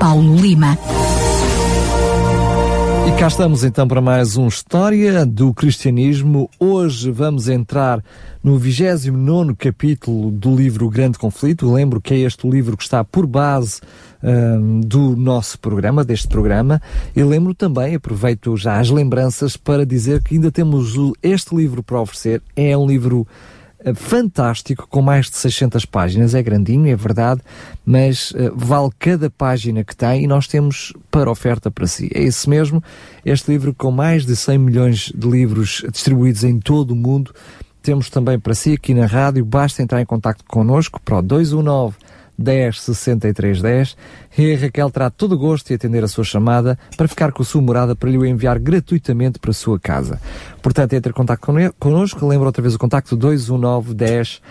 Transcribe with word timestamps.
Paulo 0.00 0.34
Lima. 0.34 0.78
E 3.06 3.12
cá 3.18 3.26
estamos 3.26 3.64
então 3.64 3.86
para 3.86 4.00
mais 4.00 4.38
um 4.38 4.48
História 4.48 5.26
do 5.26 5.52
Cristianismo. 5.52 6.48
Hoje 6.58 7.10
vamos 7.10 7.50
entrar 7.50 8.02
no 8.42 8.56
29 8.56 9.54
capítulo 9.56 10.30
do 10.30 10.56
livro 10.56 10.86
O 10.86 10.90
Grande 10.90 11.18
Conflito. 11.18 11.70
Lembro 11.70 12.00
que 12.00 12.14
é 12.14 12.18
este 12.20 12.48
livro 12.48 12.78
que 12.78 12.82
está 12.82 13.04
por 13.04 13.26
base 13.26 13.82
um, 14.22 14.80
do 14.80 15.14
nosso 15.14 15.58
programa, 15.58 16.02
deste 16.02 16.28
programa. 16.28 16.80
E 17.14 17.22
lembro 17.22 17.52
também, 17.52 17.94
aproveito 17.94 18.56
já 18.56 18.80
as 18.80 18.88
lembranças 18.88 19.54
para 19.54 19.84
dizer 19.84 20.22
que 20.22 20.36
ainda 20.36 20.50
temos 20.50 20.94
este 21.22 21.54
livro 21.54 21.82
para 21.82 22.00
oferecer. 22.00 22.40
É 22.56 22.74
um 22.74 22.86
livro 22.86 23.26
fantástico, 23.94 24.86
com 24.88 25.00
mais 25.00 25.30
de 25.30 25.36
600 25.36 25.84
páginas. 25.84 26.34
É 26.34 26.42
grandinho, 26.42 26.86
é 26.88 26.96
verdade, 26.96 27.40
mas 27.84 28.30
uh, 28.32 28.52
vale 28.54 28.90
cada 28.98 29.30
página 29.30 29.82
que 29.82 29.96
tem 29.96 30.24
e 30.24 30.26
nós 30.26 30.46
temos 30.46 30.92
para 31.10 31.30
oferta 31.30 31.70
para 31.70 31.86
si. 31.86 32.10
É 32.14 32.22
isso 32.22 32.48
mesmo. 32.48 32.82
Este 33.24 33.50
livro 33.50 33.74
com 33.74 33.90
mais 33.90 34.26
de 34.26 34.36
100 34.36 34.58
milhões 34.58 35.12
de 35.14 35.28
livros 35.28 35.84
distribuídos 35.90 36.44
em 36.44 36.58
todo 36.58 36.92
o 36.92 36.96
mundo. 36.96 37.34
Temos 37.82 38.10
também 38.10 38.38
para 38.38 38.54
si 38.54 38.74
aqui 38.74 38.92
na 38.92 39.06
rádio. 39.06 39.44
Basta 39.44 39.82
entrar 39.82 40.00
em 40.00 40.06
contato 40.06 40.44
connosco 40.46 41.00
para 41.00 41.18
o 41.18 41.22
219 41.22 41.96
10 42.40 42.80
63 42.80 43.60
10 43.60 43.96
e 44.38 44.54
a 44.54 44.58
Raquel 44.58 44.90
terá 44.90 45.10
todo 45.10 45.32
o 45.32 45.38
gosto 45.38 45.68
de 45.68 45.74
atender 45.74 46.02
a 46.02 46.08
sua 46.08 46.24
chamada 46.24 46.78
para 46.96 47.06
ficar 47.06 47.32
com 47.32 47.42
a 47.42 47.44
sua 47.44 47.60
morada 47.60 47.94
para 47.94 48.10
lhe 48.10 48.28
enviar 48.28 48.58
gratuitamente 48.58 49.38
para 49.38 49.50
a 49.50 49.54
sua 49.54 49.78
casa. 49.78 50.20
Portanto, 50.62 50.94
entre 50.94 51.10
em 51.10 51.14
contato 51.14 51.40
connosco, 51.78 52.26
lembra 52.26 52.48
outra 52.48 52.62
vez 52.62 52.74
o 52.74 52.78
contacto 52.78 53.16
219 53.16 53.94
10 53.94 54.42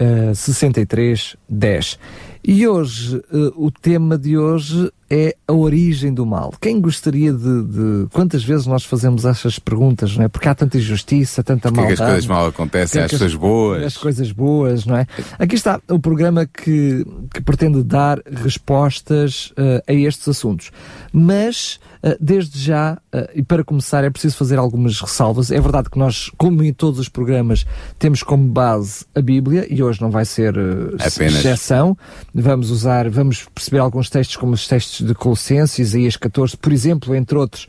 uh, 0.00 0.34
63 0.34 1.36
10. 1.48 1.98
E 2.44 2.66
hoje, 2.66 3.16
uh, 3.16 3.52
o 3.56 3.70
tema 3.70 4.16
de 4.16 4.38
hoje 4.38 4.90
é 5.10 5.36
a 5.46 5.52
origem 5.52 6.12
do 6.12 6.24
mal. 6.24 6.54
Quem 6.60 6.80
gostaria 6.80 7.32
de, 7.32 7.62
de, 7.64 8.06
Quantas 8.12 8.44
vezes 8.44 8.66
nós 8.66 8.84
fazemos 8.84 9.24
essas 9.24 9.58
perguntas, 9.58 10.16
não 10.16 10.24
é? 10.24 10.28
Porque 10.28 10.48
há 10.48 10.54
tanta 10.54 10.78
injustiça, 10.78 11.42
tanta 11.42 11.70
maldade. 11.70 11.96
Porque 11.96 12.02
as 12.02 12.08
coisas 12.10 12.26
mal 12.26 12.46
acontecem, 12.46 13.02
as 13.02 13.10
coisas 13.10 13.34
boas. 13.34 13.82
As 13.84 13.96
coisas 13.96 14.32
boas, 14.32 14.86
não 14.86 14.96
é? 14.96 15.06
Aqui 15.38 15.56
está 15.56 15.80
o 15.88 15.98
programa 15.98 16.46
que, 16.46 17.04
que 17.32 17.40
pretende 17.40 17.82
dar 17.82 18.20
respostas 18.26 19.52
uh, 19.52 19.82
a 19.86 19.92
estes 19.92 20.28
assuntos. 20.28 20.70
Mas, 21.12 21.80
desde 22.20 22.58
já, 22.58 22.98
uh, 23.14 23.28
e 23.34 23.42
para 23.42 23.64
começar, 23.64 24.04
é 24.04 24.10
preciso 24.10 24.36
fazer 24.36 24.58
algumas 24.58 25.00
ressalvas. 25.00 25.50
É 25.50 25.60
verdade 25.60 25.90
que 25.90 25.98
nós, 25.98 26.30
como 26.36 26.62
em 26.62 26.72
todos 26.72 26.98
os 26.98 27.08
programas, 27.08 27.66
temos 27.98 28.22
como 28.22 28.44
base 28.48 29.04
a 29.14 29.20
Bíblia, 29.20 29.66
e 29.68 29.82
hoje 29.82 30.00
não 30.00 30.10
vai 30.10 30.24
ser 30.24 30.54
exceção. 30.98 31.96
Vamos 32.34 32.70
usar, 32.70 33.08
vamos 33.08 33.46
perceber 33.54 33.78
alguns 33.78 34.08
textos 34.10 34.36
como 34.36 34.52
os 34.52 34.66
textos 34.66 35.06
de 35.06 35.14
Colossenses, 35.14 35.78
Isaías 35.78 36.16
14, 36.16 36.56
por 36.56 36.72
exemplo, 36.72 37.14
entre 37.14 37.36
outros, 37.36 37.66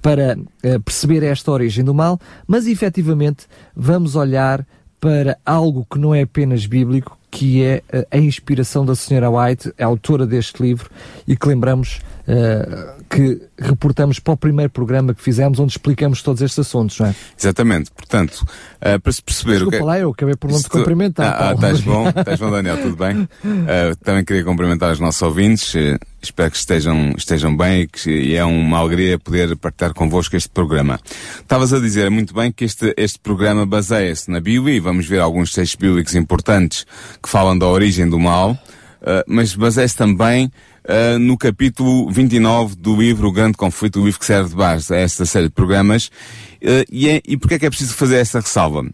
para 0.00 0.38
perceber 0.84 1.22
esta 1.22 1.50
origem 1.50 1.84
do 1.84 1.92
mal, 1.92 2.18
mas 2.46 2.66
efetivamente 2.66 3.46
vamos 3.74 4.14
olhar 4.14 4.66
para 5.00 5.38
algo 5.44 5.86
que 5.90 5.98
não 5.98 6.14
é 6.14 6.22
apenas 6.22 6.66
bíblico, 6.66 7.18
que 7.30 7.62
é 7.62 7.82
a 8.10 8.16
inspiração 8.16 8.84
da 8.84 8.94
Senhora 8.94 9.30
White, 9.30 9.72
a 9.78 9.84
autora 9.84 10.26
deste 10.26 10.62
livro, 10.62 10.90
e 11.26 11.36
que 11.36 11.46
lembramos 11.46 12.00
uh, 12.26 13.04
que 13.08 13.40
reportamos 13.58 14.18
para 14.18 14.34
o 14.34 14.36
primeiro 14.36 14.70
programa 14.70 15.14
que 15.14 15.22
fizemos, 15.22 15.58
onde 15.58 15.72
explicamos 15.72 16.22
todos 16.22 16.42
estes 16.42 16.58
assuntos, 16.58 16.98
não 16.98 17.06
é? 17.06 17.14
Exatamente. 17.38 17.90
Portanto, 17.90 18.42
uh, 18.42 19.00
para 19.00 19.12
se 19.12 19.22
perceber 19.22 19.52
Desculpa 19.54 19.76
o 19.76 19.80
que 19.80 19.84
lá, 19.84 19.98
eu 19.98 20.10
acabei 20.10 20.36
por 20.36 20.50
não 20.50 20.60
te 20.60 20.68
cumprimentar. 20.68 21.26
Ah, 21.26 21.50
ah, 21.50 21.52
estás 21.54 21.80
bom, 21.80 22.08
estás 22.08 22.38
bom, 22.38 22.50
Daniel, 22.50 22.82
tudo 22.82 22.96
bem? 22.96 23.22
Uh, 23.22 23.96
também 24.02 24.24
queria 24.24 24.44
cumprimentar 24.44 24.92
os 24.92 25.00
nossos 25.00 25.22
ouvintes. 25.22 25.74
Espero 26.22 26.50
que 26.50 26.56
estejam, 26.56 27.14
estejam 27.16 27.56
bem 27.56 27.82
e 27.82 27.86
que 27.86 28.10
e 28.10 28.34
é 28.34 28.44
uma 28.44 28.78
alegria 28.78 29.18
poder 29.18 29.54
partilhar 29.56 29.94
convosco 29.94 30.36
este 30.36 30.48
programa. 30.48 30.98
Estavas 31.40 31.72
a 31.72 31.78
dizer 31.78 32.10
muito 32.10 32.34
bem 32.34 32.50
que 32.50 32.64
este, 32.64 32.92
este 32.96 33.18
programa 33.18 33.64
baseia-se 33.64 34.30
na 34.30 34.40
Bíblia 34.40 34.74
e 34.74 34.80
vamos 34.80 35.06
ver 35.06 35.20
alguns 35.20 35.52
textos 35.52 35.76
bíblicos 35.76 36.14
importantes 36.14 36.84
que 37.22 37.28
falam 37.28 37.56
da 37.56 37.66
origem 37.66 38.08
do 38.08 38.18
mal, 38.18 38.58
mas 39.26 39.54
baseia-se 39.54 39.96
também 39.96 40.46
uh, 40.46 41.18
no 41.18 41.36
capítulo 41.36 42.10
29 42.10 42.76
do 42.76 42.96
livro 42.96 43.28
O 43.28 43.32
Grande 43.32 43.56
Conflito, 43.56 44.00
o 44.00 44.04
livro 44.04 44.20
que 44.20 44.26
serve 44.26 44.50
de 44.50 44.56
base 44.56 44.94
a 44.94 44.98
esta 44.98 45.24
série 45.26 45.46
de 45.46 45.52
programas. 45.52 46.06
Uh, 46.62 46.84
e, 46.90 47.08
é, 47.08 47.20
e 47.26 47.36
porquê 47.36 47.54
é 47.54 47.58
que 47.58 47.66
é 47.66 47.70
preciso 47.70 47.94
fazer 47.94 48.16
essa 48.16 48.40
ressalva? 48.40 48.84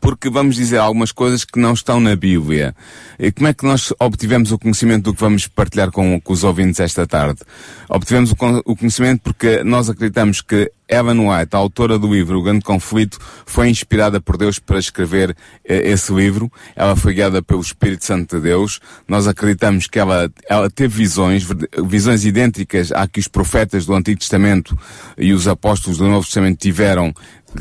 Porque 0.00 0.28
vamos 0.28 0.56
dizer 0.56 0.78
algumas 0.78 1.12
coisas 1.12 1.44
que 1.44 1.58
não 1.58 1.72
estão 1.72 2.00
na 2.00 2.16
Bíblia. 2.16 2.74
E 3.18 3.30
como 3.30 3.48
é 3.48 3.54
que 3.54 3.64
nós 3.64 3.92
obtivemos 4.00 4.52
o 4.52 4.58
conhecimento 4.58 5.04
do 5.04 5.14
que 5.14 5.20
vamos 5.20 5.46
partilhar 5.46 5.90
com, 5.90 6.20
com 6.20 6.32
os 6.32 6.44
ouvintes 6.44 6.80
esta 6.80 7.06
tarde? 7.06 7.40
Obtivemos 7.88 8.32
o, 8.32 8.36
o, 8.64 8.76
conhecimento 8.76 9.20
porque 9.22 9.62
nós 9.62 9.88
acreditamos 9.88 10.40
que 10.40 10.70
Ellen 10.88 11.28
White, 11.28 11.54
a 11.54 11.58
autora 11.58 11.98
do 11.98 12.12
livro 12.12 12.38
O 12.38 12.42
Grande 12.42 12.64
Conflito, 12.64 13.18
foi 13.44 13.68
inspirada 13.68 14.20
por 14.20 14.36
Deus 14.36 14.58
para 14.58 14.78
escrever 14.78 15.36
eh, 15.64 15.90
esse 15.90 16.12
livro. 16.12 16.50
Ela 16.74 16.94
foi 16.94 17.14
guiada 17.14 17.42
pelo 17.42 17.60
Espírito 17.60 18.04
Santo 18.04 18.36
de 18.36 18.42
Deus. 18.42 18.80
Nós 19.08 19.26
acreditamos 19.26 19.86
que 19.86 19.98
ela, 19.98 20.30
ela 20.48 20.70
teve 20.70 20.96
visões, 20.96 21.46
visões 21.86 22.24
idênticas 22.24 22.92
à 22.92 23.06
que 23.06 23.20
os 23.20 23.28
profetas 23.28 23.86
do 23.86 23.94
Antigo 23.94 24.20
Testamento 24.20 24.78
e 25.18 25.32
os 25.32 25.48
apóstolos 25.48 25.98
do 25.98 26.08
Novo 26.08 26.24
Testamento 26.24 26.58
tiveram 26.58 27.12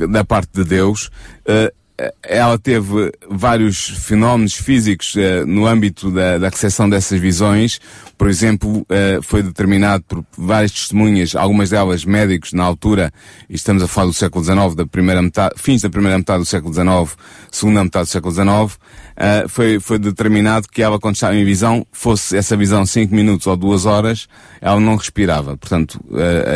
da 0.10 0.24
parte 0.24 0.52
de 0.54 0.64
Deus. 0.64 1.10
Uh, 1.48 1.85
ela 2.22 2.58
teve 2.58 3.12
vários 3.30 3.88
fenómenos 3.88 4.54
físicos 4.54 5.16
uh, 5.16 5.46
no 5.48 5.66
âmbito 5.66 6.12
da, 6.12 6.38
da 6.38 6.50
recepção 6.50 6.90
dessas 6.90 7.20
visões. 7.20 7.80
Por 8.18 8.30
exemplo, 8.30 8.80
uh, 8.80 9.22
foi 9.22 9.42
determinado 9.42 10.04
por 10.04 10.26
várias 10.38 10.72
testemunhas, 10.72 11.36
algumas 11.36 11.70
delas 11.70 12.04
médicos 12.04 12.52
na 12.52 12.66
altura, 12.66 13.14
e 13.50 13.56
estamos 13.56 13.82
a 13.82 13.88
falar 13.88 14.08
do 14.08 14.14
século 14.14 14.44
XIX, 14.44 14.76
da 14.76 14.86
primeira 14.86 15.22
metade, 15.22 15.56
fins 15.58 15.82
da 15.82 15.90
primeira 15.90 16.18
metade 16.18 16.40
do 16.40 16.46
século 16.46 16.74
XIX, 16.74 17.18
segunda 17.50 17.84
metade 17.84 18.08
do 18.08 18.12
século 18.12 18.34
XIX, 18.34 18.50
uh, 18.50 19.48
foi, 19.48 19.80
foi 19.80 19.98
determinado 19.98 20.68
que 20.68 20.82
ela, 20.82 21.00
quando 21.00 21.16
estava 21.16 21.36
em 21.36 21.46
visão, 21.46 21.88
fosse 21.94 22.36
essa 22.36 22.58
visão 22.58 22.86
5 22.86 23.16
minutos 23.16 23.48
ou 23.48 23.56
2 23.56 23.86
horas, 23.86 24.28
ela 24.60 24.82
não 24.82 24.98
respirava. 24.98 25.56
Portanto, 25.56 26.04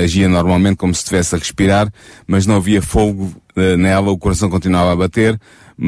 agia 0.03 0.27
normalmente 0.27 0.77
como 0.77 0.93
se 0.93 1.01
estivesse 1.01 1.35
a 1.35 1.37
respirar, 1.37 1.91
mas 2.27 2.45
não 2.45 2.55
havia 2.55 2.81
fogo 2.81 3.31
nela, 3.77 4.11
o 4.11 4.17
coração 4.17 4.49
continuava 4.49 4.91
a 4.91 4.95
bater, 4.95 5.39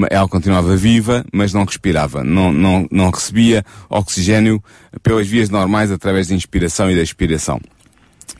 ela 0.09 0.27
continuava 0.27 0.75
viva, 0.75 1.25
mas 1.33 1.53
não 1.53 1.65
respirava, 1.65 2.23
não, 2.23 2.51
não, 2.51 2.87
não 2.91 3.09
recebia 3.09 3.65
oxigênio 3.89 4.63
pelas 5.03 5.27
vias 5.27 5.49
normais 5.49 5.91
através 5.91 6.27
da 6.27 6.35
inspiração 6.35 6.89
e 6.89 6.95
da 6.95 7.01
expiração. 7.01 7.59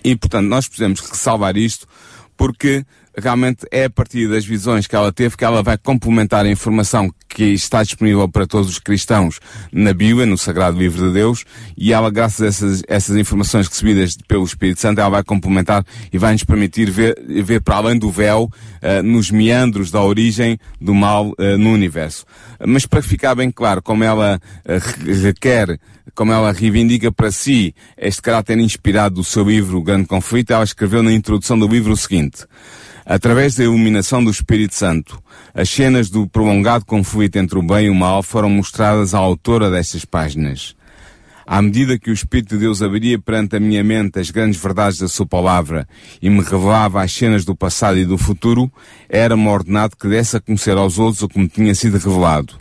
E, 0.04 0.16
portanto, 0.16 0.48
nós 0.48 0.68
precisamos 0.68 1.00
ressalvar 1.02 1.58
isto 1.58 1.88
porque 2.38 2.86
realmente 3.18 3.66
é 3.72 3.86
a 3.86 3.90
partir 3.90 4.28
das 4.28 4.46
visões 4.46 4.88
que 4.88 4.96
ela 4.96 5.12
teve 5.12 5.36
que 5.36 5.44
ela 5.44 5.62
vai 5.62 5.78
complementar 5.78 6.46
a 6.46 6.50
informação 6.50 7.14
que 7.28 7.46
está 7.46 7.84
disponível 7.84 8.28
para 8.28 8.46
todos 8.46 8.70
os 8.70 8.80
cristãos 8.80 9.40
na 9.72 9.94
Bíblia, 9.94 10.26
no 10.26 10.38
Sagrado 10.38 10.78
Livro 10.78 11.08
de 11.08 11.14
Deus, 11.14 11.46
e 11.78 11.94
ela, 11.94 12.10
graças 12.10 12.42
a 12.42 12.48
essas, 12.48 12.84
essas 12.88 13.16
informações 13.16 13.68
recebidas 13.68 14.18
pelo 14.28 14.44
Espírito 14.44 14.82
Santo, 14.82 15.00
ela 15.00 15.10
vai 15.10 15.24
complementar 15.24 15.86
e 16.12 16.18
vai 16.18 16.34
nos 16.34 16.44
permitir 16.44 16.90
ver, 16.90 17.16
ver 17.44 17.62
para 17.62 17.78
além 17.78 17.98
do 17.98 18.10
véu, 18.10 18.44
uh, 18.44 19.04
nos 19.04 19.32
meandros 19.32 19.92
da 19.92 20.02
origem 20.02 20.58
do 20.80 20.94
mal 20.94 21.30
uh, 21.30 21.58
no 21.58 21.72
universo. 21.72 22.26
Mas 22.66 22.86
para 22.86 23.02
ficar 23.02 23.36
bem 23.36 23.52
claro 23.52 23.82
como 23.82 24.04
ela 24.04 24.40
uh, 24.66 25.22
requer 25.24 25.80
como 26.14 26.32
ela 26.32 26.52
reivindica 26.52 27.12
para 27.12 27.32
si 27.32 27.74
este 27.98 28.22
caráter 28.22 28.58
inspirado 28.58 29.16
do 29.16 29.24
seu 29.24 29.44
livro 29.44 29.78
O 29.78 29.84
Grande 29.84 30.08
Conflito, 30.08 30.52
ela 30.52 30.64
escreveu 30.64 31.02
na 31.02 31.12
introdução 31.12 31.58
do 31.58 31.68
livro 31.68 31.94
o 31.94 31.98
seguinte: 31.98 32.46
Através 33.06 33.56
da 33.56 33.64
iluminação 33.64 34.24
do 34.24 34.30
Espírito 34.30 34.76
Santo, 34.76 35.22
as 35.54 35.70
cenas 35.70 36.10
do 36.10 36.28
prolongado 36.28 36.86
conflito 36.86 37.38
entre 37.38 37.58
o 37.58 37.64
bem 37.64 37.88
e 37.88 37.90
o 37.90 37.96
mal 37.96 38.22
foram 38.22 38.50
mostradas 38.50 39.14
à 39.14 39.18
autora 39.18 39.72
destas 39.72 40.06
páginas. 40.06 40.76
À 41.46 41.62
medida 41.62 42.00
que 42.00 42.10
o 42.10 42.14
Espírito 42.14 42.56
de 42.56 42.62
Deus 42.62 42.82
abria 42.82 43.20
perante 43.20 43.56
a 43.56 43.60
minha 43.60 43.84
mente 43.84 44.20
as 44.20 44.30
grandes 44.30 44.62
verdades 44.62 45.00
da 45.00 45.08
sua 45.08 45.26
palavra 45.26 45.88
e 46.22 46.30
me 46.30 46.42
revelava 46.42 47.02
as 47.02 47.12
cenas 47.12 47.44
do 47.44 47.56
passado 47.56 47.98
e 47.98 48.06
do 48.06 48.18
futuro, 48.18 48.72
era-me 49.10 49.48
ordenado 49.48 49.98
que 49.98 50.08
desse 50.08 50.38
a 50.38 50.40
conhecer 50.40 50.78
aos 50.78 51.00
outros 51.00 51.24
o 51.24 51.28
que 51.28 51.40
me 51.40 51.50
tinha 51.50 51.74
sido 51.76 51.98
revelado. 51.98 52.61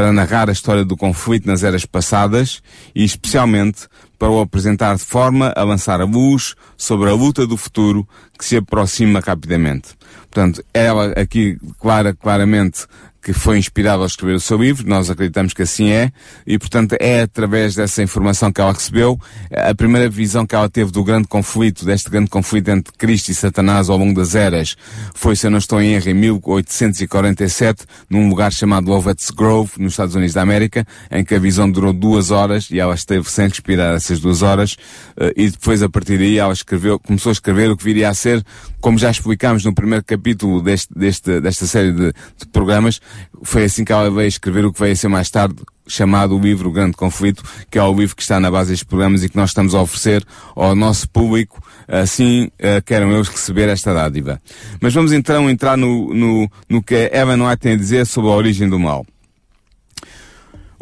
Para 0.00 0.14
narrar 0.14 0.48
a 0.48 0.52
história 0.52 0.82
do 0.82 0.96
conflito 0.96 1.46
nas 1.46 1.62
eras 1.62 1.84
passadas 1.84 2.62
e 2.94 3.04
especialmente 3.04 3.86
para 4.18 4.30
o 4.30 4.40
apresentar 4.40 4.96
de 4.96 5.04
forma 5.04 5.52
a 5.54 5.62
lançar 5.62 6.00
a 6.00 6.06
luz 6.06 6.54
sobre 6.74 7.10
a 7.10 7.12
luta 7.12 7.46
do 7.46 7.54
futuro 7.54 8.08
que 8.38 8.42
se 8.42 8.56
aproxima 8.56 9.20
rapidamente. 9.20 9.90
Portanto, 10.22 10.64
ela 10.72 11.12
aqui 11.20 11.58
clara, 11.78 12.14
claramente 12.14 12.86
que 13.22 13.32
foi 13.32 13.58
inspirado 13.58 14.02
ao 14.02 14.06
escrever 14.06 14.34
o 14.34 14.40
seu 14.40 14.56
livro, 14.56 14.88
nós 14.88 15.10
acreditamos 15.10 15.52
que 15.52 15.62
assim 15.62 15.90
é, 15.90 16.10
e 16.46 16.58
portanto 16.58 16.96
é 16.98 17.22
através 17.22 17.74
dessa 17.74 18.02
informação 18.02 18.52
que 18.52 18.60
ela 18.60 18.72
recebeu, 18.72 19.20
a 19.50 19.74
primeira 19.74 20.08
visão 20.08 20.46
que 20.46 20.54
ela 20.54 20.68
teve 20.68 20.90
do 20.90 21.04
grande 21.04 21.28
conflito, 21.28 21.84
deste 21.84 22.08
grande 22.08 22.30
conflito 22.30 22.68
entre 22.68 22.92
Cristo 22.96 23.30
e 23.30 23.34
Satanás 23.34 23.88
ao 23.88 23.96
longo 23.96 24.14
das 24.14 24.34
eras, 24.34 24.76
foi, 25.14 25.36
se 25.36 25.46
eu 25.46 25.50
não 25.50 25.58
estou 25.58 25.80
em 25.80 25.94
erro, 25.94 26.08
em 26.08 26.14
1847, 26.14 27.84
num 28.08 28.28
lugar 28.28 28.52
chamado 28.52 28.88
Lovett's 28.88 29.30
Grove, 29.30 29.72
nos 29.78 29.92
Estados 29.92 30.14
Unidos 30.14 30.34
da 30.34 30.42
América, 30.42 30.86
em 31.10 31.24
que 31.24 31.34
a 31.34 31.38
visão 31.38 31.70
durou 31.70 31.92
duas 31.92 32.30
horas 32.30 32.70
e 32.70 32.80
ela 32.80 32.94
esteve 32.94 33.30
sem 33.30 33.48
respirar 33.48 33.94
essas 33.94 34.20
duas 34.20 34.42
horas, 34.42 34.76
eh, 35.18 35.32
e 35.36 35.50
depois 35.50 35.82
a 35.82 35.88
partir 35.88 36.18
daí 36.18 36.38
ela 36.38 36.52
escreveu, 36.52 36.98
começou 36.98 37.30
a 37.30 37.32
escrever 37.32 37.70
o 37.70 37.76
que 37.76 37.84
viria 37.84 38.08
a 38.08 38.14
ser, 38.14 38.44
como 38.80 38.98
já 38.98 39.10
explicámos 39.10 39.64
no 39.64 39.74
primeiro 39.74 40.04
capítulo 40.04 40.62
deste, 40.62 40.88
deste, 40.94 41.40
desta 41.40 41.66
série 41.66 41.92
de, 41.92 42.12
de 42.12 42.46
programas, 42.52 43.00
foi 43.42 43.64
assim 43.64 43.84
que 43.84 43.92
ela 43.92 44.10
veio 44.10 44.28
escrever 44.28 44.64
o 44.64 44.72
que 44.72 44.80
veio 44.80 44.92
a 44.92 44.96
ser 44.96 45.08
mais 45.08 45.30
tarde 45.30 45.56
chamado 45.86 46.36
o 46.36 46.40
livro 46.40 46.70
Grande 46.70 46.96
Conflito, 46.96 47.42
que 47.68 47.78
é 47.78 47.82
o 47.82 47.92
livro 47.92 48.14
que 48.14 48.22
está 48.22 48.38
na 48.38 48.50
base 48.50 48.70
destes 48.70 48.86
programas 48.86 49.24
e 49.24 49.28
que 49.28 49.36
nós 49.36 49.50
estamos 49.50 49.74
a 49.74 49.82
oferecer 49.82 50.24
ao 50.54 50.74
nosso 50.74 51.08
público, 51.08 51.60
assim 51.88 52.44
uh, 52.44 52.80
queiram 52.84 53.10
eles 53.12 53.28
receber 53.28 53.68
esta 53.68 53.92
dádiva. 53.92 54.40
Mas 54.80 54.94
vamos 54.94 55.12
então 55.12 55.50
entrar 55.50 55.76
no, 55.76 56.14
no, 56.14 56.50
no 56.68 56.82
que 56.82 57.10
Evan 57.12 57.44
White 57.44 57.60
tem 57.60 57.72
a 57.72 57.76
dizer 57.76 58.06
sobre 58.06 58.30
a 58.30 58.34
origem 58.34 58.68
do 58.68 58.78
mal. 58.78 59.04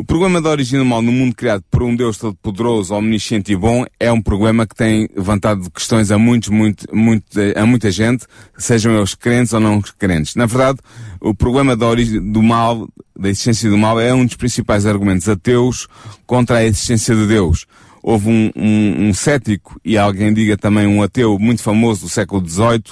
O 0.00 0.04
problema 0.04 0.40
da 0.40 0.48
origem 0.48 0.78
do 0.78 0.84
mal 0.84 1.02
no 1.02 1.10
mundo 1.10 1.34
criado 1.34 1.64
por 1.68 1.82
um 1.82 1.96
Deus 1.96 2.18
todo-poderoso, 2.18 2.94
omnisciente 2.94 3.52
e 3.52 3.56
bom 3.56 3.84
é 3.98 4.12
um 4.12 4.22
problema 4.22 4.64
que 4.64 4.76
tem 4.76 5.08
levantado 5.12 5.68
questões 5.72 6.12
a 6.12 6.16
muitos, 6.16 6.50
muito, 6.50 6.86
muito, 6.94 7.26
a 7.56 7.66
muita 7.66 7.90
gente, 7.90 8.24
sejam 8.56 8.96
eles 8.96 9.16
crentes 9.16 9.52
ou 9.52 9.58
não 9.58 9.82
crentes. 9.98 10.36
Na 10.36 10.46
verdade, 10.46 10.78
o 11.20 11.34
problema 11.34 11.76
da 11.76 11.84
origem 11.84 12.22
do 12.30 12.40
mal, 12.40 12.88
da 13.18 13.28
existência 13.28 13.68
do 13.68 13.76
mal, 13.76 13.98
é 13.98 14.14
um 14.14 14.24
dos 14.24 14.36
principais 14.36 14.86
argumentos 14.86 15.28
ateus 15.28 15.88
contra 16.24 16.58
a 16.58 16.64
existência 16.64 17.16
de 17.16 17.26
Deus. 17.26 17.66
Houve 18.02 18.28
um, 18.28 18.50
um, 18.56 19.08
um 19.08 19.14
cético 19.14 19.80
e 19.84 19.98
alguém 19.98 20.32
diga 20.32 20.56
também 20.56 20.86
um 20.86 21.02
ateu 21.02 21.38
muito 21.38 21.62
famoso 21.62 22.02
do 22.02 22.08
século 22.08 22.46
XVIII, 22.46 22.82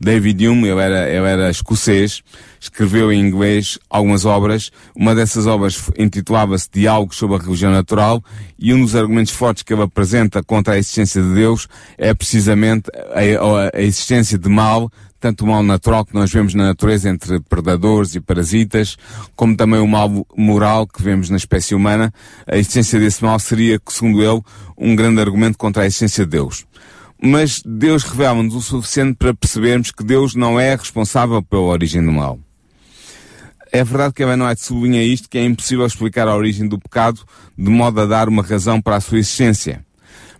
David 0.00 0.46
Hume, 0.46 0.68
ele 0.68 0.80
era, 0.80 1.08
ele 1.08 1.26
era 1.26 1.50
escocês, 1.50 2.22
escreveu 2.60 3.12
em 3.12 3.20
inglês 3.20 3.78
algumas 3.88 4.24
obras. 4.24 4.70
Uma 4.94 5.14
dessas 5.14 5.46
obras 5.46 5.90
intitulava-se 5.98 6.68
Diálogos 6.72 7.16
sobre 7.16 7.36
a 7.36 7.40
Religião 7.40 7.72
Natural 7.72 8.22
e 8.58 8.74
um 8.74 8.80
dos 8.80 8.94
argumentos 8.94 9.32
fortes 9.32 9.62
que 9.62 9.72
ele 9.72 9.82
apresenta 9.82 10.42
contra 10.42 10.74
a 10.74 10.78
existência 10.78 11.22
de 11.22 11.34
Deus 11.34 11.68
é 11.96 12.12
precisamente 12.12 12.90
a, 12.92 13.76
a 13.76 13.80
existência 13.80 14.38
de 14.38 14.48
mal, 14.48 14.90
tanto 15.24 15.42
o 15.42 15.48
mal 15.48 15.62
natural 15.62 16.04
que 16.04 16.12
nós 16.12 16.30
vemos 16.30 16.52
na 16.52 16.66
natureza 16.66 17.08
entre 17.08 17.40
predadores 17.40 18.14
e 18.14 18.20
parasitas, 18.20 18.98
como 19.34 19.56
também 19.56 19.80
o 19.80 19.88
mal 19.88 20.26
moral 20.36 20.86
que 20.86 21.02
vemos 21.02 21.30
na 21.30 21.38
espécie 21.38 21.74
humana. 21.74 22.12
A 22.46 22.58
existência 22.58 23.00
desse 23.00 23.24
mal 23.24 23.38
seria, 23.38 23.80
segundo 23.88 24.22
ele, 24.22 24.42
um 24.76 24.94
grande 24.94 25.22
argumento 25.22 25.56
contra 25.56 25.82
a 25.82 25.86
existência 25.86 26.26
de 26.26 26.32
Deus 26.32 26.66
mas 27.26 27.62
Deus 27.64 28.02
revela-nos 28.02 28.54
o 28.54 28.60
suficiente 28.60 29.16
para 29.16 29.32
percebermos 29.32 29.90
que 29.90 30.04
Deus 30.04 30.34
não 30.34 30.60
é 30.60 30.74
responsável 30.74 31.42
pela 31.42 31.62
origem 31.62 32.04
do 32.04 32.12
mal. 32.12 32.38
É 33.72 33.82
verdade 33.82 34.12
que 34.12 34.22
a 34.22 34.26
White 34.26 34.60
sublinha 34.60 35.02
isto, 35.02 35.30
que 35.30 35.38
é 35.38 35.44
impossível 35.44 35.86
explicar 35.86 36.28
a 36.28 36.36
origem 36.36 36.68
do 36.68 36.78
pecado 36.78 37.20
de 37.56 37.70
modo 37.70 37.98
a 37.98 38.04
dar 38.04 38.28
uma 38.28 38.42
razão 38.42 38.78
para 38.78 38.96
a 38.96 39.00
sua 39.00 39.20
existência. 39.20 39.82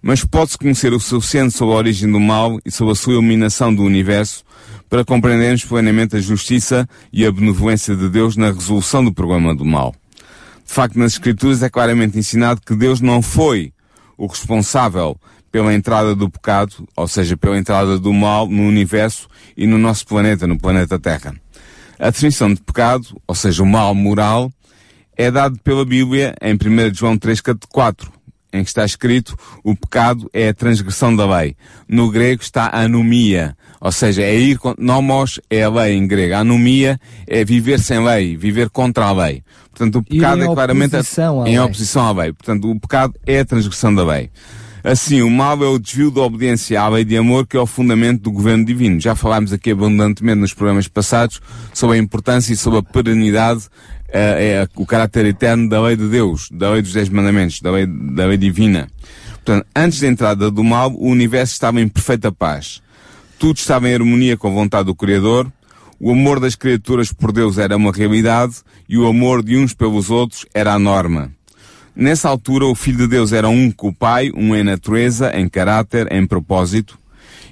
Mas 0.02 0.26
pode-se 0.26 0.58
conhecer 0.58 0.92
o 0.92 1.00
suficiente 1.00 1.56
sobre 1.56 1.74
a 1.74 1.78
origem 1.78 2.12
do 2.12 2.20
mal 2.20 2.58
e 2.66 2.70
sobre 2.70 2.92
a 2.92 2.96
sua 2.96 3.14
iluminação 3.14 3.74
do 3.74 3.82
universo 3.82 4.44
para 4.94 5.04
compreendermos 5.04 5.64
plenamente 5.64 6.14
a 6.14 6.20
justiça 6.20 6.88
e 7.12 7.26
a 7.26 7.32
benevolência 7.32 7.96
de 7.96 8.08
Deus 8.08 8.36
na 8.36 8.52
resolução 8.52 9.04
do 9.04 9.12
problema 9.12 9.52
do 9.52 9.64
mal. 9.64 9.92
De 10.64 10.72
facto, 10.72 10.96
nas 10.96 11.14
Escrituras 11.14 11.64
é 11.64 11.68
claramente 11.68 12.16
ensinado 12.16 12.60
que 12.64 12.76
Deus 12.76 13.00
não 13.00 13.20
foi 13.20 13.72
o 14.16 14.28
responsável 14.28 15.18
pela 15.50 15.74
entrada 15.74 16.14
do 16.14 16.30
pecado, 16.30 16.88
ou 16.94 17.08
seja, 17.08 17.36
pela 17.36 17.58
entrada 17.58 17.98
do 17.98 18.12
mal 18.12 18.46
no 18.46 18.62
universo 18.62 19.26
e 19.56 19.66
no 19.66 19.78
nosso 19.78 20.06
planeta, 20.06 20.46
no 20.46 20.56
planeta 20.56 20.96
Terra. 20.96 21.34
A 21.98 22.10
definição 22.10 22.54
de 22.54 22.62
pecado, 22.62 23.20
ou 23.26 23.34
seja, 23.34 23.64
o 23.64 23.66
mal 23.66 23.96
moral, 23.96 24.48
é 25.16 25.28
dado 25.28 25.58
pela 25.58 25.84
Bíblia 25.84 26.36
em 26.40 26.54
1 26.54 26.94
João 26.94 27.18
3,4, 27.18 28.10
em 28.54 28.62
que 28.62 28.70
está 28.70 28.84
escrito 28.84 29.36
o 29.62 29.74
pecado 29.74 30.30
é 30.32 30.48
a 30.48 30.54
transgressão 30.54 31.14
da 31.14 31.26
lei. 31.38 31.56
No 31.88 32.10
grego 32.10 32.42
está 32.42 32.70
anomia, 32.72 33.56
ou 33.80 33.92
seja, 33.92 34.22
é 34.22 34.34
ir, 34.34 34.58
nomos 34.78 35.40
é 35.50 35.64
a 35.64 35.68
lei 35.68 35.94
em 35.94 36.06
grego, 36.06 36.36
anomia 36.36 36.98
é 37.26 37.44
viver 37.44 37.80
sem 37.80 38.02
lei, 38.02 38.36
viver 38.36 38.70
contra 38.70 39.06
a 39.06 39.12
lei. 39.12 39.42
Portanto, 39.70 39.98
o 39.98 40.02
pecado 40.04 40.42
é 40.42 40.46
claramente 40.46 40.96
em 41.46 41.58
oposição 41.58 42.06
à 42.06 42.12
lei. 42.12 42.32
Portanto, 42.32 42.70
o 42.70 42.78
pecado 42.78 43.14
é 43.26 43.40
a 43.40 43.44
transgressão 43.44 43.92
da 43.92 44.04
lei. 44.04 44.30
Assim, 44.84 45.22
o 45.22 45.30
mal 45.30 45.64
é 45.64 45.66
o 45.66 45.78
desvio 45.78 46.10
da 46.10 46.20
obediência 46.20 46.78
à 46.78 46.86
lei 46.88 47.06
de 47.06 47.16
amor 47.16 47.46
que 47.46 47.56
é 47.56 47.60
o 47.60 47.66
fundamento 47.66 48.20
do 48.20 48.30
governo 48.30 48.66
divino. 48.66 49.00
Já 49.00 49.14
falámos 49.14 49.50
aqui 49.50 49.70
abundantemente 49.70 50.38
nos 50.38 50.52
programas 50.52 50.86
passados 50.86 51.40
sobre 51.72 51.96
a 51.96 51.98
importância 51.98 52.52
e 52.52 52.56
sobre 52.56 52.80
a 52.80 52.82
perenidade, 52.82 53.66
é, 54.14 54.62
é, 54.62 54.68
o 54.76 54.86
caráter 54.86 55.26
eterno 55.26 55.68
da 55.68 55.82
lei 55.82 55.96
de 55.96 56.08
Deus, 56.08 56.48
da 56.52 56.70
lei 56.70 56.80
dos 56.80 56.92
Dez 56.92 57.08
Mandamentos, 57.08 57.60
da 57.60 57.72
lei, 57.72 57.84
da 57.84 58.26
lei 58.26 58.36
divina. 58.36 58.88
Portanto, 59.44 59.66
antes 59.74 59.98
da 59.98 60.06
entrada 60.06 60.50
do 60.52 60.62
mal, 60.62 60.92
o 60.92 61.08
universo 61.08 61.52
estava 61.52 61.80
em 61.80 61.88
perfeita 61.88 62.30
paz. 62.30 62.80
Tudo 63.40 63.56
estava 63.56 63.88
em 63.88 63.94
harmonia 63.94 64.36
com 64.36 64.46
a 64.46 64.52
vontade 64.52 64.86
do 64.86 64.94
Criador, 64.94 65.52
o 65.98 66.12
amor 66.12 66.38
das 66.38 66.54
criaturas 66.54 67.12
por 67.12 67.32
Deus 67.32 67.58
era 67.58 67.76
uma 67.76 67.90
realidade 67.90 68.54
e 68.88 68.96
o 68.96 69.06
amor 69.06 69.42
de 69.42 69.56
uns 69.56 69.74
pelos 69.74 70.10
outros 70.10 70.46
era 70.54 70.72
a 70.74 70.78
norma. 70.78 71.32
Nessa 71.96 72.28
altura, 72.28 72.66
o 72.66 72.74
Filho 72.74 72.98
de 72.98 73.08
Deus 73.08 73.32
era 73.32 73.48
um 73.48 73.70
com 73.70 73.88
o 73.88 73.94
Pai, 73.94 74.30
um 74.34 74.54
em 74.54 74.62
natureza, 74.62 75.36
em 75.36 75.48
caráter, 75.48 76.12
em 76.12 76.24
propósito, 76.24 76.98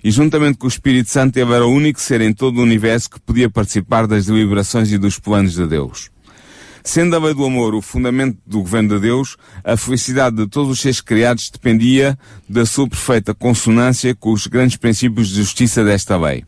e 0.05 0.11
juntamente 0.11 0.59
com 0.59 0.67
o 0.67 0.69
Espírito 0.69 1.11
Santo 1.11 1.37
ele 1.37 1.53
era 1.53 1.67
o 1.67 1.73
único 1.73 2.01
ser 2.01 2.21
em 2.21 2.33
todo 2.33 2.59
o 2.59 2.63
universo 2.63 3.11
que 3.11 3.21
podia 3.21 3.51
participar 3.51 4.07
das 4.07 4.27
deliberações 4.27 4.93
e 4.93 4.99
dos 4.99 5.19
planos 5.19 5.55
de 5.55 5.67
Deus. 5.67 6.12
Sendo 6.85 7.15
a 7.15 7.19
lei 7.19 7.33
do 7.33 7.45
amor 7.45 7.75
o 7.75 7.81
fundamento 7.81 8.39
do 8.45 8.59
governo 8.59 8.97
de 8.97 9.01
Deus, 9.01 9.37
a 9.63 9.77
felicidade 9.77 10.37
de 10.37 10.47
todos 10.49 10.71
os 10.71 10.81
seres 10.81 11.01
criados 11.01 11.49
dependia 11.49 12.19
da 12.49 12.67
sua 12.67 12.89
perfeita 12.89 13.33
consonância 13.33 14.15
com 14.15 14.33
os 14.33 14.47
grandes 14.47 14.77
princípios 14.77 15.29
de 15.29 15.37
justiça 15.37 15.85
desta 15.85 16.17
lei. 16.17 16.45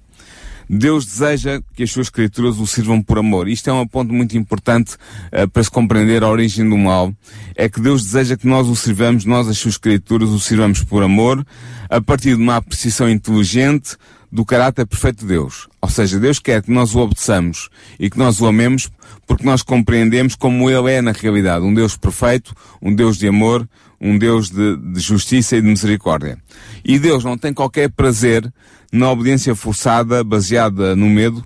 Deus 0.68 1.04
deseja 1.04 1.60
que 1.74 1.82
as 1.82 1.90
suas 1.90 2.08
criaturas 2.08 2.58
o 2.58 2.66
sirvam 2.66 3.02
por 3.02 3.18
amor. 3.18 3.48
Isto 3.48 3.70
é 3.70 3.72
um 3.72 3.86
ponto 3.86 4.12
muito 4.12 4.36
importante 4.36 4.94
uh, 4.94 5.48
para 5.48 5.62
se 5.62 5.70
compreender 5.70 6.24
a 6.24 6.28
origem 6.28 6.68
do 6.68 6.76
mal. 6.76 7.12
É 7.54 7.68
que 7.68 7.80
Deus 7.80 8.02
deseja 8.02 8.36
que 8.36 8.46
nós 8.46 8.66
o 8.66 8.74
sirvamos, 8.74 9.24
nós 9.24 9.46
as 9.46 9.58
suas 9.58 9.76
criaturas 9.76 10.30
o 10.30 10.40
sirvamos 10.40 10.82
por 10.82 11.02
amor, 11.02 11.46
a 11.88 12.00
partir 12.00 12.36
de 12.36 12.42
uma 12.42 12.56
apreciação 12.56 13.08
inteligente 13.08 13.96
do 14.34 14.44
caráter 14.44 14.84
perfeito 14.84 15.20
de 15.20 15.26
Deus. 15.26 15.68
Ou 15.80 15.88
seja, 15.88 16.18
Deus 16.18 16.40
quer 16.40 16.60
que 16.60 16.70
nós 16.72 16.92
o 16.92 16.98
obedeçamos 16.98 17.68
e 18.00 18.10
que 18.10 18.18
nós 18.18 18.40
o 18.40 18.46
amemos 18.46 18.90
porque 19.28 19.44
nós 19.44 19.62
compreendemos 19.62 20.34
como 20.34 20.68
Ele 20.68 20.90
é 20.90 21.00
na 21.00 21.12
realidade. 21.12 21.64
Um 21.64 21.72
Deus 21.72 21.96
perfeito, 21.96 22.52
um 22.82 22.92
Deus 22.92 23.16
de 23.16 23.28
amor, 23.28 23.66
um 24.00 24.18
Deus 24.18 24.50
de, 24.50 24.76
de 24.76 24.98
justiça 24.98 25.56
e 25.56 25.62
de 25.62 25.68
misericórdia. 25.68 26.36
E 26.84 26.98
Deus 26.98 27.22
não 27.22 27.38
tem 27.38 27.54
qualquer 27.54 27.88
prazer 27.90 28.52
na 28.92 29.08
obediência 29.08 29.54
forçada 29.54 30.24
baseada 30.24 30.96
no 30.96 31.08
medo, 31.08 31.44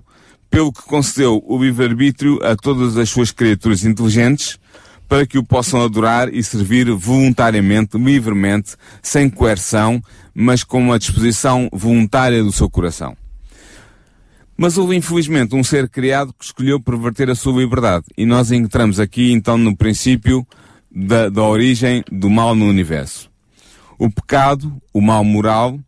pelo 0.49 0.73
que 0.73 0.81
concedeu 0.81 1.43
o 1.45 1.63
livre-arbítrio 1.63 2.39
a 2.43 2.55
todas 2.55 2.97
as 2.97 3.07
suas 3.07 3.31
criaturas 3.31 3.85
inteligentes 3.85 4.57
para 5.09 5.25
que 5.25 5.39
o 5.39 5.43
possam 5.43 5.83
adorar 5.83 6.31
e 6.31 6.43
servir 6.43 6.89
voluntariamente, 6.91 7.97
livremente, 7.97 8.75
sem 9.01 9.27
coerção, 9.27 10.01
mas 10.35 10.63
com 10.63 10.79
uma 10.79 10.99
disposição 10.99 11.67
voluntária 11.73 12.43
do 12.43 12.51
seu 12.51 12.69
coração. 12.69 13.17
Mas 14.55 14.77
houve 14.77 14.95
infelizmente 14.95 15.55
um 15.55 15.63
ser 15.63 15.89
criado 15.89 16.33
que 16.37 16.45
escolheu 16.45 16.79
perverter 16.79 17.29
a 17.29 17.35
sua 17.35 17.59
liberdade. 17.59 18.05
E 18.15 18.25
nós 18.25 18.51
entramos 18.51 18.99
aqui 18.99 19.31
então 19.31 19.57
no 19.57 19.75
princípio 19.75 20.45
da, 20.91 21.27
da 21.29 21.43
origem 21.43 22.03
do 22.11 22.29
mal 22.29 22.53
no 22.53 22.65
universo. 22.65 23.31
O 23.97 24.11
pecado, 24.11 24.79
o 24.93 25.01
mal 25.01 25.23
moral, 25.23 25.79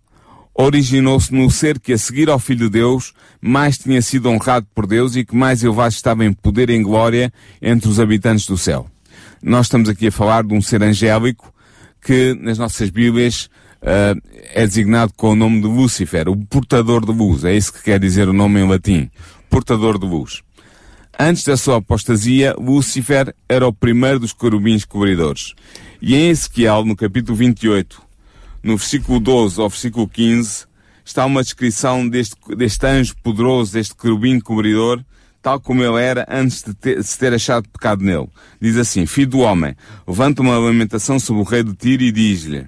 originou-se 0.53 1.33
no 1.33 1.49
ser 1.51 1.79
que, 1.79 1.93
a 1.93 1.97
seguir 1.97 2.29
ao 2.29 2.39
Filho 2.39 2.65
de 2.65 2.79
Deus, 2.79 3.13
mais 3.39 3.77
tinha 3.77 4.01
sido 4.01 4.29
honrado 4.29 4.67
por 4.73 4.87
Deus 4.87 5.15
e 5.15 5.23
que 5.23 5.35
mais 5.35 5.63
elevado 5.63 5.91
estava 5.91 6.25
em 6.25 6.33
poder 6.33 6.69
e 6.69 6.75
em 6.75 6.81
glória 6.81 7.31
entre 7.61 7.89
os 7.89 7.99
habitantes 7.99 8.45
do 8.45 8.57
céu. 8.57 8.90
Nós 9.43 9.65
estamos 9.65 9.89
aqui 9.89 10.07
a 10.07 10.11
falar 10.11 10.43
de 10.43 10.53
um 10.53 10.61
ser 10.61 10.83
angélico 10.83 11.51
que, 11.99 12.37
nas 12.39 12.59
nossas 12.59 12.91
Bíblias, 12.91 13.49
uh, 13.81 14.21
é 14.53 14.65
designado 14.67 15.13
com 15.15 15.31
o 15.31 15.35
nome 15.35 15.61
de 15.61 15.67
Lúcifer, 15.67 16.29
o 16.29 16.37
portador 16.37 17.03
de 17.03 17.11
luz. 17.11 17.43
É 17.43 17.55
isso 17.55 17.73
que 17.73 17.81
quer 17.81 17.99
dizer 17.99 18.29
o 18.29 18.33
nome 18.33 18.59
em 18.59 18.69
latim. 18.69 19.09
Portador 19.49 19.97
de 19.97 20.05
luz. 20.05 20.43
Antes 21.19 21.43
da 21.43 21.57
sua 21.57 21.77
apostasia, 21.77 22.55
Lúcifer 22.57 23.33
era 23.49 23.67
o 23.67 23.73
primeiro 23.73 24.19
dos 24.19 24.31
querubins 24.31 24.85
cobridores. 24.85 25.55
E 26.01 26.15
em 26.15 26.29
Ezequiel, 26.29 26.85
no 26.85 26.95
capítulo 26.95 27.35
28, 27.35 28.01
no 28.63 28.77
versículo 28.77 29.19
12 29.19 29.59
ao 29.59 29.69
versículo 29.69 30.07
15, 30.07 30.65
está 31.03 31.25
uma 31.25 31.41
descrição 31.41 32.07
deste, 32.07 32.35
deste 32.55 32.85
anjo 32.85 33.15
poderoso, 33.23 33.73
deste 33.73 33.95
querubim 33.95 34.39
cobridor, 34.39 35.03
tal 35.41 35.59
como 35.59 35.83
ele 35.83 36.01
era 36.01 36.25
antes 36.29 36.63
de, 36.63 36.73
ter, 36.73 36.97
de 36.97 37.03
se 37.03 37.17
ter 37.17 37.33
achado 37.33 37.67
pecado 37.69 38.03
nele. 38.03 38.29
Diz 38.59 38.77
assim, 38.77 39.05
Filho 39.05 39.31
do 39.31 39.39
homem, 39.39 39.75
levanta 40.07 40.41
uma 40.41 40.57
lamentação 40.57 41.19
sobre 41.19 41.41
o 41.41 41.45
rei 41.45 41.63
de 41.63 41.73
Tiro 41.73 42.03
e 42.03 42.11
diz-lhe, 42.11 42.67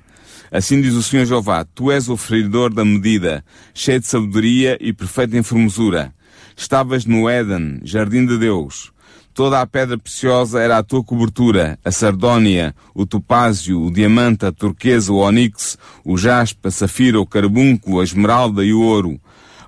Assim 0.52 0.82
diz 0.82 0.94
o 0.94 1.02
Senhor 1.02 1.26
Jeová, 1.26 1.66
Tu 1.66 1.92
és 1.92 2.10
o 2.10 2.16
feridor 2.16 2.72
da 2.72 2.86
medida, 2.86 3.44
cheio 3.74 4.00
de 4.00 4.06
sabedoria 4.06 4.78
e 4.80 4.94
perfeito 4.94 5.36
em 5.36 5.42
formosura. 5.42 6.14
Estavas 6.56 7.06
no 7.06 7.28
Éden, 7.28 7.80
jardim 7.84 8.26
de 8.26 8.38
Deus. 8.38 8.94
Toda 9.34 9.60
a 9.60 9.66
pedra 9.66 9.98
preciosa 9.98 10.62
era 10.62 10.78
a 10.78 10.84
tua 10.84 11.04
cobertura, 11.04 11.80
a 11.84 11.92
sardónia, 11.92 12.76
o 12.94 13.04
topázio, 13.04 13.82
o 13.82 13.92
diamante, 13.92 14.46
a 14.46 14.52
turquesa, 14.52 15.12
o 15.12 15.16
onix, 15.16 15.76
o 16.06 16.16
jaspe, 16.16 16.68
a 16.68 16.72
safira, 16.72 17.20
o 17.20 17.26
carbúnculo, 17.26 18.00
a 18.00 18.04
esmeralda 18.04 18.64
e 18.64 18.72
o 18.72 18.82
ouro. 18.82 19.20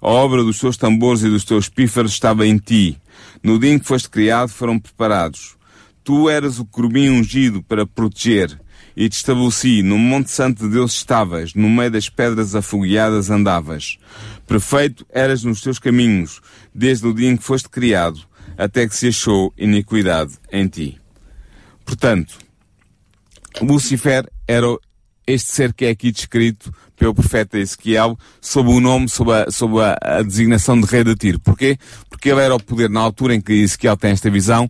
A 0.05 0.07
obra 0.07 0.43
dos 0.43 0.59
teus 0.59 0.77
tambores 0.77 1.23
e 1.23 1.29
dos 1.31 1.43
teus 1.43 1.67
pífaros 1.67 2.11
estava 2.11 2.45
em 2.45 2.59
ti. 2.59 2.95
No 3.41 3.57
dia 3.57 3.71
em 3.71 3.79
que 3.79 3.87
foste 3.87 4.07
criado 4.07 4.49
foram 4.49 4.77
preparados. 4.77 5.55
Tu 6.03 6.29
eras 6.29 6.59
o 6.59 6.65
querubim 6.65 7.09
ungido 7.09 7.63
para 7.63 7.87
proteger, 7.87 8.55
e 8.95 9.09
te 9.09 9.13
estabeleci, 9.13 9.81
no 9.81 9.97
Monte 9.97 10.29
Santo 10.29 10.63
de 10.63 10.73
Deus 10.75 10.93
estavas, 10.93 11.55
no 11.55 11.67
meio 11.67 11.89
das 11.89 12.07
pedras 12.07 12.53
afogueadas 12.53 13.31
andavas. 13.31 13.97
Perfeito 14.45 15.07
eras 15.09 15.43
nos 15.43 15.59
teus 15.59 15.79
caminhos, 15.79 16.39
desde 16.71 17.07
o 17.07 17.11
dia 17.11 17.31
em 17.31 17.35
que 17.35 17.43
foste 17.43 17.67
criado, 17.67 18.21
até 18.55 18.87
que 18.87 18.95
se 18.95 19.07
achou 19.07 19.51
iniquidade 19.57 20.33
em 20.51 20.67
ti. 20.67 21.01
Portanto, 21.83 22.37
Lucifer 23.59 24.29
era 24.47 24.67
este 25.25 25.51
ser 25.51 25.73
que 25.73 25.85
é 25.85 25.89
aqui 25.89 26.11
descrito 26.11 26.71
pelo 26.95 27.13
profeta 27.13 27.57
Ezequiel 27.57 28.17
sob 28.41 28.69
o 28.69 28.79
nome, 28.79 29.09
sob 29.09 29.31
a, 29.31 29.51
sob 29.51 29.79
a, 29.81 29.97
a 30.01 30.21
designação 30.21 30.79
de 30.79 30.87
rei 30.87 31.03
de 31.03 31.15
Tiro. 31.15 31.39
Porquê? 31.39 31.77
Porque 32.09 32.29
ele 32.29 32.41
era 32.41 32.55
o 32.55 32.61
poder, 32.61 32.89
na 32.89 33.01
altura 33.01 33.35
em 33.35 33.41
que 33.41 33.53
Ezequiel 33.53 33.97
tem 33.97 34.11
esta 34.11 34.29
visão, 34.29 34.69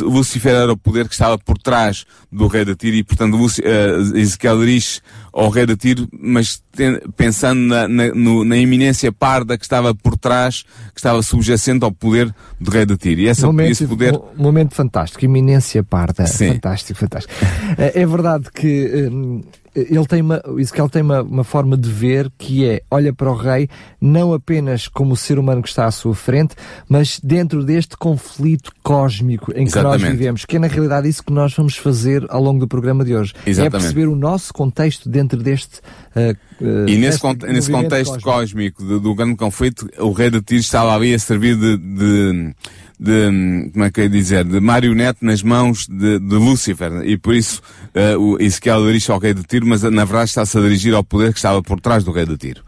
Lucifer 0.00 0.54
era 0.54 0.72
o 0.72 0.76
poder 0.76 1.08
que 1.08 1.14
estava 1.14 1.38
por 1.38 1.58
trás 1.58 2.06
do 2.30 2.46
rei 2.46 2.64
de 2.64 2.74
Tiro 2.74 2.96
e, 2.96 3.04
portanto, 3.04 3.34
uh, 3.34 4.16
Ezequiel 4.16 4.58
dirige 4.60 5.00
ao 5.32 5.48
rei 5.48 5.66
de 5.66 5.76
Tiro, 5.76 6.08
mas 6.12 6.62
ten, 6.72 7.00
pensando 7.16 7.60
na, 7.60 7.88
na, 7.88 8.14
no, 8.14 8.44
na 8.44 8.56
iminência 8.56 9.10
parda 9.12 9.58
que 9.58 9.64
estava 9.64 9.94
por 9.94 10.16
trás, 10.16 10.64
que 10.94 11.00
estava 11.00 11.22
subjacente 11.22 11.84
ao 11.84 11.90
poder 11.92 12.32
do 12.60 12.70
rei 12.70 12.86
de 12.86 12.96
Tiro. 12.96 13.20
E 13.20 13.28
essa, 13.28 13.46
momento, 13.46 13.72
esse 13.72 13.86
poder... 13.86 14.18
Momento 14.36 14.74
fantástico, 14.74 15.24
iminência 15.24 15.82
parda. 15.82 16.26
Sim. 16.26 16.52
Fantástico, 16.54 16.98
fantástico. 16.98 17.34
é, 17.76 18.00
é 18.00 18.06
verdade 18.06 18.48
que... 18.52 19.08
Hum, 19.10 19.42
ele 19.74 20.06
tem 20.06 20.20
uma, 20.20 20.40
Ezequiel 20.56 20.88
tem 20.88 21.02
uma, 21.02 21.22
uma, 21.22 21.44
forma 21.44 21.76
de 21.76 21.90
ver 21.90 22.30
que 22.38 22.64
é, 22.64 22.82
olha 22.90 23.12
para 23.12 23.30
o 23.30 23.34
rei 23.34 23.68
não 24.00 24.32
apenas 24.32 24.86
como 24.86 25.14
o 25.14 25.16
ser 25.16 25.38
humano 25.38 25.62
que 25.62 25.68
está 25.68 25.86
à 25.86 25.90
sua 25.90 26.14
frente, 26.14 26.54
mas 26.88 27.18
dentro 27.22 27.64
deste 27.64 27.96
conflito 27.96 28.72
cósmico 28.82 29.50
em 29.52 29.64
que 29.64 29.70
Exatamente. 29.70 30.02
nós 30.02 30.10
vivemos, 30.10 30.44
que 30.44 30.56
é 30.56 30.58
na 30.58 30.66
realidade 30.66 31.08
isso 31.08 31.22
que 31.22 31.32
nós 31.32 31.52
vamos 31.54 31.76
fazer 31.76 32.24
ao 32.28 32.42
longo 32.42 32.60
do 32.60 32.68
programa 32.68 33.04
de 33.04 33.14
hoje. 33.14 33.34
É 33.44 33.50
Exatamente. 33.50 33.76
É 33.76 33.78
perceber 33.80 34.06
o 34.06 34.16
nosso 34.16 34.52
contexto 34.52 35.08
dentro 35.08 35.42
deste 35.42 35.78
uh, 36.14 36.36
e 36.60 36.96
nesse, 36.96 37.18
cont 37.18 37.44
nesse 37.46 37.70
contexto 37.70 38.20
cósmico, 38.20 38.30
cósmico 38.30 38.84
do, 38.84 39.00
do, 39.00 39.14
grande 39.14 39.36
conflito, 39.36 39.88
o 39.98 40.12
rei 40.12 40.30
de 40.30 40.40
Tiro 40.40 40.60
estava 40.60 40.94
ali 40.94 41.12
a 41.12 41.18
servir 41.18 41.56
de, 41.56 41.76
de, 41.76 42.54
de, 42.98 43.70
como 43.72 43.84
é 43.84 43.90
que 43.90 44.00
eu 44.00 44.04
ia 44.04 44.10
dizer, 44.10 44.44
de 44.44 44.60
marionete 44.60 45.24
nas 45.24 45.42
mãos 45.42 45.86
de, 45.88 46.18
de 46.18 46.34
Lúcifer. 46.36 47.02
E 47.04 47.18
por 47.18 47.34
isso 47.34 47.60
uh, 47.94 48.18
o 48.18 48.40
Ezequiel 48.40 48.84
dirige 48.86 49.10
ao 49.10 49.18
rei 49.18 49.34
de 49.34 49.42
Tiro, 49.42 49.66
mas 49.66 49.82
na 49.82 50.04
verdade 50.04 50.30
está-se 50.30 50.58
a 50.58 50.60
dirigir 50.60 50.94
ao 50.94 51.04
poder 51.04 51.32
que 51.32 51.38
estava 51.38 51.62
por 51.62 51.80
trás 51.80 52.04
do 52.04 52.12
rei 52.12 52.26
de 52.26 52.36
Tiro. 52.36 52.62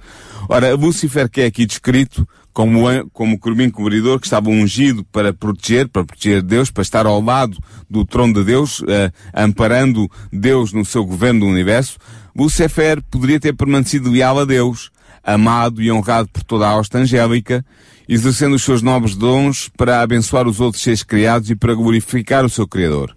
Ora, 0.48 0.74
Lúcifer 0.74 1.28
que 1.28 1.40
é 1.40 1.46
aqui 1.46 1.66
descrito 1.66 2.26
como, 2.52 2.80
como 3.12 3.38
querubim 3.38 3.68
cobridor 3.68 4.18
que 4.18 4.26
estava 4.26 4.48
ungido 4.48 5.04
para 5.04 5.32
proteger, 5.32 5.88
para 5.88 6.04
proteger 6.04 6.40
Deus, 6.40 6.70
para 6.70 6.82
estar 6.82 7.04
ao 7.04 7.20
lado 7.20 7.58
do 7.90 8.04
trono 8.04 8.32
de 8.32 8.44
Deus, 8.44 8.80
uh, 8.80 9.12
amparando 9.34 10.08
Deus 10.32 10.72
no 10.72 10.84
seu 10.84 11.04
governo 11.04 11.40
do 11.40 11.46
universo, 11.46 11.98
Lúcifer 12.34 13.02
poderia 13.10 13.40
ter 13.40 13.54
permanecido 13.54 14.10
leal 14.10 14.38
a 14.38 14.44
Deus, 14.44 14.90
amado 15.22 15.82
e 15.82 15.90
honrado 15.90 16.28
por 16.28 16.44
toda 16.44 16.66
a 16.66 16.76
hosta 16.76 16.98
angélica, 16.98 17.64
exercendo 18.08 18.54
os 18.54 18.62
seus 18.62 18.82
nobres 18.82 19.16
dons 19.16 19.68
para 19.76 20.00
abençoar 20.00 20.46
os 20.46 20.60
outros 20.60 20.82
seres 20.82 21.02
criados 21.02 21.50
e 21.50 21.56
para 21.56 21.74
glorificar 21.74 22.44
o 22.44 22.48
seu 22.48 22.66
Criador. 22.66 23.16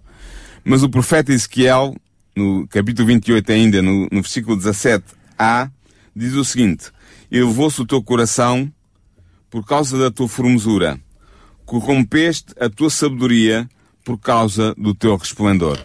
Mas 0.64 0.82
o 0.82 0.88
profeta 0.88 1.32
Ezequiel, 1.32 1.94
no 2.36 2.66
capítulo 2.68 3.06
28 3.06 3.52
ainda, 3.52 3.82
no, 3.82 4.02
no 4.10 4.22
versículo 4.22 4.56
17a, 4.56 5.70
diz 6.14 6.34
o 6.34 6.44
seguinte, 6.44 6.90
Elevou-se 7.30 7.80
o 7.80 7.86
teu 7.86 8.02
coração 8.02 8.70
por 9.48 9.64
causa 9.64 9.96
da 9.98 10.10
tua 10.10 10.28
formosura, 10.28 10.98
corrompeste 11.64 12.52
a 12.58 12.68
tua 12.68 12.90
sabedoria 12.90 13.68
por 14.04 14.18
causa 14.18 14.74
do 14.76 14.94
teu 14.94 15.16
resplendor. 15.16 15.78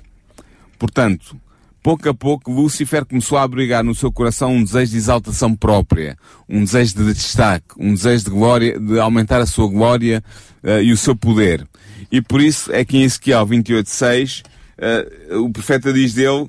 Portanto, 0.79 1.39
pouco 1.83 2.09
a 2.09 2.13
pouco, 2.13 2.51
Lúcifer 2.51 3.05
começou 3.05 3.37
a 3.37 3.43
abrigar 3.43 3.83
no 3.83 3.93
seu 3.93 4.11
coração 4.11 4.55
um 4.55 4.63
desejo 4.63 4.91
de 4.91 4.97
exaltação 4.97 5.55
própria, 5.55 6.17
um 6.49 6.63
desejo 6.63 6.95
de 6.95 7.13
destaque, 7.13 7.67
um 7.77 7.93
desejo 7.93 8.25
de 8.25 8.29
glória, 8.31 8.79
de 8.79 8.99
aumentar 8.99 9.39
a 9.39 9.45
sua 9.45 9.67
glória 9.67 10.23
uh, 10.63 10.81
e 10.81 10.91
o 10.91 10.97
seu 10.97 11.15
poder. 11.15 11.67
E 12.11 12.21
por 12.21 12.41
isso 12.41 12.71
é 12.71 12.83
que 12.83 12.97
em 12.97 13.03
Ezequiel 13.03 13.45
28.6, 13.45 14.43
uh, 14.77 15.43
o 15.43 15.49
profeta 15.51 15.91
diz 15.91 16.13
dele, 16.13 16.47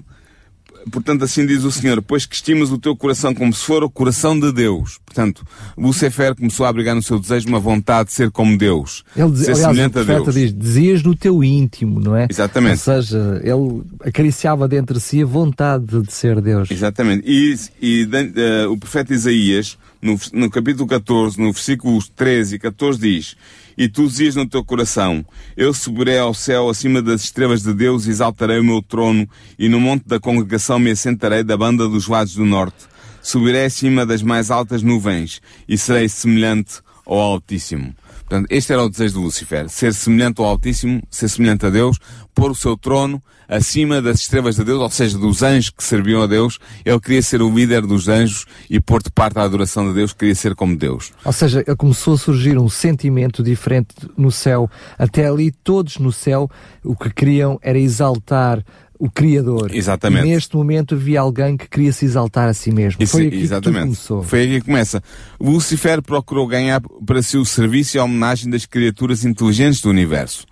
portanto, 0.90 1.24
assim 1.24 1.44
diz 1.46 1.64
o 1.64 1.72
Senhor, 1.72 2.00
pois 2.02 2.26
que 2.26 2.34
estimas 2.34 2.70
o 2.70 2.78
teu 2.78 2.96
coração 2.96 3.34
como 3.34 3.52
se 3.52 3.64
for 3.64 3.82
o 3.82 3.90
coração 3.90 4.38
de 4.38 4.52
Deus. 4.52 4.98
Portanto, 5.04 5.44
Lucifer 5.76 6.34
começou 6.34 6.66
a 6.66 6.68
abrigar 6.68 6.94
no 6.94 7.02
seu 7.02 7.18
desejo 7.18 7.48
uma 7.48 7.58
vontade 7.58 8.08
de 8.08 8.14
ser 8.14 8.30
como 8.30 8.56
Deus. 8.56 9.02
Ele 9.16 9.30
diz, 9.30 9.40
ser 9.40 9.52
aliás, 9.52 9.60
semelhante 9.60 9.98
o 9.98 10.00
a 10.00 10.04
Deus. 10.04 10.34
diz, 10.34 10.54
dizias 10.54 11.02
no 11.02 11.16
teu 11.16 11.42
íntimo, 11.42 12.00
não 12.00 12.16
é? 12.16 12.26
Exatamente. 12.30 12.72
Ou 12.72 13.02
seja, 13.02 13.40
ele 13.42 13.82
acariciava 14.04 14.68
dentro 14.68 14.94
de 14.94 15.00
si 15.00 15.22
a 15.22 15.26
vontade 15.26 16.02
de 16.02 16.12
ser 16.12 16.40
Deus. 16.40 16.70
Exatamente. 16.70 17.24
E, 17.26 17.56
e 17.80 18.04
uh, 18.04 18.70
o 18.70 18.78
profeta 18.78 19.12
Isaías, 19.12 19.78
no, 20.00 20.18
no 20.32 20.50
capítulo 20.50 20.86
14, 20.86 21.40
no 21.40 21.52
versículos 21.52 22.08
13 22.08 22.56
e 22.56 22.58
14 22.58 22.98
diz, 23.00 23.36
e 23.76 23.88
tu 23.88 24.06
dizias 24.06 24.34
no 24.34 24.48
teu 24.48 24.64
coração, 24.64 25.24
eu 25.56 25.74
subirei 25.74 26.18
ao 26.18 26.32
céu 26.32 26.68
acima 26.68 27.02
das 27.02 27.22
estrelas 27.22 27.62
de 27.62 27.74
Deus, 27.74 28.06
exaltarei 28.06 28.58
o 28.58 28.64
meu 28.64 28.82
trono, 28.82 29.28
e 29.58 29.68
no 29.68 29.80
monte 29.80 30.06
da 30.06 30.18
congregação 30.18 30.78
me 30.78 30.90
assentarei 30.90 31.42
da 31.42 31.56
banda 31.56 31.88
dos 31.88 32.08
lados 32.08 32.34
do 32.34 32.44
norte. 32.44 32.86
Subirei 33.22 33.64
acima 33.64 34.06
das 34.06 34.22
mais 34.22 34.50
altas 34.50 34.82
nuvens, 34.82 35.40
e 35.68 35.76
serei 35.76 36.08
semelhante 36.08 36.80
ao 37.04 37.18
Altíssimo. 37.18 37.94
Portanto, 38.28 38.48
este 38.50 38.72
era 38.72 38.82
o 38.82 38.88
desejo 38.88 39.14
de 39.14 39.20
Lúcifer. 39.20 39.68
Ser 39.68 39.94
semelhante 39.94 40.40
ao 40.40 40.46
Altíssimo, 40.46 41.00
ser 41.08 41.28
semelhante 41.28 41.64
a 41.64 41.70
Deus, 41.70 41.98
pôr 42.34 42.50
o 42.50 42.54
seu 42.54 42.76
trono 42.76 43.22
acima 43.48 44.02
das 44.02 44.18
estrelas 44.18 44.56
de 44.56 44.64
Deus, 44.64 44.80
ou 44.80 44.90
seja, 44.90 45.16
dos 45.16 45.42
anjos 45.44 45.70
que 45.70 45.84
serviam 45.84 46.20
a 46.22 46.26
Deus. 46.26 46.58
Ele 46.84 46.98
queria 46.98 47.22
ser 47.22 47.40
o 47.40 47.54
líder 47.54 47.82
dos 47.82 48.08
anjos 48.08 48.44
e 48.68 48.80
pôr 48.80 49.00
de 49.00 49.10
parte 49.10 49.38
a 49.38 49.42
adoração 49.42 49.86
de 49.86 49.94
Deus, 49.94 50.12
queria 50.12 50.34
ser 50.34 50.56
como 50.56 50.76
Deus. 50.76 51.12
Ou 51.24 51.32
seja, 51.32 51.64
começou 51.76 52.14
a 52.14 52.18
surgir 52.18 52.58
um 52.58 52.68
sentimento 52.68 53.44
diferente 53.44 53.94
no 54.16 54.32
céu. 54.32 54.68
Até 54.98 55.28
ali, 55.28 55.52
todos 55.52 55.98
no 55.98 56.10
céu, 56.10 56.50
o 56.82 56.96
que 56.96 57.10
queriam 57.10 57.58
era 57.62 57.78
exaltar 57.78 58.64
o 58.98 59.10
Criador. 59.10 59.74
Exatamente. 59.74 60.26
E 60.26 60.30
neste 60.30 60.56
momento 60.56 60.94
havia 60.94 61.20
alguém 61.20 61.56
que 61.56 61.68
queria 61.68 61.92
se 61.92 62.04
exaltar 62.04 62.48
a 62.48 62.54
si 62.54 62.70
mesmo. 62.70 63.02
Isso, 63.02 63.12
Foi 63.12 63.26
aqui 63.26 63.40
exatamente. 63.40 63.80
que 63.80 63.84
começou. 63.84 64.22
Foi 64.22 64.42
aqui 64.42 64.60
que 64.60 64.66
começa. 64.66 65.02
Lucifer 65.40 66.02
procurou 66.02 66.46
ganhar 66.46 66.80
para 67.04 67.22
si 67.22 67.36
o 67.36 67.44
serviço 67.44 67.96
e 67.96 68.00
a 68.00 68.04
homenagem 68.04 68.50
das 68.50 68.66
criaturas 68.66 69.24
inteligentes 69.24 69.80
do 69.80 69.90
universo. 69.90 70.46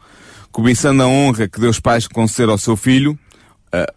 Cobiçando 0.52 1.02
a 1.02 1.06
honra 1.06 1.48
que 1.48 1.60
Deus 1.60 1.80
Pai 1.80 2.00
conceder 2.12 2.48
ao 2.48 2.58
seu 2.58 2.76
filho, 2.76 3.18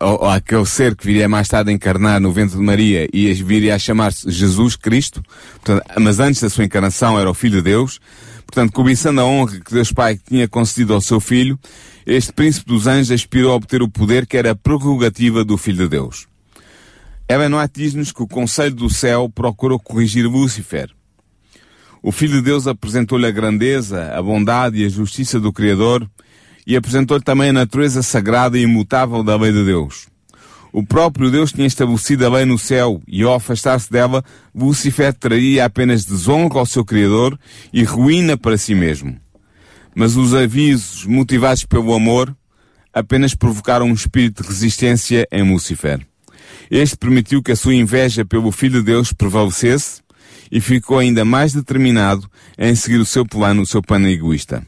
uh, 0.01 0.25
aquele 0.25 0.66
ser 0.66 0.96
que 0.96 1.06
viria 1.06 1.30
mais 1.30 1.48
tarde 1.48 1.70
a 1.70 1.74
encarnar 1.74 2.20
no 2.20 2.32
ventre 2.32 2.58
de 2.58 2.63
Maria 2.63 3.08
e 3.13 3.32
viria 3.34 3.75
a 3.75 3.80
chamar-se 3.80 4.30
Jesus 4.32 4.75
Cristo, 4.75 5.22
portanto, 5.63 5.84
mas 6.00 6.20
antes 6.20 6.42
da 6.42 6.50
sua 6.50 6.66
encarnação 6.66 7.20
era 7.20 7.30
o 7.30 7.34
Filho 7.34 7.58
de 7.58 7.63
Deus, 7.63 8.00
portanto, 8.46 8.72
cobiçando 8.72 9.22
a 9.22 9.25
honra 9.25 9.60
que 9.60 9.74
Deus 9.74 9.92
Pai 9.92 10.20
tinha 10.27 10.48
concedido 10.48 10.94
ao 10.94 11.01
seu 11.01 11.20
filho, 11.20 11.60
este 12.10 12.32
príncipe 12.32 12.68
dos 12.68 12.88
anjos 12.88 13.12
aspirou 13.12 13.52
a 13.52 13.56
obter 13.56 13.82
o 13.82 13.90
poder 13.90 14.26
que 14.26 14.38
era 14.38 14.52
a 14.52 14.56
prerrogativa 14.56 15.44
do 15.44 15.58
Filho 15.58 15.80
de 15.80 15.90
Deus. 15.90 16.26
White 17.30 17.74
diz-nos 17.76 18.14
que 18.14 18.24
o 18.24 18.28
Conselho 18.28 18.74
do 18.74 18.90
Céu 18.90 19.30
procurou 19.30 19.78
corrigir 19.78 20.26
Lúcifer. 20.26 20.90
O 22.02 22.10
Filho 22.10 22.36
de 22.36 22.44
Deus 22.44 22.66
apresentou-lhe 22.66 23.26
a 23.26 23.32
grandeza, 23.32 24.14
a 24.16 24.22
bondade 24.22 24.82
e 24.82 24.86
a 24.86 24.90
justiça 24.90 25.38
do 25.38 25.52
Criador 25.52 26.10
e 26.66 26.78
apresentou-lhe 26.78 27.24
também 27.24 27.50
a 27.50 27.54
natureza 27.54 28.02
sagrada 28.02 28.58
e 28.58 28.62
imutável 28.62 29.22
da 29.22 29.36
lei 29.36 29.52
de 29.52 29.66
Deus. 29.66 30.08
O 30.72 30.86
próprio 30.86 31.30
Deus 31.30 31.52
tinha 31.52 31.68
estabelecido 31.68 32.26
a 32.26 32.30
lei 32.30 32.46
no 32.46 32.58
céu 32.58 33.02
e 33.06 33.22
ao 33.22 33.34
afastar-se 33.34 33.92
dela, 33.92 34.24
Lúcifer 34.56 35.14
traria 35.14 35.66
apenas 35.66 36.06
desonra 36.06 36.60
ao 36.60 36.66
seu 36.66 36.86
Criador 36.86 37.38
e 37.74 37.84
ruína 37.84 38.38
para 38.38 38.58
si 38.58 38.74
mesmo. 38.74 39.20
Mas 40.00 40.16
os 40.16 40.36
avisos 40.36 41.08
motivados 41.08 41.66
pelo 41.66 41.92
amor 41.92 42.32
apenas 42.94 43.34
provocaram 43.34 43.88
um 43.88 43.94
espírito 43.96 44.44
de 44.44 44.50
resistência 44.50 45.27
em 45.32 45.42
Lúcifer. 45.42 46.06
Este 46.70 46.96
permitiu 46.96 47.42
que 47.42 47.51
a 47.51 47.56
sua 47.56 47.74
inveja 47.74 48.24
pelo 48.24 48.51
Filho 48.51 48.77
de 48.77 48.92
Deus 48.92 49.12
prevalecesse 49.12 50.04
e 50.51 50.62
ficou 50.62 51.00
ainda 51.00 51.25
mais 51.25 51.51
determinado 51.51 52.30
em 52.60 52.75
seguir 52.75 52.98
o 52.98 53.06
seu 53.08 53.25
plano, 53.25 53.63
o 53.63 53.66
seu 53.66 53.82
plano 53.82 54.08
egoísta. 54.08 54.63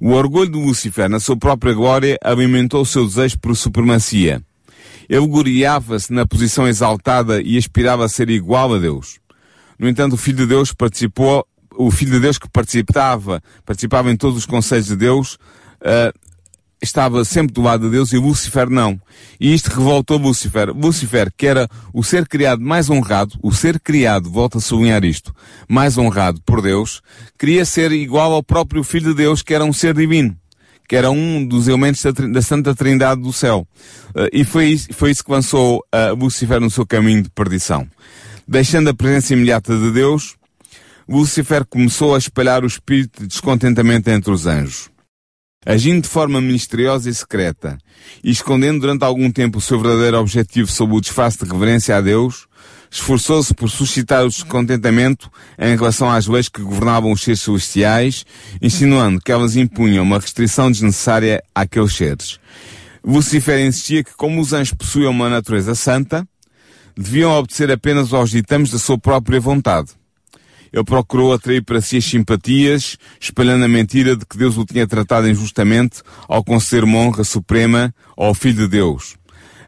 O 0.00 0.12
orgulho 0.12 0.50
de 0.50 0.58
Lúcifer 0.58 1.10
na 1.10 1.20
sua 1.20 1.36
própria 1.36 1.74
glória 1.74 2.16
alimentou 2.24 2.80
o 2.80 2.86
seu 2.86 3.04
desejo 3.04 3.38
por 3.40 3.54
supremacia. 3.54 4.42
Ele 5.10 5.26
gloriava-se 5.26 6.10
na 6.10 6.26
posição 6.26 6.66
exaltada 6.66 7.42
e 7.42 7.58
aspirava 7.58 8.06
a 8.06 8.08
ser 8.08 8.30
igual 8.30 8.72
a 8.72 8.78
Deus. 8.78 9.18
No 9.78 9.86
entanto, 9.90 10.14
o 10.14 10.16
Filho 10.16 10.38
de 10.38 10.46
Deus 10.46 10.72
participou, 10.72 11.46
o 11.76 11.90
Filho 11.90 12.12
de 12.12 12.20
Deus 12.20 12.38
que 12.38 12.48
participava, 12.48 13.42
participava 13.64 14.10
em 14.10 14.16
todos 14.16 14.38
os 14.38 14.46
conselhos 14.46 14.86
de 14.86 14.96
Deus, 14.96 15.34
uh, 15.80 16.12
estava 16.84 17.24
sempre 17.24 17.52
do 17.52 17.62
lado 17.62 17.86
de 17.86 17.90
Deus 17.90 18.12
e 18.12 18.18
Lúcifer 18.18 18.68
não. 18.68 19.00
E 19.40 19.52
isto 19.52 19.68
revoltou 19.68 20.18
Lúcifer. 20.18 20.70
Lúcifer, 20.70 21.32
que 21.36 21.46
era 21.46 21.68
o 21.92 22.04
ser 22.04 22.28
criado 22.28 22.60
mais 22.60 22.90
honrado, 22.90 23.38
o 23.42 23.52
ser 23.52 23.80
criado, 23.80 24.30
volta 24.30 24.58
a 24.58 24.60
sublinhar 24.60 25.04
isto, 25.04 25.34
mais 25.68 25.96
honrado 25.98 26.40
por 26.44 26.60
Deus, 26.60 27.00
queria 27.38 27.64
ser 27.64 27.90
igual 27.92 28.32
ao 28.32 28.42
próprio 28.42 28.84
Filho 28.84 29.10
de 29.10 29.14
Deus, 29.14 29.42
que 29.42 29.54
era 29.54 29.64
um 29.64 29.72
ser 29.72 29.94
divino. 29.94 30.36
Que 30.86 30.96
era 30.96 31.10
um 31.10 31.46
dos 31.46 31.66
elementos 31.66 32.02
da, 32.02 32.10
da 32.10 32.42
Santa 32.42 32.74
Trindade 32.74 33.22
do 33.22 33.32
céu. 33.32 33.66
Uh, 34.10 34.28
e 34.30 34.44
foi 34.44 34.66
isso, 34.66 34.92
foi 34.92 35.10
isso 35.10 35.24
que 35.24 35.32
lançou 35.32 35.78
uh, 35.78 36.14
Lúcifer 36.14 36.60
no 36.60 36.70
seu 36.70 36.86
caminho 36.86 37.22
de 37.22 37.30
perdição. 37.30 37.88
Deixando 38.46 38.90
a 38.90 38.94
presença 38.94 39.32
imediata 39.32 39.74
de 39.78 39.90
Deus, 39.90 40.36
Lúcifer 41.08 41.66
começou 41.66 42.14
a 42.14 42.18
espalhar 42.18 42.64
o 42.64 42.66
espírito 42.66 43.22
de 43.22 43.28
descontentamento 43.28 44.08
entre 44.08 44.30
os 44.30 44.46
anjos. 44.46 44.88
Agindo 45.66 46.02
de 46.02 46.08
forma 46.08 46.40
misteriosa 46.40 47.08
e 47.08 47.14
secreta, 47.14 47.78
e 48.22 48.30
escondendo 48.30 48.80
durante 48.80 49.02
algum 49.02 49.30
tempo 49.30 49.58
o 49.58 49.60
seu 49.60 49.80
verdadeiro 49.80 50.18
objetivo 50.18 50.70
sob 50.70 50.94
o 50.94 51.00
disfarce 51.00 51.42
de 51.42 51.50
reverência 51.50 51.96
a 51.96 52.00
Deus, 52.00 52.46
esforçou-se 52.90 53.52
por 53.54 53.70
suscitar 53.70 54.24
o 54.24 54.28
descontentamento 54.28 55.30
em 55.58 55.74
relação 55.74 56.10
às 56.10 56.26
leis 56.26 56.48
que 56.48 56.62
governavam 56.62 57.12
os 57.12 57.22
seres 57.22 57.40
celestiais, 57.40 58.24
insinuando 58.60 59.20
que 59.20 59.32
elas 59.32 59.56
impunham 59.56 60.04
uma 60.04 60.18
restrição 60.18 60.70
desnecessária 60.70 61.42
àqueles 61.54 61.94
seres. 61.94 62.38
Lucifer 63.02 63.58
insistia 63.66 64.04
que, 64.04 64.14
como 64.14 64.40
os 64.40 64.52
anjos 64.52 64.74
possuíam 64.74 65.12
uma 65.12 65.28
natureza 65.28 65.74
santa, 65.74 66.26
deviam 66.96 67.32
obedecer 67.32 67.70
apenas 67.70 68.12
aos 68.12 68.30
ditames 68.30 68.70
da 68.70 68.78
sua 68.78 68.98
própria 68.98 69.40
vontade. 69.40 69.92
Ele 70.74 70.82
procurou 70.82 71.32
atrair 71.32 71.62
para 71.62 71.80
si 71.80 71.98
as 71.98 72.04
simpatias, 72.04 72.98
espalhando 73.20 73.64
a 73.64 73.68
mentira 73.68 74.16
de 74.16 74.26
que 74.26 74.36
Deus 74.36 74.58
o 74.58 74.64
tinha 74.64 74.84
tratado 74.88 75.28
injustamente 75.28 76.02
ao 76.26 76.42
conceder 76.42 76.82
uma 76.82 76.98
honra 76.98 77.22
suprema 77.22 77.94
ao 78.16 78.34
Filho 78.34 78.64
de 78.64 78.68
Deus. 78.70 79.14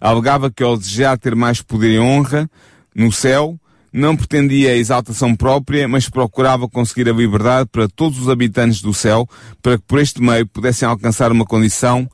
Alegava 0.01 0.51
que 0.51 0.65
ao 0.65 0.77
desejar 0.77 1.17
ter 1.17 1.37
mais 1.37 1.63
poder 1.63 1.93
e 1.93 2.01
honra 2.01 2.51
no 2.93 3.13
céu, 3.13 3.57
não 3.93 4.17
pretendia 4.17 4.73
a 4.73 4.77
exaltação 4.77 5.37
própria, 5.37 5.87
mas 5.87 6.09
procurava 6.09 6.69
conseguir 6.69 7.09
a 7.09 7.13
liberdade 7.13 7.69
para 7.71 7.89
todos 7.89 8.19
os 8.19 8.29
habitantes 8.29 8.83
do 8.83 8.93
céu, 8.93 9.29
para 9.63 9.79
que 9.79 9.85
por 9.87 10.01
este 10.01 10.21
meio 10.21 10.45
pudessem 10.45 10.89
alcançar 10.89 11.31
uma 11.31 11.45
condição 11.45 12.11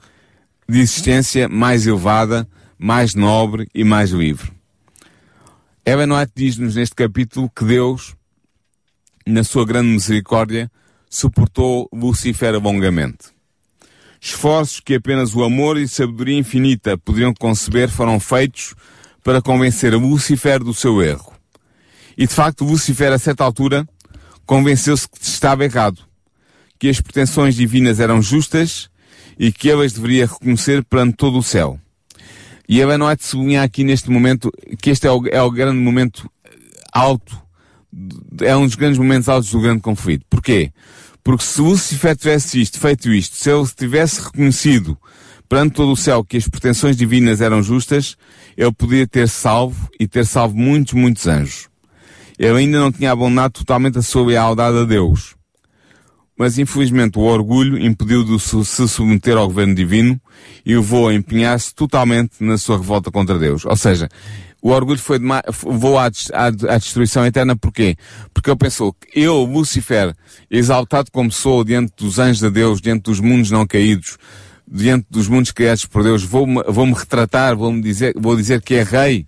de 0.68 0.80
existência 0.80 1.48
mais 1.48 1.86
elevada, 1.86 2.46
mais 2.78 3.14
nobre 3.14 3.66
e 3.74 3.84
mais 3.84 4.10
livre. 4.10 4.52
Ellen 5.86 6.12
White 6.12 6.32
diz-nos 6.36 6.76
neste 6.76 6.94
capítulo 6.94 7.50
que 7.56 7.64
Deus, 7.64 8.14
na 9.26 9.44
sua 9.44 9.64
grande 9.64 9.88
misericórdia, 9.88 10.70
suportou 11.08 11.88
Lucifer 11.92 12.54
longamente. 12.60 13.32
Esforços 14.20 14.80
que 14.80 14.94
apenas 14.94 15.34
o 15.34 15.42
amor 15.42 15.76
e 15.76 15.88
sabedoria 15.88 16.38
infinita 16.38 16.96
poderiam 16.96 17.34
conceber 17.34 17.88
foram 17.88 18.20
feitos 18.20 18.74
para 19.22 19.42
convencer 19.42 19.94
Lucifer 19.94 20.62
do 20.62 20.72
seu 20.72 21.02
erro. 21.02 21.32
E 22.16 22.26
de 22.26 22.32
facto, 22.32 22.64
Lucifer, 22.64 23.12
a 23.12 23.18
certa 23.18 23.44
altura, 23.44 23.86
convenceu-se 24.46 25.08
que 25.08 25.22
estava 25.22 25.64
errado, 25.64 25.98
que 26.78 26.88
as 26.88 27.00
pretensões 27.00 27.54
divinas 27.54 28.00
eram 28.00 28.22
justas 28.22 28.88
e 29.38 29.50
que 29.50 29.68
ele 29.68 29.84
as 29.84 29.92
deveria 29.92 30.26
reconhecer 30.26 30.84
perante 30.84 31.16
todo 31.16 31.38
o 31.38 31.42
céu. 31.42 31.78
E 32.68 32.80
Ellen 32.80 32.98
não 32.98 33.10
é 33.10 33.16
de 33.16 33.24
sublinhar 33.24 33.64
aqui 33.64 33.82
neste 33.82 34.10
momento 34.10 34.52
que 34.80 34.90
este 34.90 35.06
é 35.06 35.10
o, 35.10 35.26
é 35.26 35.42
o 35.42 35.50
grande 35.50 35.78
momento 35.78 36.30
alto 36.92 37.40
é 38.40 38.56
um 38.56 38.66
dos 38.66 38.74
grandes 38.74 38.98
momentos 38.98 39.28
altos 39.28 39.50
do 39.50 39.60
grande 39.60 39.80
conflito. 39.80 40.24
Porquê? 40.28 40.72
Porque 41.22 41.44
se 41.44 41.60
Lucifer 41.60 42.16
tivesse 42.16 42.60
isto, 42.60 42.80
feito 42.80 43.12
isto, 43.12 43.36
se 43.36 43.50
ele 43.50 43.66
tivesse 43.66 44.20
reconhecido 44.22 44.98
perante 45.48 45.74
todo 45.74 45.92
o 45.92 45.96
céu 45.96 46.24
que 46.24 46.36
as 46.36 46.48
pretensões 46.48 46.96
divinas 46.96 47.40
eram 47.40 47.62
justas, 47.62 48.16
ele 48.56 48.72
podia 48.72 49.06
ter 49.06 49.28
salvo 49.28 49.88
e 50.00 50.08
ter 50.08 50.24
salvo 50.24 50.56
muitos, 50.56 50.94
muitos 50.94 51.26
anjos. 51.26 51.68
Ele 52.38 52.58
ainda 52.58 52.80
não 52.80 52.90
tinha 52.90 53.12
abandonado 53.12 53.52
totalmente 53.52 53.98
a 53.98 54.02
sua 54.02 54.26
lealdade 54.26 54.78
a 54.78 54.84
Deus. 54.84 55.36
Mas 56.36 56.58
infelizmente 56.58 57.18
o 57.18 57.22
orgulho 57.22 57.78
impediu 57.78 58.24
de 58.24 58.40
se 58.40 58.88
submeter 58.88 59.36
ao 59.36 59.46
governo 59.46 59.74
divino 59.74 60.20
e 60.64 60.74
o 60.74 60.80
levou 60.80 61.08
a 61.08 61.14
empenhar-se 61.14 61.74
totalmente 61.74 62.36
na 62.40 62.56
sua 62.56 62.78
revolta 62.78 63.10
contra 63.10 63.38
Deus. 63.38 63.64
Ou 63.64 63.76
seja, 63.76 64.08
o 64.62 64.70
orgulho 64.70 65.00
foi 65.00 65.18
demais, 65.18 65.42
vou 65.60 65.98
à, 65.98 66.04
à, 66.04 66.46
à, 66.46 66.78
destruição 66.78 67.26
eterna, 67.26 67.56
porquê? 67.56 67.96
Porque 68.32 68.48
ele 68.48 68.56
pensou 68.56 68.92
que 68.92 69.20
eu, 69.20 69.42
Lucifer, 69.42 70.14
exaltado 70.48 71.10
como 71.10 71.32
sou 71.32 71.64
diante 71.64 71.92
dos 71.96 72.20
anjos 72.20 72.38
de 72.38 72.48
Deus, 72.48 72.80
diante 72.80 73.02
dos 73.02 73.18
mundos 73.18 73.50
não 73.50 73.66
caídos, 73.66 74.16
diante 74.70 75.06
dos 75.10 75.26
mundos 75.26 75.50
criados 75.50 75.84
por 75.84 76.04
Deus, 76.04 76.22
vou-me 76.22 76.62
vou 76.68 76.86
-me 76.86 76.94
retratar, 76.94 77.56
vou-me 77.56 77.82
dizer, 77.82 78.14
vou 78.16 78.36
dizer 78.36 78.62
que 78.62 78.74
é 78.74 78.84
rei. 78.84 79.26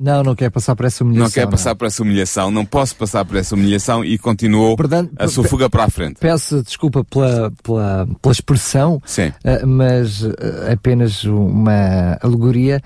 Não, 0.00 0.24
não 0.24 0.34
quer 0.34 0.50
passar 0.50 0.74
por 0.74 0.86
essa 0.86 1.04
humilhação. 1.04 1.26
Não 1.26 1.30
quer 1.30 1.48
passar 1.48 1.70
não. 1.70 1.76
por 1.76 1.86
essa 1.86 2.02
humilhação, 2.02 2.50
não 2.50 2.64
posso 2.64 2.96
passar 2.96 3.24
por 3.24 3.36
essa 3.36 3.54
humilhação 3.54 4.04
e 4.04 4.18
continuou 4.18 4.76
a 5.16 5.28
sua 5.28 5.44
fuga 5.44 5.70
para 5.70 5.84
a 5.84 5.88
frente. 5.88 6.16
Peço 6.18 6.60
desculpa 6.64 7.04
pela, 7.04 7.52
pela, 7.62 8.08
pela 8.20 8.32
expressão, 8.32 9.00
Sim. 9.06 9.28
Uh, 9.28 9.64
mas 9.64 10.22
uh, 10.22 10.34
apenas 10.72 11.22
uma 11.22 12.18
alegoria. 12.20 12.82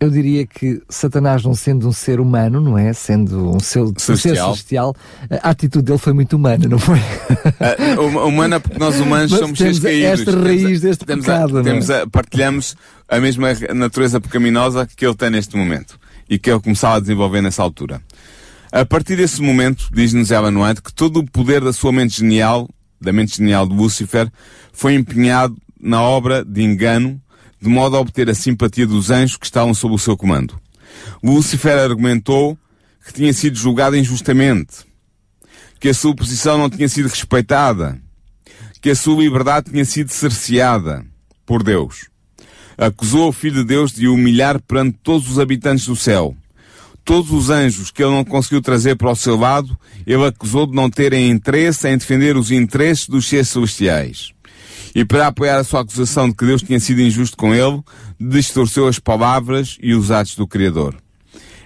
Eu 0.00 0.10
diria 0.10 0.46
que 0.46 0.80
Satanás, 0.88 1.42
não 1.42 1.54
sendo 1.54 1.88
um 1.88 1.92
ser 1.92 2.20
humano, 2.20 2.60
não 2.60 2.78
é? 2.78 2.92
Sendo 2.92 3.56
um 3.56 3.58
ser 3.58 3.84
celestial, 3.96 4.14
um 4.14 4.16
ser 4.16 4.36
celestial 4.36 4.96
a 5.42 5.50
atitude 5.50 5.86
dele 5.86 5.98
foi 5.98 6.12
muito 6.12 6.36
humana, 6.36 6.68
não 6.68 6.78
foi? 6.78 6.98
Uh, 6.98 8.26
humana 8.26 8.60
porque 8.60 8.78
nós 8.78 9.00
humanos 9.00 9.32
Mas 9.32 9.40
somos 9.40 9.58
seres 9.58 9.80
caídos. 9.80 10.20
esta 10.20 10.40
raiz 10.40 10.62
temos, 10.62 10.80
deste 10.80 11.04
temos 11.04 11.26
pecado, 11.26 11.58
a, 11.58 11.62
temos 11.64 11.90
é? 11.90 12.02
a, 12.02 12.06
partilhamos 12.06 12.76
a 13.08 13.18
mesma 13.18 13.48
natureza 13.74 14.20
pecaminosa 14.20 14.86
que 14.86 15.04
ele 15.04 15.16
tem 15.16 15.30
neste 15.30 15.56
momento 15.56 15.98
e 16.30 16.38
que 16.38 16.48
ele 16.48 16.60
começava 16.60 16.98
a 16.98 17.00
desenvolver 17.00 17.42
nessa 17.42 17.62
altura. 17.62 18.00
A 18.70 18.84
partir 18.84 19.16
desse 19.16 19.42
momento, 19.42 19.88
diz-nos 19.92 20.30
Ellen 20.30 20.56
White, 20.56 20.82
que 20.82 20.92
todo 20.92 21.20
o 21.20 21.24
poder 21.28 21.60
da 21.62 21.72
sua 21.72 21.90
mente 21.90 22.18
genial, 22.18 22.68
da 23.00 23.12
mente 23.12 23.38
genial 23.38 23.66
de 23.66 23.74
Lúcifer, 23.74 24.30
foi 24.72 24.94
empenhado 24.94 25.56
na 25.80 26.02
obra 26.02 26.44
de 26.44 26.62
engano 26.62 27.20
de 27.60 27.68
modo 27.68 27.96
a 27.96 28.00
obter 28.00 28.30
a 28.30 28.34
simpatia 28.34 28.86
dos 28.86 29.10
anjos 29.10 29.36
que 29.36 29.46
estavam 29.46 29.74
sob 29.74 29.94
o 29.94 29.98
seu 29.98 30.16
comando. 30.16 30.58
Lúcifer 31.22 31.78
argumentou 31.78 32.58
que 33.04 33.12
tinha 33.12 33.32
sido 33.32 33.56
julgado 33.56 33.96
injustamente, 33.96 34.86
que 35.80 35.88
a 35.88 35.94
sua 35.94 36.14
posição 36.14 36.58
não 36.58 36.70
tinha 36.70 36.88
sido 36.88 37.08
respeitada, 37.08 38.00
que 38.80 38.90
a 38.90 38.94
sua 38.94 39.22
liberdade 39.22 39.70
tinha 39.70 39.84
sido 39.84 40.10
cerceada 40.10 41.04
por 41.44 41.62
Deus. 41.62 42.08
Acusou 42.76 43.28
o 43.28 43.32
Filho 43.32 43.62
de 43.62 43.64
Deus 43.64 43.92
de 43.92 44.06
humilhar 44.06 44.60
perante 44.60 44.98
todos 45.02 45.30
os 45.30 45.38
habitantes 45.38 45.86
do 45.86 45.96
céu. 45.96 46.36
Todos 47.04 47.32
os 47.32 47.50
anjos 47.50 47.90
que 47.90 48.02
ele 48.02 48.12
não 48.12 48.24
conseguiu 48.24 48.60
trazer 48.60 48.94
para 48.94 49.10
o 49.10 49.16
seu 49.16 49.36
lado, 49.36 49.76
ele 50.06 50.26
acusou 50.26 50.66
de 50.66 50.74
não 50.74 50.90
terem 50.90 51.30
interesse 51.30 51.88
em 51.88 51.96
defender 51.96 52.36
os 52.36 52.50
interesses 52.52 53.08
dos 53.08 53.26
seres 53.26 53.48
celestiais 53.48 54.32
e 54.98 55.04
para 55.04 55.28
apoiar 55.28 55.58
a 55.58 55.62
sua 55.62 55.82
acusação 55.82 56.28
de 56.28 56.34
que 56.34 56.44
Deus 56.44 56.60
tinha 56.60 56.80
sido 56.80 57.00
injusto 57.00 57.36
com 57.36 57.54
ele, 57.54 57.80
distorceu 58.18 58.88
as 58.88 58.98
palavras 58.98 59.78
e 59.80 59.94
os 59.94 60.10
atos 60.10 60.34
do 60.34 60.44
Criador. 60.44 60.96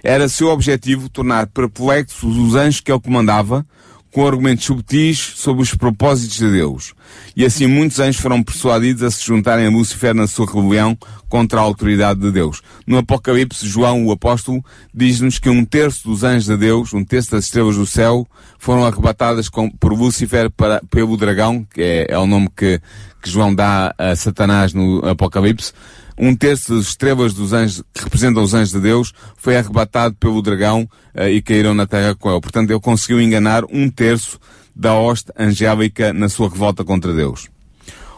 Era 0.03 0.29
seu 0.29 0.49
objetivo 0.49 1.09
tornar 1.09 1.47
perplexos 1.47 2.37
os 2.37 2.53
anjos 2.53 2.79
que 2.79 2.91
ele 2.91 3.01
comandava, 3.01 3.65
com 4.13 4.27
argumentos 4.27 4.63
subtis 4.63 5.33
sobre 5.35 5.63
os 5.63 5.73
propósitos 5.73 6.37
de 6.37 6.51
Deus. 6.51 6.93
E 7.35 7.43
assim 7.43 7.65
muitos 7.65 7.99
anjos 7.99 8.21
foram 8.21 8.43
persuadidos 8.43 9.01
a 9.01 9.09
se 9.09 9.25
juntarem 9.25 9.65
a 9.65 9.69
Lúcifer 9.69 10.13
na 10.13 10.27
sua 10.27 10.45
rebelião 10.45 10.95
contra 11.27 11.59
a 11.59 11.63
autoridade 11.63 12.19
de 12.19 12.31
Deus. 12.31 12.61
No 12.85 12.99
Apocalipse, 12.99 13.67
João, 13.67 14.05
o 14.05 14.11
apóstolo, 14.11 14.63
diz-nos 14.93 15.39
que 15.39 15.49
um 15.49 15.65
terço 15.65 16.07
dos 16.07 16.23
anjos 16.23 16.45
de 16.45 16.55
Deus, 16.55 16.93
um 16.93 17.03
terço 17.03 17.31
das 17.31 17.45
estrelas 17.45 17.75
do 17.75 17.87
céu, 17.87 18.27
foram 18.59 18.85
arrebatadas 18.85 19.49
com, 19.49 19.67
por 19.67 19.91
Lúcifer 19.91 20.51
para, 20.51 20.79
pelo 20.91 21.17
dragão, 21.17 21.65
que 21.73 21.81
é, 21.81 22.05
é 22.09 22.19
o 22.19 22.27
nome 22.27 22.49
que, 22.55 22.79
que 23.19 23.29
João 23.31 23.53
dá 23.53 23.95
a 23.97 24.15
Satanás 24.15 24.75
no 24.75 25.03
Apocalipse, 25.07 25.73
um 26.17 26.35
terço 26.35 26.75
das 26.75 26.87
estrelas 26.87 27.33
dos 27.33 27.53
anjos, 27.53 27.83
que 27.93 28.03
representam 28.03 28.43
os 28.43 28.53
anjos 28.53 28.71
de 28.71 28.79
Deus, 28.79 29.13
foi 29.37 29.57
arrebatado 29.57 30.15
pelo 30.15 30.41
dragão 30.41 30.87
uh, 31.15 31.27
e 31.27 31.41
caíram 31.41 31.73
na 31.73 31.85
terra 31.85 32.15
com 32.15 32.31
ele. 32.31 32.41
Portanto, 32.41 32.69
ele 32.69 32.79
conseguiu 32.79 33.21
enganar 33.21 33.63
um 33.65 33.89
terço 33.89 34.39
da 34.75 34.93
hoste 34.93 35.31
angélica 35.37 36.13
na 36.13 36.29
sua 36.29 36.49
revolta 36.49 36.83
contra 36.83 37.13
Deus. 37.13 37.49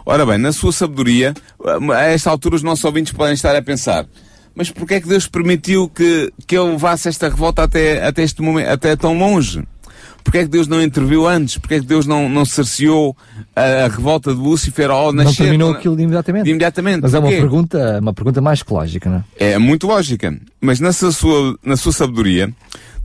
Ora 0.05 0.25
bem, 0.25 0.38
na 0.38 0.51
sua 0.51 0.71
sabedoria, 0.71 1.34
a 1.95 2.03
esta 2.03 2.29
altura 2.29 2.55
os 2.55 2.63
nossos 2.63 2.86
ouvintes 2.86 3.12
podem 3.12 3.34
estar 3.34 3.55
a 3.55 3.62
pensar, 3.62 4.05
mas 4.53 4.69
porquê 4.69 4.95
é 4.95 5.01
que 5.01 5.08
Deus 5.08 5.27
permitiu 5.27 5.89
que, 5.89 6.31
que 6.45 6.55
eu 6.55 6.67
levasse 6.67 7.10
esta 7.10 7.27
revolta 7.27 7.63
até, 7.63 8.05
até 8.05 8.21
este 8.21 8.41
momento, 8.41 8.69
até 8.69 8.95
tão 8.95 9.17
longe? 9.17 9.63
Porquê 10.25 10.39
é 10.39 10.43
que 10.43 10.49
Deus 10.49 10.67
não 10.67 10.81
interviu 10.81 11.27
antes? 11.27 11.57
Porquê 11.57 11.75
é 11.75 11.79
que 11.79 11.85
Deus 11.85 12.07
não, 12.07 12.27
não 12.27 12.43
cerceou 12.43 13.15
a, 13.55 13.85
a 13.85 13.88
revolta 13.88 14.33
de 14.33 14.39
Lúcifer 14.39 14.89
ao 14.89 15.13
nascer? 15.13 15.29
Não 15.29 15.35
terminou 15.35 15.71
aquilo 15.71 15.95
de 15.95 16.01
imediatamente. 16.01 16.43
De 16.45 16.49
imediatamente. 16.49 17.01
Mas 17.03 17.13
é 17.13 17.19
uma 17.19 17.27
Porquê? 17.27 17.39
pergunta, 17.39 17.99
uma 18.01 18.13
pergunta 18.13 18.41
mais 18.41 18.63
que 18.63 18.73
lógica, 18.73 19.07
não 19.09 19.23
é? 19.39 19.53
É 19.53 19.57
muito 19.59 19.85
lógica. 19.85 20.35
Mas 20.59 20.79
na 20.79 20.91
sua, 20.91 21.57
na 21.63 21.77
sua 21.77 21.93
sabedoria, 21.93 22.51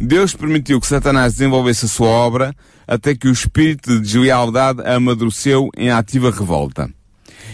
Deus 0.00 0.34
permitiu 0.34 0.80
que 0.80 0.86
Satanás 0.86 1.34
desenvolvesse 1.34 1.84
a 1.84 1.88
sua 1.88 2.08
obra 2.08 2.56
até 2.88 3.14
que 3.14 3.28
o 3.28 3.32
espírito 3.32 3.90
de 3.90 4.00
deslealdade 4.00 4.82
amadureceu 4.82 5.68
em 5.76 5.90
ativa 5.90 6.30
revolta. 6.30 6.90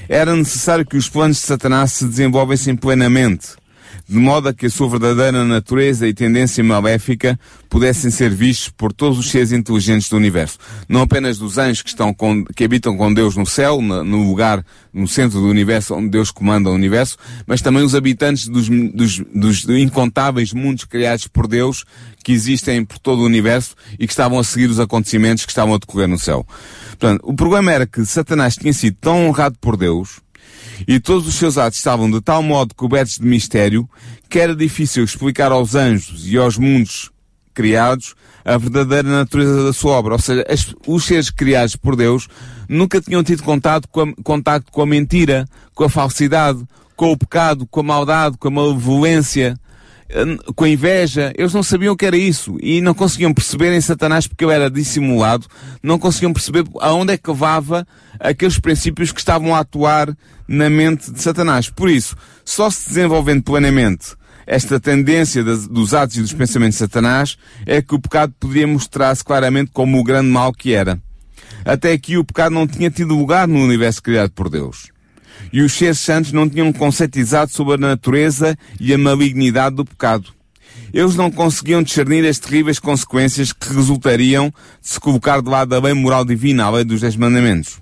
Era 0.09 0.35
necessário 0.37 0.87
que 0.87 0.96
os 0.96 1.09
planos 1.09 1.38
de 1.38 1.42
Satanás 1.42 1.92
se 1.92 2.07
desenvolvessem 2.07 2.76
plenamente, 2.76 3.48
de 4.09 4.16
modo 4.16 4.49
a 4.49 4.55
que 4.55 4.66
a 4.66 4.71
sua 4.71 4.88
verdadeira 4.88 5.45
natureza 5.45 6.07
e 6.07 6.14
tendência 6.14 6.62
maléfica 6.62 7.38
pudessem 7.69 8.11
ser 8.11 8.31
vistos 8.31 8.69
por 8.69 8.92
todos 8.92 9.19
os 9.19 9.31
seres 9.31 9.53
inteligentes 9.53 10.09
do 10.09 10.16
universo. 10.16 10.59
Não 10.88 11.03
apenas 11.03 11.38
dos 11.38 11.59
anjos 11.59 11.83
que, 11.83 11.88
estão 11.88 12.14
com, 12.14 12.45
que 12.45 12.64
habitam 12.64 12.97
com 12.97 13.12
Deus 13.12 13.37
no 13.37 13.45
céu, 13.45 13.81
no, 13.83 14.29
lugar, 14.29 14.64
no 14.92 15.09
centro 15.09 15.40
do 15.40 15.49
universo 15.49 15.95
onde 15.95 16.09
Deus 16.09 16.31
comanda 16.31 16.71
o 16.71 16.75
universo, 16.75 17.16
mas 17.47 17.61
também 17.61 17.83
os 17.83 17.95
habitantes 17.95 18.47
dos, 18.47 18.69
dos, 18.69 19.19
dos 19.19 19.64
incontáveis 19.69 20.53
mundos 20.53 20.85
criados 20.85 21.27
por 21.27 21.49
Deus 21.49 21.85
que 22.23 22.33
existem 22.33 22.85
por 22.85 22.99
todo 22.99 23.21
o 23.21 23.25
universo 23.27 23.77
e 23.99 24.07
que 24.07 24.12
estavam 24.12 24.38
a 24.38 24.45
seguir 24.45 24.69
os 24.69 24.81
acontecimentos 24.81 25.45
que 25.45 25.53
estavam 25.53 25.75
a 25.75 25.79
decorrer 25.79 26.09
no 26.09 26.19
céu. 26.19 26.45
Portanto, 26.88 27.21
o 27.23 27.35
problema 27.35 27.71
era 27.71 27.87
que 27.87 28.05
Satanás 28.05 28.57
tinha 28.57 28.73
sido 28.73 28.97
tão 29.01 29.29
honrado 29.29 29.57
por 29.61 29.77
Deus 29.77 30.21
e 30.87 31.00
todos 31.00 31.26
os 31.26 31.35
seus 31.35 31.59
atos 31.59 31.79
estavam 31.79 32.11
de 32.11 32.20
tal 32.20 32.42
modo 32.42 32.74
cobertos 32.74 33.18
de 33.18 33.26
mistério 33.26 33.88
que 34.29 34.38
era 34.38 34.55
difícil 34.55 35.05
explicar 35.05 35.52
aos 35.52 35.74
anjos 35.74 36.26
e 36.26 36.37
aos 36.37 36.59
mundos 36.59 37.11
criados 37.55 38.14
a 38.44 38.57
verdadeira 38.59 39.09
natureza 39.09 39.64
da 39.64 39.72
sua 39.72 39.92
obra. 39.92 40.12
Ou 40.12 40.18
seja, 40.18 40.44
as, 40.48 40.74
os 40.87 41.05
seres 41.05 41.31
criados 41.31 41.74
por 41.74 41.96
Deus 41.96 42.29
nunca 42.68 43.00
tinham 43.00 43.24
tido 43.24 43.42
contato 43.42 43.88
com 43.88 44.02
a, 44.02 44.14
contacto 44.22 44.70
com 44.70 44.83
a 44.83 44.87
mentira, 44.87 45.46
com 45.74 45.85
a 45.85 45.88
falsidade, 45.88 46.62
com 46.94 47.12
o 47.12 47.16
pecado, 47.16 47.66
com 47.66 47.81
a 47.81 47.83
maldade, 47.83 48.37
com 48.38 48.48
a 48.48 48.50
malevolência, 48.50 49.59
com 50.55 50.64
a 50.64 50.69
inveja, 50.69 51.33
eles 51.37 51.53
não 51.53 51.62
sabiam 51.62 51.95
o 51.95 51.97
que 51.97 52.07
era 52.07 52.16
isso 52.16 52.57
e 52.61 52.81
não 52.81 52.95
conseguiam 52.95 53.35
perceber 53.35 53.73
em 53.73 53.81
Satanás 53.81 54.27
porque 54.27 54.45
ele 54.45 54.55
era 54.55 54.71
dissimulado, 54.71 55.47
não 55.83 55.99
conseguiam 55.99 56.33
perceber 56.33 56.64
aonde 56.81 57.12
é 57.12 57.19
que 57.19 57.29
levava 57.29 57.87
aqueles 58.21 58.59
princípios 58.59 59.12
que 59.12 59.19
estavam 59.19 59.55
a 59.55 59.61
atuar 59.61 60.16
na 60.47 60.71
mente 60.71 61.11
de 61.11 61.21
Satanás. 61.21 61.69
Por 61.69 61.90
isso, 61.90 62.16
só 62.45 62.71
se 62.71 62.88
desenvolvendo 62.88 63.42
plenamente 63.42 64.14
esta 64.47 64.79
tendência 64.79 65.42
dos 65.42 65.92
atos 65.92 66.16
e 66.16 66.23
dos 66.23 66.33
pensamentos 66.33 66.77
de 66.77 66.85
Satanás 66.85 67.37
é 67.66 67.83
que 67.83 67.95
o 67.95 68.01
pecado 68.01 68.33
poderia 68.38 68.66
mostrar-se 68.66 69.25
claramente 69.25 69.73
como 69.73 69.99
o 69.99 70.05
grande 70.05 70.29
mal 70.29 70.53
que 70.53 70.73
era. 70.73 71.01
Até 71.64 71.92
aqui 71.92 72.16
o 72.16 72.25
pecado 72.25 72.53
não 72.53 72.66
tinha 72.66 72.90
tido 72.90 73.16
lugar 73.16 73.49
no 73.49 73.59
universo 73.59 74.01
criado 74.01 74.31
por 74.31 74.49
Deus 74.49 74.96
e 75.53 75.62
os 75.62 75.72
seres 75.72 75.99
santos 75.99 76.33
não 76.33 76.49
tinham 76.49 76.72
conceito 76.72 77.18
exato 77.18 77.53
sobre 77.53 77.75
a 77.75 77.79
natureza 77.79 78.57
e 78.81 78.92
a 78.92 78.99
malignidade 78.99 79.77
do 79.77 79.85
pecado. 79.85 80.35
Eles 80.92 81.16
não 81.16 81.31
conseguiam 81.31 81.83
discernir 81.83 82.27
as 82.27 82.38
terríveis 82.38 82.79
consequências 82.79 83.53
que 83.53 83.72
resultariam 83.72 84.49
de 84.81 84.88
se 84.88 85.01
colocar 85.01 85.42
de 85.42 85.49
lado 85.49 85.68
da 85.68 85.81
lei 85.81 85.94
moral 85.94 86.25
divina, 86.25 86.64
a 86.64 86.70
lei 86.70 86.85
dos 86.85 87.01
Dez 87.01 87.16
Mandamentos. 87.16 87.79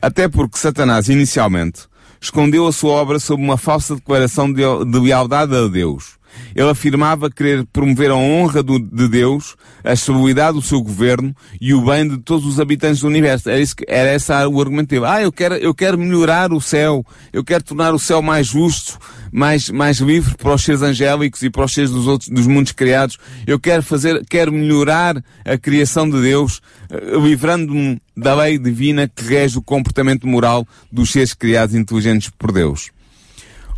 Até 0.00 0.28
porque 0.28 0.58
Satanás, 0.58 1.08
inicialmente, 1.08 1.82
escondeu 2.20 2.66
a 2.66 2.72
sua 2.72 2.92
obra 2.92 3.18
sob 3.18 3.42
uma 3.42 3.56
falsa 3.56 3.94
declaração 3.94 4.52
de, 4.52 4.62
de 4.62 4.98
lealdade 4.98 5.54
a 5.56 5.68
Deus. 5.68 6.16
Ele 6.54 6.68
afirmava 6.68 7.30
querer 7.30 7.66
promover 7.72 8.10
a 8.10 8.16
honra 8.16 8.62
do, 8.62 8.78
de 8.78 9.08
Deus, 9.08 9.56
a 9.82 9.92
estabilidade 9.92 10.56
do 10.56 10.62
seu 10.62 10.80
governo 10.80 11.34
e 11.60 11.74
o 11.74 11.84
bem 11.84 12.08
de 12.08 12.18
todos 12.18 12.46
os 12.46 12.60
habitantes 12.60 13.00
do 13.00 13.08
universo. 13.08 13.50
Era, 13.50 13.60
isso 13.60 13.74
era 13.88 14.14
esse 14.14 14.32
o 14.32 14.60
argumento 14.60 14.88
dele. 14.88 15.06
Ah, 15.06 15.22
eu 15.22 15.32
quero, 15.32 15.54
eu 15.56 15.74
quero 15.74 15.98
melhorar 15.98 16.52
o 16.52 16.60
céu. 16.60 17.04
Eu 17.32 17.44
quero 17.44 17.64
tornar 17.64 17.94
o 17.94 17.98
céu 17.98 18.22
mais 18.22 18.46
justo, 18.46 18.98
mais, 19.32 19.68
mais 19.68 19.98
livre 19.98 20.36
para 20.36 20.54
os 20.54 20.62
seres 20.62 20.82
angélicos 20.82 21.42
e 21.42 21.50
para 21.50 21.64
os 21.64 21.72
seres 21.72 21.90
dos 21.90 22.06
outros, 22.06 22.30
dos 22.30 22.46
mundos 22.46 22.72
criados. 22.72 23.18
Eu 23.46 23.58
quero 23.58 23.82
fazer, 23.82 24.24
quero 24.28 24.52
melhorar 24.52 25.22
a 25.44 25.58
criação 25.58 26.08
de 26.08 26.20
Deus, 26.20 26.60
uh, 26.90 27.18
livrando-me 27.18 28.00
da 28.16 28.34
lei 28.34 28.58
divina 28.58 29.08
que 29.08 29.24
rege 29.24 29.58
o 29.58 29.62
comportamento 29.62 30.26
moral 30.26 30.66
dos 30.90 31.10
seres 31.10 31.34
criados 31.34 31.74
inteligentes 31.74 32.30
por 32.30 32.52
Deus. 32.52 32.90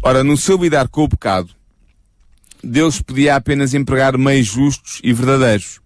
Ora, 0.02 0.22
no 0.22 0.36
seu 0.36 0.56
lidar 0.56 0.88
com 0.88 1.04
o 1.04 1.08
pecado, 1.08 1.55
Deus 2.66 3.00
podia 3.00 3.36
apenas 3.36 3.74
empregar 3.74 4.18
meios 4.18 4.48
justos 4.48 5.00
e 5.02 5.12
verdadeiros. 5.12 5.80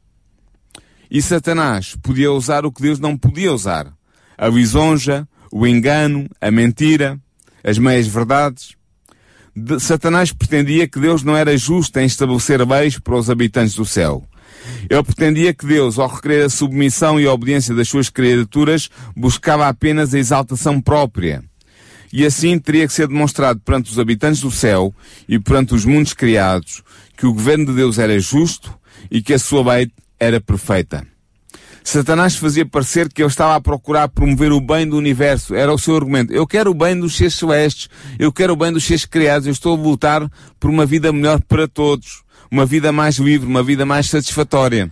E 1.11 1.21
Satanás 1.21 1.95
podia 2.03 2.33
usar 2.33 2.65
o 2.65 2.73
que 2.73 2.81
Deus 2.81 2.99
não 2.99 3.19
podia 3.19 3.53
usar. 3.53 3.93
A 4.39 4.49
lisonja, 4.49 5.29
o 5.53 5.67
engano, 5.67 6.27
a 6.41 6.51
mentira, 6.51 7.21
as 7.63 7.77
meias 7.77 8.07
verdades. 8.07 8.77
De, 9.55 9.79
Satanás 9.79 10.33
pretendia 10.33 10.89
que 10.89 10.99
Deus 10.99 11.23
não 11.23 11.37
era 11.37 11.57
justo 11.59 11.99
em 11.99 12.07
estabelecer 12.07 12.67
leis 12.67 12.99
para 12.99 13.17
os 13.17 13.29
habitantes 13.29 13.75
do 13.75 13.85
céu. 13.85 14.25
Ele 14.89 15.03
pretendia 15.03 15.53
que 15.53 15.67
Deus, 15.67 15.99
ao 15.99 16.09
requerer 16.09 16.47
a 16.47 16.49
submissão 16.49 17.21
e 17.21 17.27
a 17.27 17.33
obediência 17.33 17.75
das 17.75 17.89
suas 17.89 18.09
criaturas, 18.09 18.89
buscava 19.15 19.69
apenas 19.69 20.15
a 20.15 20.19
exaltação 20.19 20.81
própria 20.81 21.50
e 22.13 22.25
assim 22.25 22.59
teria 22.59 22.87
que 22.87 22.93
ser 22.93 23.07
demonstrado 23.07 23.61
perante 23.61 23.91
os 23.91 23.99
habitantes 23.99 24.41
do 24.41 24.51
céu 24.51 24.95
e 25.29 25.39
perante 25.39 25.75
os 25.75 25.85
mundos 25.85 26.13
criados 26.13 26.83
que 27.17 27.27
o 27.27 27.33
governo 27.33 27.67
de 27.67 27.75
Deus 27.75 27.99
era 27.99 28.19
justo 28.19 28.73
e 29.11 29.23
que 29.23 29.35
a 29.35 29.39
sua 29.39 29.75
lei 29.75 29.91
era 30.19 30.41
perfeita. 30.41 31.07
Satanás 31.83 32.37
fazia 32.37 32.67
parecer 32.67 33.11
que 33.11 33.23
ele 33.23 33.29
estava 33.29 33.55
a 33.57 33.61
procurar 33.61 34.09
promover 34.09 34.53
o 34.53 34.61
bem 34.61 34.87
do 34.87 34.97
universo. 34.97 35.55
Era 35.55 35.73
o 35.73 35.79
seu 35.79 35.97
argumento. 35.97 36.33
Eu 36.33 36.47
quero 36.47 36.71
o 36.71 36.75
bem 36.75 36.99
dos 36.99 37.17
seres 37.17 37.35
celestes. 37.35 37.89
Eu 38.19 38.31
quero 38.31 38.53
o 38.53 38.57
bem 38.57 38.71
dos 38.71 38.85
seres 38.85 39.07
criados. 39.07 39.47
Eu 39.47 39.53
estou 39.53 39.77
a 39.77 39.81
lutar 39.81 40.31
por 40.59 40.69
uma 40.69 40.85
vida 40.85 41.11
melhor 41.13 41.41
para 41.41 41.67
todos. 41.67 42.23
Uma 42.51 42.67
vida 42.67 42.93
mais 42.93 43.17
livre, 43.17 43.47
uma 43.47 43.63
vida 43.63 43.87
mais 43.87 44.11
satisfatória. 44.11 44.91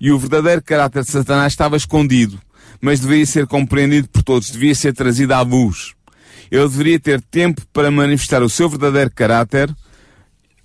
E 0.00 0.12
o 0.12 0.18
verdadeiro 0.18 0.62
caráter 0.62 1.02
de 1.02 1.10
Satanás 1.10 1.52
estava 1.52 1.76
escondido, 1.76 2.38
mas 2.80 2.98
deveria 2.98 3.24
ser 3.24 3.46
compreendido 3.46 4.08
por 4.08 4.22
todos, 4.24 4.50
devia 4.50 4.74
ser 4.74 4.92
trazido 4.92 5.32
à 5.32 5.40
luz 5.42 5.94
ele 6.52 6.68
deveria 6.68 7.00
ter 7.00 7.22
tempo 7.22 7.62
para 7.72 7.90
manifestar 7.90 8.42
o 8.42 8.48
seu 8.50 8.68
verdadeiro 8.68 9.10
caráter 9.10 9.74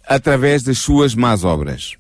através 0.06 0.62
das 0.62 0.80
suas 0.80 1.16
más 1.16 1.46
obras. 1.46 1.96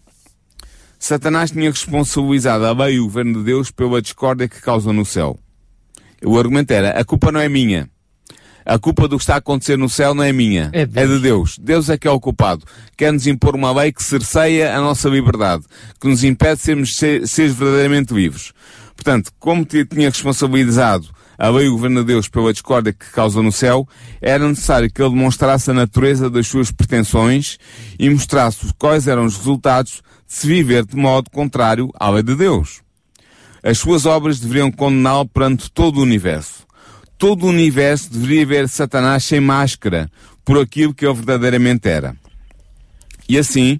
Satanás 1.00 1.52
tinha 1.52 1.72
responsabilizado 1.72 2.66
a 2.66 2.74
lei 2.74 2.96
e 2.96 3.00
o 3.00 3.06
governo 3.06 3.40
de 3.40 3.46
Deus 3.46 3.72
pela 3.72 4.02
discórdia 4.02 4.50
que 4.50 4.60
causam 4.60 4.92
no 4.92 5.06
céu. 5.06 5.40
O 6.22 6.38
argumento 6.38 6.72
era, 6.72 7.00
a 7.00 7.06
culpa 7.06 7.32
não 7.32 7.40
é 7.40 7.48
minha. 7.48 7.90
A 8.66 8.78
culpa 8.78 9.08
do 9.08 9.16
que 9.16 9.24
está 9.24 9.36
a 9.36 9.38
acontecer 9.38 9.78
no 9.78 9.88
céu 9.88 10.14
não 10.14 10.24
é 10.24 10.34
minha. 10.34 10.70
É, 10.74 10.82
é 10.82 11.08
de 11.08 11.20
Deus. 11.20 11.58
Deus 11.58 11.90
é 11.90 11.98
que 11.98 12.10
é 12.10 12.12
o 12.12 12.20
culpado. 12.20 12.66
Quer-nos 12.98 13.26
impor 13.26 13.56
uma 13.56 13.72
lei 13.72 13.94
que 13.94 14.04
cerceia 14.04 14.76
a 14.76 14.82
nossa 14.82 15.08
liberdade, 15.08 15.64
que 16.02 16.10
nos 16.10 16.26
impede 16.26 16.58
de 16.58 16.62
sermos 16.64 16.98
seres 16.98 17.56
verdadeiramente 17.56 18.14
vivos. 18.14 18.52
Portanto, 18.98 19.32
como 19.40 19.64
tinha 19.64 20.10
responsabilizado 20.10 21.08
a 21.38 21.50
lei 21.50 21.66
e 21.66 21.70
o 21.70 21.74
governo 21.74 22.02
de 22.02 22.08
Deus 22.08 22.28
pela 22.28 22.52
discórdia 22.52 22.92
que 22.92 23.12
causa 23.12 23.42
no 23.42 23.52
céu, 23.52 23.88
era 24.22 24.48
necessário 24.48 24.92
que 24.92 25.02
ele 25.02 25.12
demonstrasse 25.12 25.70
a 25.70 25.74
natureza 25.74 26.30
das 26.30 26.48
suas 26.48 26.72
pretensões 26.72 27.58
e 28.00 28.10
mostrasse 28.10 28.74
quais 28.78 29.08
eram 29.08 29.26
os 29.26 29.38
resultados 29.38 30.02
de 30.28 30.34
se 30.34 30.48
viver 30.48 30.86
de 30.86 30.96
modo 30.96 31.30
contrário 31.30 31.92
à 32.00 32.10
lei 32.10 32.24
de 32.24 32.36
Deus. 32.36 32.82
As 33.64 33.78
suas 33.78 34.06
obras 34.06 34.40
deveriam 34.40 34.72
condená-lo 34.72 35.28
perante 35.28 35.70
todo 35.72 35.98
o 35.98 36.04
universo. 36.04 36.66
Todo 37.18 37.46
o 37.46 37.50
universo 37.50 38.12
deveria 38.12 38.46
ver 38.46 38.70
Satanás 38.70 39.24
sem 39.24 39.40
máscara 39.40 40.10
por 40.46 40.60
aquilo 40.60 40.94
que 40.94 41.06
ele 41.06 41.16
verdadeiramente 41.16 41.90
era. 41.90 42.16
E 43.28 43.38
assim, 43.38 43.80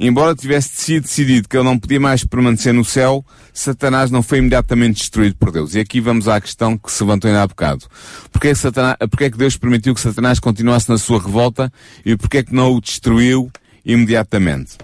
embora 0.00 0.34
tivesse 0.34 0.70
sido 0.76 1.02
decidido 1.02 1.46
que 1.46 1.56
ele 1.56 1.64
não 1.64 1.78
podia 1.78 2.00
mais 2.00 2.24
permanecer 2.24 2.72
no 2.72 2.84
céu, 2.84 3.24
Satanás 3.52 4.10
não 4.10 4.22
foi 4.22 4.38
imediatamente 4.38 5.00
destruído 5.00 5.36
por 5.36 5.52
Deus. 5.52 5.74
E 5.74 5.80
aqui 5.80 6.00
vamos 6.00 6.26
à 6.26 6.40
questão 6.40 6.78
que 6.78 6.90
se 6.90 7.04
levantou 7.04 7.28
ainda 7.28 7.42
há 7.42 7.46
bocado. 7.46 7.84
Porquê 8.32 8.48
é 8.48 8.52
que, 8.52 8.58
Satanás, 8.58 8.96
porquê 8.98 9.24
é 9.24 9.30
que 9.30 9.36
Deus 9.36 9.58
permitiu 9.58 9.94
que 9.94 10.00
Satanás 10.00 10.40
continuasse 10.40 10.88
na 10.88 10.96
sua 10.96 11.20
revolta 11.20 11.70
e 12.04 12.16
porquê 12.16 12.38
é 12.38 12.42
que 12.42 12.54
não 12.54 12.72
o 12.72 12.80
destruiu 12.80 13.50
imediatamente? 13.84 14.78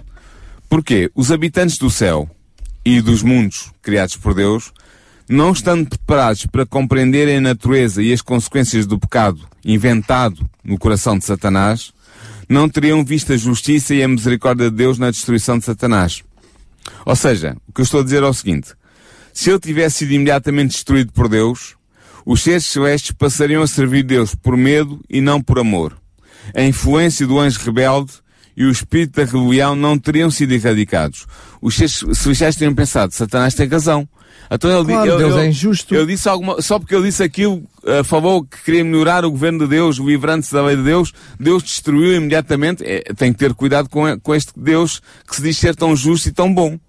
Porquê? 0.69 1.09
Os 1.15 1.31
habitantes 1.31 1.79
do 1.79 1.89
céu 1.89 2.29
e 2.85 3.01
dos 3.01 3.23
mundos 3.23 3.71
criados 3.81 4.15
por 4.15 4.35
Deus, 4.35 4.71
não 5.27 5.51
estando 5.51 5.89
preparados 5.89 6.45
para 6.45 6.65
compreenderem 6.65 7.37
a 7.37 7.41
natureza 7.41 8.03
e 8.03 8.13
as 8.13 8.21
consequências 8.21 8.85
do 8.85 8.99
pecado 8.99 9.39
inventado 9.65 10.47
no 10.63 10.77
coração 10.77 11.17
de 11.17 11.25
Satanás, 11.25 11.91
não 12.47 12.69
teriam 12.69 13.03
visto 13.03 13.33
a 13.33 13.37
justiça 13.37 13.93
e 13.93 14.01
a 14.01 14.07
misericórdia 14.07 14.69
de 14.69 14.75
Deus 14.75 14.97
na 14.97 15.11
destruição 15.11 15.57
de 15.57 15.65
Satanás. 15.65 16.23
Ou 17.05 17.15
seja, 17.15 17.57
o 17.67 17.73
que 17.73 17.81
eu 17.81 17.83
estou 17.83 18.01
a 18.01 18.03
dizer 18.03 18.23
é 18.23 18.25
o 18.25 18.33
seguinte: 18.33 18.73
Se 19.33 19.49
ele 19.49 19.59
tivesse 19.59 19.99
sido 19.99 20.13
imediatamente 20.13 20.71
destruído 20.71 21.11
por 21.11 21.27
Deus, 21.27 21.75
os 22.25 22.41
seres 22.41 22.65
celestes 22.65 23.11
passariam 23.11 23.61
a 23.61 23.67
servir 23.67 24.03
Deus 24.03 24.35
por 24.35 24.55
medo 24.55 25.01
e 25.09 25.21
não 25.21 25.41
por 25.41 25.59
amor. 25.59 25.97
A 26.55 26.61
influência 26.63 27.27
do 27.27 27.39
anjo 27.39 27.59
rebelde 27.59 28.13
e 28.57 28.65
o 28.65 28.71
espírito 28.71 29.17
da 29.17 29.23
rebelião 29.23 29.75
não 29.75 29.99
teriam 29.99 30.31
sido 30.31 30.51
erradicados. 30.51 31.27
Os 31.61 31.75
celestiais 31.75 32.55
teriam 32.55 32.73
pensado, 32.73 33.13
Satanás 33.13 33.53
tem 33.53 33.67
razão. 33.67 34.09
Então 34.49 34.71
ele, 34.71 34.85
claro, 34.85 35.11
ele, 35.11 35.17
Deus 35.17 35.35
ele, 35.35 35.45
é 35.45 35.49
injusto. 35.49 35.93
Ele 35.93 36.05
disse 36.07 36.27
alguma, 36.27 36.61
só 36.61 36.79
porque 36.79 36.95
ele 36.95 37.05
disse 37.05 37.21
aquilo, 37.21 37.57
uh, 37.83 38.03
falou 38.03 38.43
que 38.43 38.63
queria 38.63 38.83
melhorar 38.83 39.25
o 39.25 39.31
governo 39.31 39.59
de 39.59 39.67
Deus, 39.67 39.97
livrando-se 39.97 40.53
da 40.53 40.63
lei 40.63 40.75
de 40.75 40.83
Deus, 40.83 41.13
Deus 41.39 41.61
destruiu 41.61 42.15
imediatamente. 42.15 42.83
É, 42.83 43.01
tem 43.15 43.31
que 43.31 43.39
ter 43.39 43.53
cuidado 43.53 43.89
com, 43.89 44.19
com 44.19 44.33
este 44.33 44.53
Deus 44.55 45.01
que 45.27 45.35
se 45.35 45.41
diz 45.41 45.57
ser 45.57 45.75
tão 45.75 45.95
justo 45.95 46.29
e 46.29 46.31
tão 46.31 46.51
bom. 46.51 46.79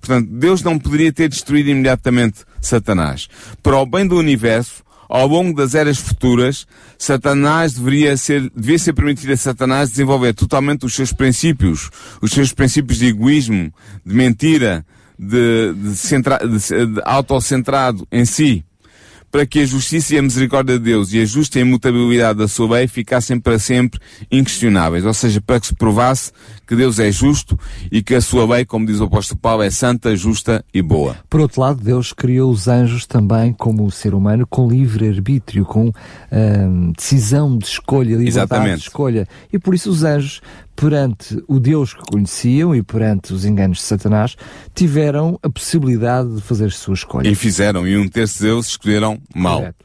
Portanto, 0.00 0.28
Deus 0.30 0.62
não 0.62 0.78
poderia 0.78 1.12
ter 1.12 1.28
destruído 1.28 1.68
imediatamente 1.68 2.40
Satanás. 2.60 3.28
Para 3.62 3.78
o 3.78 3.86
bem 3.86 4.06
do 4.06 4.16
universo, 4.16 4.82
ao 5.08 5.26
longo 5.26 5.54
das 5.56 5.74
eras 5.74 5.98
futuras, 5.98 6.66
Satanás 6.98 7.74
deveria 7.74 8.16
ser, 8.16 8.50
devia 8.54 8.78
ser 8.78 8.92
permitido 8.92 9.32
a 9.32 9.36
Satanás 9.36 9.90
desenvolver 9.90 10.34
totalmente 10.34 10.86
os 10.86 10.94
seus 10.94 11.12
princípios, 11.12 11.90
os 12.20 12.30
seus 12.30 12.52
princípios 12.52 12.98
de 12.98 13.06
egoísmo, 13.06 13.72
de 14.04 14.14
mentira, 14.14 14.84
de, 15.18 15.72
de, 15.74 15.96
centra, 15.96 16.38
de, 16.38 16.58
de 16.58 17.02
autocentrado 17.04 18.06
em 18.10 18.24
si, 18.24 18.64
para 19.34 19.44
que 19.44 19.58
a 19.58 19.66
justiça 19.66 20.14
e 20.14 20.18
a 20.18 20.22
misericórdia 20.22 20.78
de 20.78 20.84
Deus 20.84 21.12
e 21.12 21.20
a 21.20 21.24
justa 21.24 21.58
imutabilidade 21.58 22.38
da 22.38 22.46
sua 22.46 22.76
lei 22.76 22.86
ficassem 22.86 23.40
para 23.40 23.58
sempre 23.58 23.98
inquestionáveis. 24.30 25.04
Ou 25.04 25.12
seja, 25.12 25.40
para 25.40 25.58
que 25.58 25.66
se 25.66 25.74
provasse 25.74 26.30
que 26.64 26.76
Deus 26.76 27.00
é 27.00 27.10
justo 27.10 27.58
e 27.90 28.00
que 28.00 28.14
a 28.14 28.20
sua 28.20 28.46
lei, 28.46 28.64
como 28.64 28.86
diz 28.86 29.00
o 29.00 29.04
apóstolo 29.06 29.40
Paulo, 29.40 29.64
é 29.64 29.70
santa, 29.70 30.14
justa 30.14 30.64
e 30.72 30.80
boa. 30.80 31.16
Por 31.28 31.40
outro 31.40 31.62
lado, 31.62 31.82
Deus 31.82 32.12
criou 32.12 32.48
os 32.48 32.68
anjos 32.68 33.06
também 33.06 33.52
como 33.52 33.84
o 33.84 33.90
ser 33.90 34.14
humano 34.14 34.46
com 34.46 34.68
livre 34.68 35.08
arbítrio, 35.08 35.64
com 35.64 35.90
hum, 36.30 36.92
decisão 36.96 37.58
de 37.58 37.66
escolha, 37.66 38.10
liberdade 38.10 38.28
Exatamente. 38.28 38.76
de 38.76 38.82
escolha. 38.82 39.28
E 39.52 39.58
por 39.58 39.74
isso 39.74 39.90
os 39.90 40.04
anjos 40.04 40.40
perante 40.76 41.42
o 41.46 41.58
Deus 41.60 41.94
que 41.94 42.02
conheciam 42.02 42.74
e 42.74 42.82
perante 42.82 43.32
os 43.32 43.44
enganos 43.44 43.78
de 43.78 43.84
Satanás, 43.84 44.36
tiveram 44.74 45.38
a 45.42 45.48
possibilidade 45.48 46.34
de 46.34 46.40
fazer 46.40 46.66
as 46.66 46.76
suas 46.76 47.00
escolhas. 47.00 47.32
E 47.32 47.34
fizeram, 47.34 47.86
e 47.86 47.96
um 47.96 48.08
terço 48.08 48.42
deles 48.42 48.66
escolheram 48.66 49.18
mal. 49.34 49.60
Correto. 49.60 49.84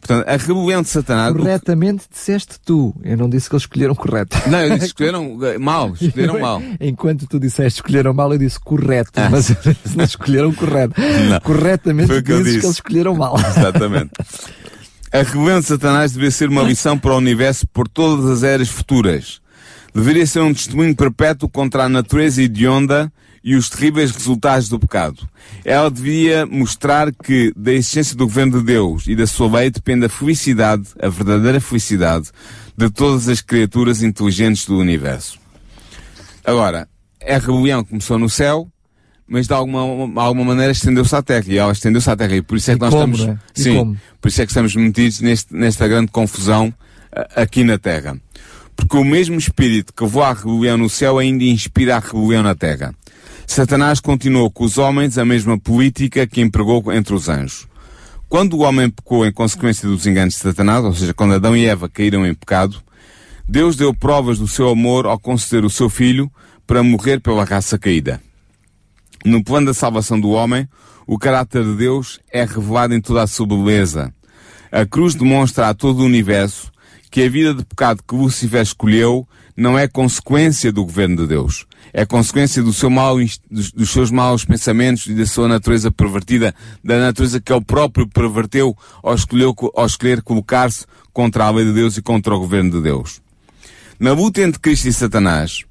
Portanto, 0.00 0.28
a 0.28 0.36
rebelião 0.36 0.80
de 0.80 0.88
Satanás. 0.88 1.36
Corretamente 1.36 2.08
que... 2.08 2.14
disseste 2.14 2.58
tu. 2.64 2.94
Eu 3.02 3.16
não 3.16 3.28
disse 3.28 3.48
que 3.48 3.54
eles 3.54 3.64
escolheram 3.64 3.94
correto. 3.94 4.36
Não, 4.48 4.60
eu 4.60 4.74
disse 4.74 4.86
escolheram 4.86 5.38
eh, 5.44 5.58
mal. 5.58 5.92
Escolheram 6.00 6.38
mal. 6.40 6.62
Enquanto 6.80 7.26
tu 7.26 7.38
disseste 7.38 7.80
escolheram 7.80 8.14
mal, 8.14 8.32
eu 8.32 8.38
disse 8.38 8.60
correto. 8.60 9.10
Ah. 9.16 9.28
Mas 9.28 9.50
não 9.94 10.04
escolheram 10.04 10.54
correto. 10.54 10.94
Não. 11.28 11.40
Corretamente 11.40 12.06
Foi 12.06 12.22
que, 12.22 12.32
disse 12.42 12.60
que 12.60 12.66
eles 12.66 12.76
escolheram 12.76 13.16
mal. 13.16 13.36
Exatamente. 13.56 14.12
A 15.12 15.18
rebelião 15.18 15.60
de 15.60 15.66
Satanás 15.66 16.12
deve 16.12 16.30
ser 16.30 16.48
uma 16.48 16.62
lição 16.62 16.98
para 16.98 17.12
o 17.12 17.16
universo 17.16 17.66
por 17.66 17.88
todas 17.88 18.24
as 18.26 18.42
eras 18.42 18.68
futuras 18.68 19.40
deveria 19.98 20.26
ser 20.26 20.40
um 20.40 20.54
testemunho 20.54 20.94
perpétuo 20.94 21.48
contra 21.48 21.84
a 21.84 21.88
natureza 21.88 22.40
hedionda 22.42 23.12
e 23.42 23.56
os 23.56 23.68
terríveis 23.68 24.10
resultados 24.10 24.68
do 24.68 24.78
pecado. 24.78 25.28
Ela 25.64 25.90
devia 25.90 26.46
mostrar 26.46 27.12
que 27.12 27.52
da 27.56 27.72
existência 27.72 28.16
do 28.16 28.26
governo 28.26 28.58
de 28.58 28.64
Deus 28.64 29.06
e 29.06 29.16
da 29.16 29.26
sua 29.26 29.58
lei 29.58 29.70
depende 29.70 30.06
a 30.06 30.08
felicidade, 30.08 30.88
a 31.00 31.08
verdadeira 31.08 31.60
felicidade, 31.60 32.30
de 32.76 32.90
todas 32.90 33.28
as 33.28 33.40
criaturas 33.40 34.02
inteligentes 34.02 34.66
do 34.66 34.78
universo. 34.78 35.38
Agora, 36.44 36.88
a 37.20 37.38
rebelião 37.38 37.84
começou 37.84 38.18
no 38.18 38.30
céu, 38.30 38.68
mas 39.26 39.46
de 39.46 39.52
alguma, 39.52 39.80
alguma 40.22 40.44
maneira 40.44 40.72
estendeu-se 40.72 41.14
à 41.14 41.22
Terra. 41.22 41.44
E 41.48 41.58
ela 41.58 41.72
estendeu-se 41.72 42.08
à 42.08 42.16
Terra. 42.16 42.36
E 42.36 42.42
por 42.42 42.56
isso 42.56 42.70
é 42.70 42.74
que 42.74 42.78
e 42.78 42.84
nós 42.84 42.94
como, 42.94 43.14
estamos, 43.14 43.26
né? 43.26 43.38
sim, 43.52 43.76
como? 43.76 43.96
por 44.20 44.28
isso 44.28 44.40
é 44.40 44.46
que 44.46 44.52
estamos 44.52 44.74
metidos 44.76 45.20
neste, 45.20 45.54
nesta 45.54 45.88
grande 45.88 46.10
confusão 46.10 46.72
aqui 47.34 47.64
na 47.64 47.78
Terra. 47.78 48.16
Porque 48.78 48.96
o 48.96 49.04
mesmo 49.04 49.36
espírito 49.36 49.92
que 49.92 50.02
levou 50.02 50.22
a 50.22 50.32
rebelião 50.32 50.78
no 50.78 50.88
céu 50.88 51.18
ainda 51.18 51.44
inspira 51.44 51.96
a 51.96 51.98
rebelião 51.98 52.42
na 52.42 52.54
terra. 52.54 52.94
Satanás 53.46 53.98
continuou 53.98 54.50
com 54.50 54.64
os 54.64 54.78
homens 54.78 55.18
a 55.18 55.24
mesma 55.24 55.58
política 55.58 56.26
que 56.26 56.40
empregou 56.40 56.92
entre 56.92 57.14
os 57.14 57.28
anjos. 57.28 57.66
Quando 58.28 58.54
o 58.54 58.60
homem 58.60 58.88
pecou 58.88 59.26
em 59.26 59.32
consequência 59.32 59.88
dos 59.88 60.06
enganos 60.06 60.34
de 60.34 60.40
Satanás, 60.40 60.84
ou 60.84 60.94
seja, 60.94 61.12
quando 61.12 61.34
Adão 61.34 61.56
e 61.56 61.66
Eva 61.66 61.88
caíram 61.88 62.26
em 62.26 62.34
pecado, 62.34 62.80
Deus 63.48 63.74
deu 63.74 63.94
provas 63.94 64.38
do 64.38 64.46
seu 64.46 64.68
amor 64.68 65.06
ao 65.06 65.18
conceder 65.18 65.64
o 65.64 65.70
seu 65.70 65.88
filho 65.88 66.30
para 66.66 66.82
morrer 66.82 67.20
pela 67.20 67.44
raça 67.44 67.78
caída. 67.78 68.20
No 69.24 69.42
plano 69.42 69.66
da 69.66 69.74
salvação 69.74 70.20
do 70.20 70.30
homem, 70.30 70.68
o 71.06 71.18
caráter 71.18 71.64
de 71.64 71.74
Deus 71.74 72.20
é 72.30 72.44
revelado 72.44 72.94
em 72.94 73.00
toda 73.00 73.22
a 73.22 73.26
sua 73.26 73.46
beleza. 73.46 74.12
A 74.70 74.84
cruz 74.84 75.14
demonstra 75.14 75.68
a 75.68 75.74
todo 75.74 76.00
o 76.00 76.04
universo 76.04 76.70
que 77.10 77.22
a 77.22 77.28
vida 77.28 77.54
de 77.54 77.64
pecado 77.64 78.02
que 78.06 78.14
Lúcifer 78.14 78.62
escolheu 78.62 79.26
não 79.56 79.76
é 79.78 79.88
consequência 79.88 80.70
do 80.70 80.84
governo 80.84 81.16
de 81.16 81.26
Deus. 81.26 81.66
É 81.92 82.06
consequência 82.06 82.62
do 82.62 82.72
seu 82.72 82.88
mal, 82.90 83.16
dos 83.50 83.90
seus 83.90 84.10
maus 84.10 84.44
pensamentos 84.44 85.06
e 85.06 85.14
da 85.14 85.26
sua 85.26 85.48
natureza 85.48 85.90
pervertida, 85.90 86.54
da 86.84 86.98
natureza 86.98 87.40
que 87.40 87.52
ele 87.52 87.64
próprio 87.64 88.06
perverteu 88.06 88.76
ao, 89.02 89.14
escolher, 89.14 89.52
ao 89.74 89.86
escolher 89.86 90.22
colocar-se 90.22 90.86
contra 91.12 91.46
a 91.46 91.50
lei 91.50 91.64
de 91.64 91.72
Deus 91.72 91.96
e 91.96 92.02
contra 92.02 92.34
o 92.34 92.38
governo 92.38 92.70
de 92.70 92.82
Deus. 92.82 93.20
Na 93.98 94.12
luta 94.12 94.42
entre 94.42 94.60
Cristo 94.60 94.86
e 94.86 94.92
Satanás, 94.92 95.64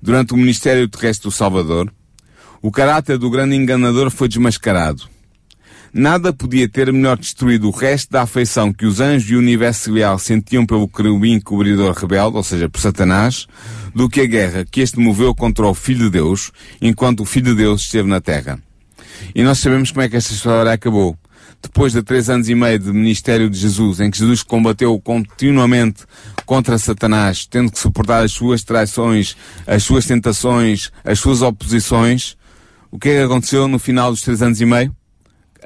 durante 0.00 0.32
o 0.32 0.36
ministério 0.36 0.88
terrestre 0.88 1.28
do 1.28 1.32
Salvador, 1.32 1.92
o 2.62 2.70
caráter 2.70 3.18
do 3.18 3.30
grande 3.30 3.56
enganador 3.56 4.10
foi 4.10 4.28
desmascarado 4.28 5.08
nada 5.98 6.32
podia 6.32 6.68
ter 6.68 6.92
melhor 6.92 7.18
destruído 7.18 7.66
o 7.66 7.72
resto 7.72 8.12
da 8.12 8.22
afeição 8.22 8.72
que 8.72 8.86
os 8.86 9.00
anjos 9.00 9.30
e 9.30 9.34
o 9.34 9.38
universo 9.38 9.84
celestial 9.84 10.18
sentiam 10.18 10.64
pelo 10.64 10.88
querubim 10.88 11.40
cobridor 11.40 11.92
rebelde, 11.92 12.36
ou 12.36 12.42
seja, 12.42 12.68
por 12.68 12.80
Satanás, 12.80 13.46
do 13.94 14.08
que 14.08 14.20
a 14.20 14.26
guerra 14.26 14.64
que 14.64 14.80
este 14.80 14.98
moveu 15.00 15.34
contra 15.34 15.66
o 15.66 15.74
Filho 15.74 16.04
de 16.04 16.10
Deus, 16.10 16.52
enquanto 16.80 17.20
o 17.20 17.24
Filho 17.24 17.46
de 17.46 17.56
Deus 17.56 17.80
esteve 17.82 18.08
na 18.08 18.20
Terra. 18.20 18.60
E 19.34 19.42
nós 19.42 19.58
sabemos 19.58 19.90
como 19.90 20.02
é 20.02 20.08
que 20.08 20.16
esta 20.16 20.32
história 20.32 20.72
acabou. 20.72 21.16
Depois 21.60 21.92
de 21.92 22.02
três 22.02 22.30
anos 22.30 22.48
e 22.48 22.54
meio 22.54 22.78
de 22.78 22.92
ministério 22.92 23.50
de 23.50 23.58
Jesus, 23.58 23.98
em 23.98 24.08
que 24.08 24.18
Jesus 24.18 24.44
combateu 24.44 24.96
continuamente 25.00 26.04
contra 26.46 26.78
Satanás, 26.78 27.44
tendo 27.44 27.72
que 27.72 27.78
suportar 27.78 28.22
as 28.22 28.30
suas 28.30 28.62
traições, 28.62 29.36
as 29.66 29.82
suas 29.82 30.06
tentações, 30.06 30.92
as 31.04 31.18
suas 31.18 31.42
oposições, 31.42 32.36
o 32.90 32.98
que 32.98 33.08
é 33.08 33.18
que 33.18 33.24
aconteceu 33.24 33.66
no 33.66 33.80
final 33.80 34.12
dos 34.12 34.22
três 34.22 34.40
anos 34.40 34.60
e 34.60 34.64
meio? 34.64 34.94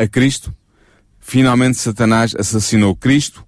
A 0.02 0.08
Cristo, 0.08 0.54
finalmente 1.20 1.78
Satanás 1.78 2.34
assassinou 2.36 2.96
Cristo 2.96 3.44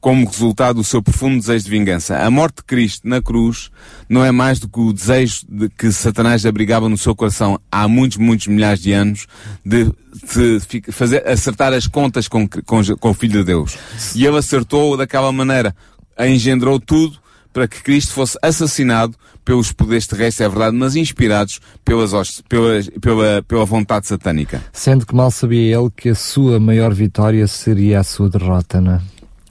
como 0.00 0.24
resultado 0.24 0.76
do 0.76 0.84
seu 0.84 1.02
profundo 1.02 1.40
desejo 1.40 1.64
de 1.64 1.70
vingança. 1.70 2.16
A 2.18 2.30
morte 2.30 2.58
de 2.58 2.64
Cristo 2.64 3.08
na 3.08 3.20
cruz 3.20 3.70
não 4.08 4.24
é 4.24 4.30
mais 4.30 4.60
do 4.60 4.68
que 4.68 4.78
o 4.78 4.92
desejo 4.92 5.40
de 5.48 5.68
que 5.68 5.90
Satanás 5.90 6.46
abrigava 6.46 6.88
no 6.88 6.96
seu 6.96 7.14
coração 7.14 7.58
há 7.72 7.88
muitos, 7.88 8.16
muitos 8.16 8.46
milhares 8.46 8.80
de 8.80 8.92
anos 8.92 9.26
de, 9.64 9.86
de 9.86 10.92
fazer, 10.92 11.26
acertar 11.26 11.72
as 11.72 11.88
contas 11.88 12.28
com, 12.28 12.46
com, 12.46 12.82
com 13.00 13.10
o 13.10 13.14
Filho 13.14 13.40
de 13.40 13.46
Deus. 13.46 13.76
E 14.14 14.24
ele 14.24 14.38
acertou 14.38 14.96
daquela 14.96 15.32
maneira. 15.32 15.74
Engendrou 16.18 16.78
tudo 16.78 17.18
para 17.56 17.66
que 17.66 17.82
Cristo 17.82 18.12
fosse 18.12 18.36
assassinado 18.42 19.16
pelos 19.42 19.72
poderes 19.72 20.06
terrestres, 20.06 20.42
é 20.42 20.48
verdade, 20.50 20.76
mas 20.76 20.94
inspirados 20.94 21.58
pelas, 21.82 22.42
pelas, 22.42 22.90
pela, 23.00 23.42
pela 23.48 23.64
vontade 23.64 24.06
satânica. 24.06 24.62
Sendo 24.74 25.06
que 25.06 25.14
mal 25.14 25.30
sabia 25.30 25.78
ele 25.78 25.88
que 25.88 26.10
a 26.10 26.14
sua 26.14 26.60
maior 26.60 26.92
vitória 26.92 27.46
seria 27.46 28.00
a 28.00 28.04
sua 28.04 28.28
derrota, 28.28 28.78
não 28.78 28.96
é? 28.96 29.00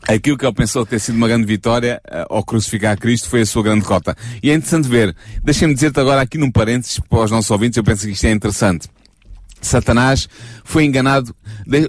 Aquilo 0.08 0.38
que 0.38 0.46
ele 0.46 0.54
pensou 0.54 0.86
ter 0.86 1.00
sido 1.00 1.16
uma 1.16 1.28
grande 1.28 1.48
vitória 1.48 2.00
uh, 2.08 2.36
ao 2.36 2.44
crucificar 2.44 2.96
Cristo 2.96 3.28
foi 3.28 3.42
a 3.42 3.46
sua 3.48 3.64
grande 3.64 3.82
derrota. 3.82 4.16
E 4.44 4.52
é 4.52 4.54
interessante 4.54 4.88
ver, 4.88 5.16
deixem-me 5.44 5.74
dizer-te 5.74 6.00
agora 6.00 6.22
aqui 6.22 6.38
num 6.38 6.52
parênteses 6.52 7.00
para 7.00 7.24
os 7.24 7.32
nossos 7.32 7.50
ouvintes, 7.50 7.78
eu 7.78 7.84
penso 7.84 8.06
que 8.06 8.12
isto 8.12 8.26
é 8.26 8.32
interessante. 8.32 8.88
Satanás 9.60 10.30
foi 10.64 10.86
enganado, 10.86 11.36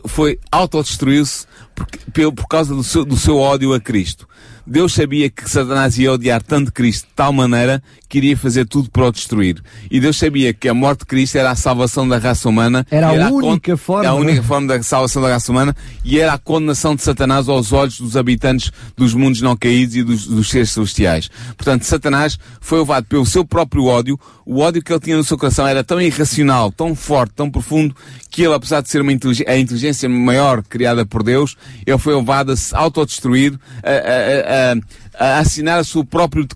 foi 0.06 0.38
autodestruiu-se 0.50 1.44
por, 1.74 1.86
por 2.32 2.48
causa 2.48 2.74
do 2.74 2.82
seu, 2.82 3.04
do 3.04 3.18
seu 3.18 3.36
ódio 3.36 3.74
a 3.74 3.80
Cristo. 3.80 4.26
Deus 4.66 4.94
sabia 4.94 5.30
que 5.30 5.48
Satanás 5.48 5.96
ia 5.96 6.12
odiar 6.12 6.42
tanto 6.42 6.72
Cristo 6.72 7.06
de 7.06 7.14
tal 7.14 7.32
maneira 7.32 7.80
que 8.08 8.18
iria 8.18 8.36
fazer 8.36 8.66
tudo 8.66 8.90
para 8.90 9.06
o 9.06 9.12
destruir. 9.12 9.62
E 9.90 10.00
Deus 10.00 10.16
sabia 10.16 10.52
que 10.52 10.68
a 10.68 10.74
morte 10.74 11.00
de 11.00 11.06
Cristo 11.06 11.36
era 11.36 11.50
a 11.50 11.54
salvação 11.54 12.08
da 12.08 12.18
raça 12.18 12.48
humana. 12.48 12.84
Era, 12.90 13.12
era 13.12 13.28
a 13.28 13.30
única 13.30 13.74
a 13.74 13.76
forma. 13.76 14.04
Era 14.04 14.10
a 14.10 14.14
única 14.14 14.42
forma 14.42 14.66
da 14.66 14.82
salvação 14.82 15.22
da 15.22 15.28
raça 15.28 15.52
humana 15.52 15.74
e 16.04 16.18
era 16.18 16.32
a 16.32 16.38
condenação 16.38 16.96
de 16.96 17.02
Satanás 17.02 17.48
aos 17.48 17.72
olhos 17.72 18.00
dos 18.00 18.16
habitantes 18.16 18.72
dos 18.96 19.14
mundos 19.14 19.40
não 19.40 19.56
caídos 19.56 19.94
e 19.94 20.02
dos, 20.02 20.26
dos 20.26 20.50
seres 20.50 20.70
celestiais. 20.70 21.30
Portanto, 21.56 21.84
Satanás 21.84 22.38
foi 22.60 22.80
levado 22.80 23.04
pelo 23.04 23.24
seu 23.24 23.44
próprio 23.44 23.84
ódio. 23.84 24.18
O 24.48 24.60
ódio 24.60 24.80
que 24.80 24.92
ele 24.92 25.00
tinha 25.00 25.16
no 25.16 25.24
seu 25.24 25.36
coração 25.36 25.66
era 25.66 25.82
tão 25.82 26.00
irracional, 26.00 26.70
tão 26.70 26.94
forte, 26.94 27.32
tão 27.34 27.50
profundo, 27.50 27.96
que 28.30 28.42
ele, 28.42 28.54
apesar 28.54 28.80
de 28.80 28.88
ser 28.88 29.02
uma 29.02 29.12
inteligência, 29.12 29.52
a 29.52 29.58
inteligência 29.58 30.08
maior 30.08 30.62
criada 30.62 31.04
por 31.04 31.24
Deus, 31.24 31.56
ele 31.84 31.98
foi 31.98 32.14
levado 32.14 32.52
a 32.52 32.56
se 32.56 32.72
autodestruir, 32.72 33.58
a, 33.82 33.90
a, 33.90 34.72
a 34.72 34.76
a, 35.18 35.38
assinar 35.40 35.80
o 35.80 35.84
seu 35.84 36.04
próprio 36.04 36.46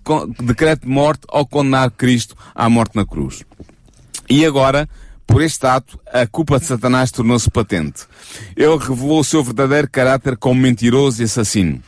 decreto 0.41 0.83
de 0.83 0.89
morte 0.89 1.23
ao 1.29 1.45
condenar 1.45 1.91
Cristo 1.91 2.37
à 2.55 2.69
morte 2.69 2.95
na 2.95 3.05
cruz. 3.05 3.43
E 4.29 4.47
agora, 4.47 4.89
Por 5.31 5.43
este 5.43 5.65
ato, 5.65 5.97
a 6.13 6.27
culpa 6.27 6.59
de 6.59 6.67
Satanás 6.67 7.13
tornou-se 7.13 7.49
patente. 7.49 8.03
Ele 8.57 8.77
revelou 8.77 9.21
o 9.21 9.25
seu 9.25 9.45
verdadeiro 9.45 9.89
caráter 9.89 10.37
como 10.37 10.61
mentiroso 10.61 11.23
e 11.23 11.25
assassino. 11.25 11.81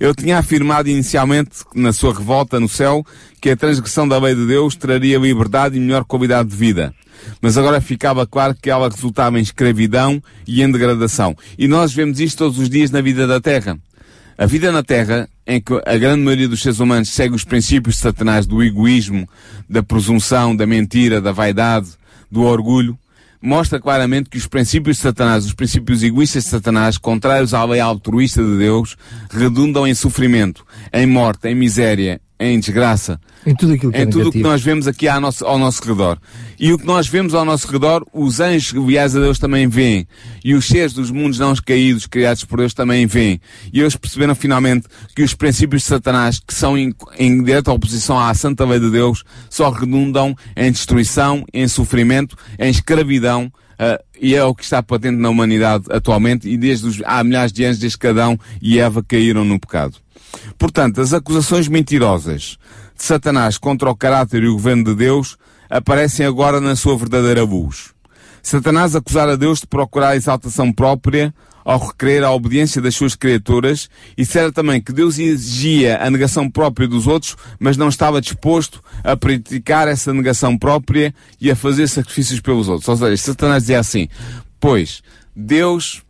Ele 0.00 0.14
tinha 0.14 0.38
afirmado 0.38 0.88
inicialmente, 0.88 1.50
na 1.74 1.92
sua 1.92 2.14
revolta 2.14 2.58
no 2.58 2.68
céu, 2.68 3.04
que 3.38 3.50
a 3.50 3.56
transgressão 3.56 4.08
da 4.08 4.18
lei 4.18 4.34
de 4.34 4.46
Deus 4.46 4.74
traria 4.74 5.18
liberdade 5.18 5.76
e 5.76 5.80
melhor 5.80 6.04
qualidade 6.04 6.48
de 6.48 6.56
vida. 6.56 6.94
Mas 7.42 7.58
agora 7.58 7.82
ficava 7.82 8.26
claro 8.26 8.54
que 8.54 8.70
ela 8.70 8.88
resultava 8.88 9.38
em 9.38 9.42
escravidão 9.42 10.22
e 10.46 10.62
em 10.62 10.72
degradação. 10.72 11.36
E 11.58 11.68
nós 11.68 11.92
vemos 11.92 12.18
isto 12.18 12.38
todos 12.38 12.58
os 12.58 12.70
dias 12.70 12.90
na 12.90 13.02
vida 13.02 13.26
da 13.26 13.40
Terra. 13.42 13.78
A 14.38 14.46
vida 14.46 14.72
na 14.72 14.82
Terra, 14.82 15.28
em 15.46 15.60
que 15.60 15.74
a 15.84 15.98
grande 15.98 16.22
maioria 16.22 16.48
dos 16.48 16.62
seres 16.62 16.80
humanos 16.80 17.10
segue 17.10 17.34
os 17.34 17.44
princípios 17.44 17.98
Satanás 17.98 18.46
do 18.46 18.62
egoísmo, 18.62 19.28
da 19.68 19.82
presunção, 19.82 20.56
da 20.56 20.66
mentira, 20.66 21.20
da 21.20 21.30
vaidade, 21.30 21.90
do 22.30 22.40
orgulho, 22.40 22.98
mostra 23.40 23.80
claramente 23.80 24.28
que 24.28 24.38
os 24.38 24.46
princípios 24.46 24.96
de 24.96 25.02
Satanás, 25.02 25.46
os 25.46 25.54
princípios 25.54 26.02
egoístas 26.02 26.44
de 26.44 26.50
Satanás, 26.50 26.98
contrários 26.98 27.54
à 27.54 27.64
lei 27.64 27.80
altruísta 27.80 28.42
de 28.42 28.58
Deus, 28.58 28.96
redundam 29.30 29.86
em 29.86 29.94
sofrimento, 29.94 30.64
em 30.92 31.06
morte, 31.06 31.48
em 31.48 31.54
miséria, 31.54 32.20
em 32.40 32.58
desgraça. 32.58 33.20
Em 33.46 33.54
tudo 33.54 33.74
aquilo 33.74 33.92
que 33.92 33.98
em 33.98 34.02
é 34.02 34.06
tudo 34.06 34.30
o 34.30 34.32
que 34.32 34.38
nós 34.38 34.62
vemos 34.62 34.86
aqui 34.86 35.06
ao 35.06 35.20
nosso, 35.20 35.44
ao 35.44 35.58
nosso 35.58 35.82
redor. 35.86 36.18
E 36.58 36.72
o 36.72 36.78
que 36.78 36.86
nós 36.86 37.06
vemos 37.06 37.34
ao 37.34 37.44
nosso 37.44 37.70
redor, 37.70 38.04
os 38.12 38.40
anjos 38.40 38.72
leais 38.72 39.14
a 39.14 39.20
Deus 39.20 39.38
também 39.38 39.68
veem. 39.68 40.08
E 40.42 40.54
os 40.54 40.66
seres 40.66 40.94
dos 40.94 41.10
mundos 41.10 41.38
não 41.38 41.54
caídos, 41.54 42.06
criados 42.06 42.44
por 42.44 42.58
Deus, 42.58 42.72
também 42.72 43.06
veem. 43.06 43.40
E 43.72 43.80
eles 43.80 43.94
perceberam 43.94 44.34
finalmente 44.34 44.86
que 45.14 45.22
os 45.22 45.34
princípios 45.34 45.82
de 45.82 45.88
Satanás, 45.88 46.38
que 46.38 46.54
são 46.54 46.78
em, 46.78 46.94
em 47.18 47.42
direta 47.42 47.72
oposição 47.72 48.18
à 48.18 48.32
santa 48.32 48.64
lei 48.64 48.80
de 48.80 48.90
Deus, 48.90 49.22
só 49.50 49.70
redundam 49.70 50.34
em 50.56 50.72
destruição, 50.72 51.44
em 51.52 51.68
sofrimento, 51.68 52.36
em 52.58 52.70
escravidão, 52.70 53.52
ah, 53.78 53.98
e 54.20 54.34
é 54.34 54.44
o 54.44 54.54
que 54.54 54.62
está 54.62 54.82
patente 54.82 55.16
na 55.16 55.30
humanidade 55.30 55.84
atualmente, 55.90 56.46
e 56.46 56.58
desde 56.58 56.86
os, 56.86 57.02
há 57.04 57.24
milhares 57.24 57.50
de 57.52 57.64
anos 57.64 57.78
desde 57.78 57.96
que 57.96 58.06
Adão 58.06 58.38
e 58.60 58.78
Eva 58.78 59.02
caíram 59.02 59.42
no 59.44 59.58
pecado. 59.58 59.96
Portanto, 60.58 61.00
as 61.00 61.12
acusações 61.12 61.68
mentirosas 61.68 62.58
de 62.96 63.04
Satanás 63.04 63.58
contra 63.58 63.90
o 63.90 63.96
caráter 63.96 64.42
e 64.42 64.48
o 64.48 64.54
governo 64.54 64.84
de 64.84 64.94
Deus 64.94 65.36
aparecem 65.68 66.26
agora 66.26 66.60
na 66.60 66.76
sua 66.76 66.96
verdadeira 66.96 67.42
luz. 67.42 67.92
Satanás 68.42 68.96
acusar 68.96 69.28
a 69.28 69.36
Deus 69.36 69.60
de 69.60 69.66
procurar 69.66 70.10
a 70.10 70.16
exaltação 70.16 70.72
própria 70.72 71.34
ao 71.64 71.78
requerer 71.78 72.24
a 72.24 72.32
obediência 72.32 72.80
das 72.80 72.94
suas 72.94 73.14
criaturas 73.14 73.88
e 74.16 74.22
disseram 74.22 74.50
também 74.50 74.80
que 74.80 74.92
Deus 74.92 75.18
exigia 75.18 76.02
a 76.02 76.10
negação 76.10 76.50
própria 76.50 76.88
dos 76.88 77.06
outros, 77.06 77.36
mas 77.58 77.76
não 77.76 77.88
estava 77.88 78.20
disposto 78.20 78.82
a 79.04 79.16
praticar 79.16 79.86
essa 79.86 80.12
negação 80.12 80.56
própria 80.56 81.14
e 81.40 81.50
a 81.50 81.56
fazer 81.56 81.86
sacrifícios 81.88 82.40
pelos 82.40 82.68
outros. 82.68 82.88
Ou 82.88 82.96
seja, 82.96 83.16
Satanás 83.16 83.64
dizia 83.64 83.78
assim, 83.78 84.08
pois, 84.58 85.02
Deus 85.36 86.02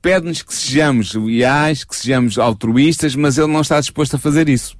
pede-nos 0.00 0.42
que 0.42 0.54
sejamos 0.54 1.14
leais, 1.14 1.84
que 1.84 1.94
sejamos 1.94 2.38
altruístas, 2.38 3.14
mas 3.14 3.38
Ele 3.38 3.52
não 3.52 3.60
está 3.60 3.80
disposto 3.80 4.16
a 4.16 4.18
fazer 4.18 4.48
isso. 4.48 4.76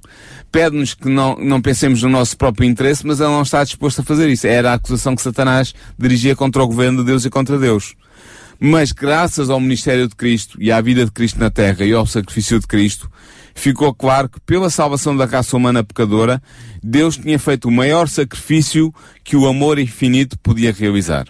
Pede-nos 0.51 0.93
que 0.93 1.07
não, 1.07 1.35
não 1.35 1.61
pensemos 1.61 2.01
no 2.03 2.09
nosso 2.09 2.37
próprio 2.37 2.67
interesse, 2.67 3.05
mas 3.05 3.19
Ele 3.19 3.29
não 3.29 3.41
está 3.41 3.63
disposto 3.63 3.99
a 3.99 4.03
fazer 4.03 4.29
isso. 4.29 4.47
Era 4.47 4.71
a 4.71 4.75
acusação 4.75 5.15
que 5.15 5.21
Satanás 5.21 5.73
dirigia 5.97 6.35
contra 6.35 6.63
o 6.63 6.67
governo 6.67 6.99
de 6.99 7.05
Deus 7.05 7.25
e 7.25 7.29
contra 7.29 7.57
Deus. 7.57 7.95
Mas 8.59 8.91
graças 8.91 9.49
ao 9.49 9.59
ministério 9.59 10.07
de 10.07 10.15
Cristo 10.15 10.57
e 10.61 10.71
à 10.71 10.81
vida 10.81 11.05
de 11.05 11.11
Cristo 11.11 11.39
na 11.39 11.49
Terra 11.49 11.85
e 11.85 11.93
ao 11.93 12.05
sacrifício 12.05 12.59
de 12.59 12.67
Cristo, 12.67 13.09
ficou 13.55 13.93
claro 13.93 14.27
que 14.27 14.39
pela 14.41 14.69
salvação 14.69 15.15
da 15.15 15.25
raça 15.25 15.55
humana 15.55 15.83
pecadora, 15.83 16.41
Deus 16.83 17.15
tinha 17.15 17.39
feito 17.39 17.69
o 17.69 17.71
maior 17.71 18.07
sacrifício 18.09 18.93
que 19.23 19.37
o 19.37 19.47
amor 19.47 19.79
infinito 19.79 20.37
podia 20.39 20.73
realizar. 20.73 21.27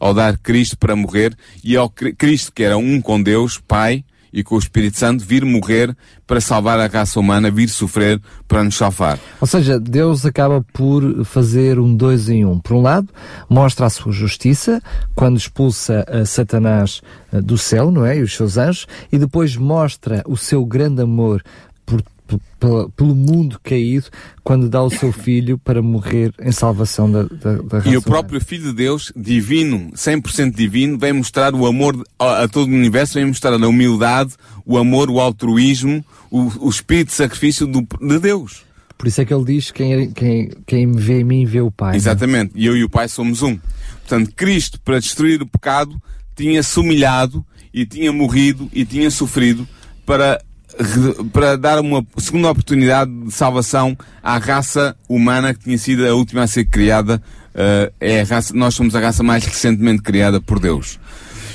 Ao 0.00 0.12
dar 0.14 0.36
Cristo 0.38 0.76
para 0.78 0.94
morrer 0.96 1.34
e 1.62 1.76
ao 1.76 1.88
Cri- 1.88 2.14
Cristo 2.14 2.52
que 2.52 2.62
era 2.62 2.76
um 2.76 3.00
com 3.00 3.22
Deus, 3.22 3.58
Pai, 3.58 4.04
e 4.32 4.42
com 4.42 4.56
o 4.56 4.58
Espírito 4.58 4.98
Santo, 4.98 5.24
vir 5.24 5.46
morrer 5.46 5.96
para 6.26 6.42
salvar 6.42 6.78
a 6.78 6.86
raça 6.86 7.18
humana, 7.18 7.50
vir 7.50 7.68
sofrer 7.70 8.20
para 8.46 8.62
nos 8.62 8.74
salvar. 8.76 9.18
Ou 9.40 9.46
seja, 9.46 9.80
Deus 9.80 10.26
acaba 10.26 10.62
por 10.74 11.24
fazer 11.24 11.78
um 11.78 11.94
dois 11.96 12.28
em 12.28 12.44
um. 12.44 12.58
Por 12.58 12.74
um 12.76 12.82
lado, 12.82 13.08
mostra 13.48 13.86
a 13.86 13.90
sua 13.90 14.12
justiça 14.12 14.82
quando 15.14 15.38
expulsa 15.38 16.04
a 16.06 16.26
Satanás 16.26 17.00
eh, 17.32 17.40
do 17.40 17.56
céu, 17.56 17.90
não 17.90 18.04
é? 18.04 18.18
E 18.18 18.22
os 18.22 18.36
seus 18.36 18.58
anjos, 18.58 18.86
e 19.10 19.16
depois 19.16 19.56
mostra 19.56 20.22
o 20.26 20.36
seu 20.36 20.66
grande 20.66 21.00
amor 21.00 21.42
por, 21.86 22.02
pelo 22.96 23.14
mundo 23.14 23.58
caído 23.62 24.06
quando 24.42 24.68
dá 24.68 24.82
o 24.82 24.90
seu 24.90 25.12
filho 25.12 25.58
para 25.58 25.80
morrer 25.82 26.32
em 26.40 26.50
salvação 26.52 27.10
da, 27.10 27.22
da, 27.24 27.54
da 27.62 27.78
raça 27.78 27.88
E 27.88 27.96
o 27.96 28.02
próprio 28.02 28.40
Filho 28.40 28.70
de 28.70 28.72
Deus, 28.74 29.12
divino, 29.16 29.90
100% 29.94 30.54
divino, 30.54 30.98
vem 30.98 31.12
mostrar 31.12 31.54
o 31.54 31.66
amor 31.66 32.02
a, 32.18 32.42
a 32.44 32.48
todo 32.48 32.68
o 32.70 32.74
universo, 32.74 33.14
vem 33.14 33.26
mostrar 33.26 33.52
a 33.52 33.68
humildade, 33.68 34.34
o 34.64 34.76
amor, 34.78 35.10
o 35.10 35.20
altruísmo, 35.20 36.04
o, 36.30 36.66
o 36.66 36.68
espírito 36.68 37.08
de 37.08 37.14
sacrifício 37.14 37.66
do- 37.66 37.86
de 38.06 38.18
Deus. 38.18 38.64
Por 38.98 39.06
isso 39.08 39.20
é 39.20 39.24
que 39.26 39.34
ele 39.34 39.44
diz: 39.44 39.70
quem, 39.70 40.10
quem, 40.10 40.50
quem 40.66 40.86
me 40.86 40.98
vê 41.00 41.20
em 41.20 41.24
mim 41.24 41.44
vê 41.44 41.60
o 41.60 41.70
Pai. 41.70 41.88
não 41.90 41.94
é? 41.94 41.96
Exatamente. 41.98 42.52
E 42.54 42.64
eu 42.64 42.74
e 42.76 42.82
o 42.82 42.88
Pai 42.88 43.08
somos 43.08 43.42
um. 43.42 43.58
Portanto, 44.00 44.32
Cristo, 44.34 44.80
para 44.80 44.98
destruir 44.98 45.42
o 45.42 45.46
pecado, 45.46 46.00
tinha-se 46.34 46.80
humilhado 46.80 47.44
e 47.74 47.84
tinha 47.84 48.10
morrido 48.10 48.70
e 48.72 48.84
tinha 48.86 49.10
sofrido 49.10 49.68
para, 50.06 50.40
para 51.32 51.56
dar 51.56 51.80
uma 51.80 52.06
segunda 52.18 52.50
oportunidade 52.50 53.10
de 53.10 53.32
salvação 53.32 53.96
à 54.22 54.38
raça 54.38 54.96
humana 55.08 55.54
que 55.54 55.64
tinha 55.64 55.78
sido 55.78 56.06
a 56.06 56.14
última 56.14 56.42
a 56.42 56.46
ser 56.46 56.66
criada. 56.66 57.22
eh, 57.54 57.92
é 58.00 58.22
raça, 58.22 58.52
nós 58.54 58.74
somos 58.74 58.94
a 58.94 59.00
raça 59.00 59.22
mais 59.22 59.44
recentemente 59.44 60.02
criada 60.02 60.40
por 60.40 60.58
Deus. 60.60 60.98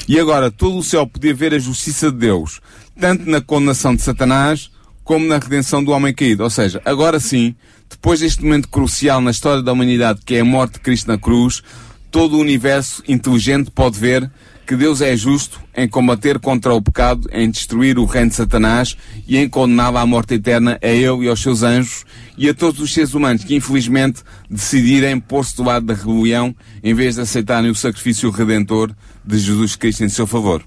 E 0.08 0.20
agora, 0.20 0.50
todo 0.50 0.78
o 0.78 0.84
céu 0.84 1.06
podia 1.06 1.34
ver 1.34 1.54
a 1.54 1.60
justiça 1.60 2.12
de 2.12 2.18
Deus, 2.18 2.60
tanto 3.00 3.30
na 3.30 3.40
condenação 3.40 3.96
de 3.96 4.02
Satanás, 4.02 4.72
como 5.04 5.28
na 5.28 5.38
redenção 5.38 5.84
do 5.84 5.92
homem 5.92 6.14
caído. 6.14 6.44
Ou 6.44 6.50
seja, 6.50 6.82
agora 6.84 7.20
sim, 7.20 7.56
depois 7.90 8.20
deste 8.20 8.44
momento 8.44 8.68
crucial 8.68 9.22
na 9.22 9.32
história 9.32 9.62
da 9.62 9.72
humanidade, 9.72 10.22
que 10.26 10.36
é 10.36 10.40
a 10.40 10.46
morte 10.46 10.74
de 10.74 10.80
Cristo 10.80 11.08
na 11.08 11.18
cruz, 11.18 11.62
todo 12.10 12.36
o 12.36 12.40
universo 12.40 13.04
inteligente 13.08 13.70
pode 13.72 14.00
ver 14.00 14.30
que 14.72 14.78
Deus 14.78 15.02
é 15.02 15.14
justo 15.18 15.60
em 15.76 15.86
combater 15.86 16.40
contra 16.40 16.74
o 16.74 16.82
pecado, 16.82 17.28
em 17.34 17.52
destruir 17.52 18.00
o 18.00 18.06
reino 18.06 18.30
de 18.30 18.38
Satanás 18.38 18.96
e 19.28 19.38
em 19.38 19.50
condená-lo 19.50 19.98
à 19.98 20.06
morte 20.06 20.36
eterna 20.36 20.80
a 20.82 20.88
ele 20.88 21.26
e 21.26 21.28
aos 21.28 21.42
seus 21.42 21.62
anjos 21.62 22.06
e 22.38 22.48
a 22.48 22.54
todos 22.54 22.80
os 22.80 22.94
seres 22.94 23.14
humanos 23.14 23.44
que 23.44 23.54
infelizmente 23.54 24.24
decidirem 24.50 25.20
pôr-se 25.20 25.58
do 25.58 25.64
lado 25.64 25.88
da 25.88 25.94
rebelião 25.94 26.56
em 26.82 26.94
vez 26.94 27.16
de 27.16 27.22
aceitarem 27.22 27.70
o 27.70 27.76
sacrifício 27.76 28.30
redentor 28.30 28.96
de 29.26 29.40
Jesus 29.40 29.76
Cristo 29.76 30.06
em 30.06 30.10
seu 30.10 30.26
favor. 30.26 30.64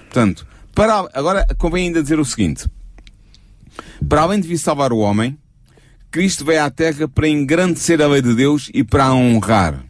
Portanto, 0.00 0.46
para, 0.74 1.08
agora 1.14 1.46
convém 1.56 1.86
ainda 1.86 2.02
dizer 2.02 2.20
o 2.20 2.26
seguinte. 2.26 2.66
Para 4.06 4.20
além 4.20 4.40
de 4.40 4.46
vir 4.46 4.58
salvar 4.58 4.92
o 4.92 4.98
homem, 4.98 5.38
Cristo 6.10 6.44
veio 6.44 6.64
à 6.64 6.70
Terra 6.70 7.08
para 7.08 7.26
engrandecer 7.26 8.02
a 8.02 8.08
lei 8.08 8.20
de 8.20 8.34
Deus 8.34 8.70
e 8.74 8.84
para 8.84 9.04
a 9.04 9.14
honrar. 9.14 9.87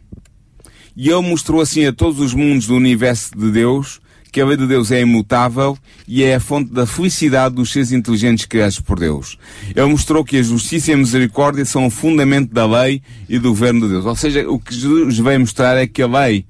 E 1.01 1.09
ele 1.09 1.21
mostrou 1.21 1.61
assim 1.61 1.85
a 1.85 1.93
todos 1.93 2.19
os 2.19 2.33
mundos 2.33 2.67
do 2.67 2.75
universo 2.75 3.31
de 3.33 3.49
Deus 3.49 4.01
que 4.33 4.41
a 4.41 4.45
lei 4.45 4.57
de 4.57 4.67
Deus 4.67 4.91
é 4.91 4.99
imutável 4.99 5.77
e 6.05 6.23
é 6.23 6.35
a 6.35 6.41
fonte 6.41 6.73
da 6.73 6.85
felicidade 6.85 7.55
dos 7.55 7.71
seres 7.71 7.93
inteligentes 7.93 8.45
criados 8.45 8.81
por 8.81 8.99
Deus. 8.99 9.37
Ele 9.73 9.85
mostrou 9.85 10.25
que 10.25 10.35
a 10.35 10.43
justiça 10.43 10.91
e 10.91 10.93
a 10.93 10.97
misericórdia 10.97 11.63
são 11.63 11.87
o 11.87 11.89
fundamento 11.89 12.53
da 12.53 12.65
lei 12.65 13.01
e 13.29 13.39
do 13.39 13.47
governo 13.47 13.79
de 13.87 13.93
Deus. 13.93 14.05
Ou 14.05 14.15
seja, 14.15 14.45
o 14.49 14.59
que 14.59 14.75
Jesus 14.75 15.17
veio 15.17 15.39
mostrar 15.39 15.77
é 15.77 15.87
que 15.87 16.01
a 16.01 16.07
lei, 16.07 16.45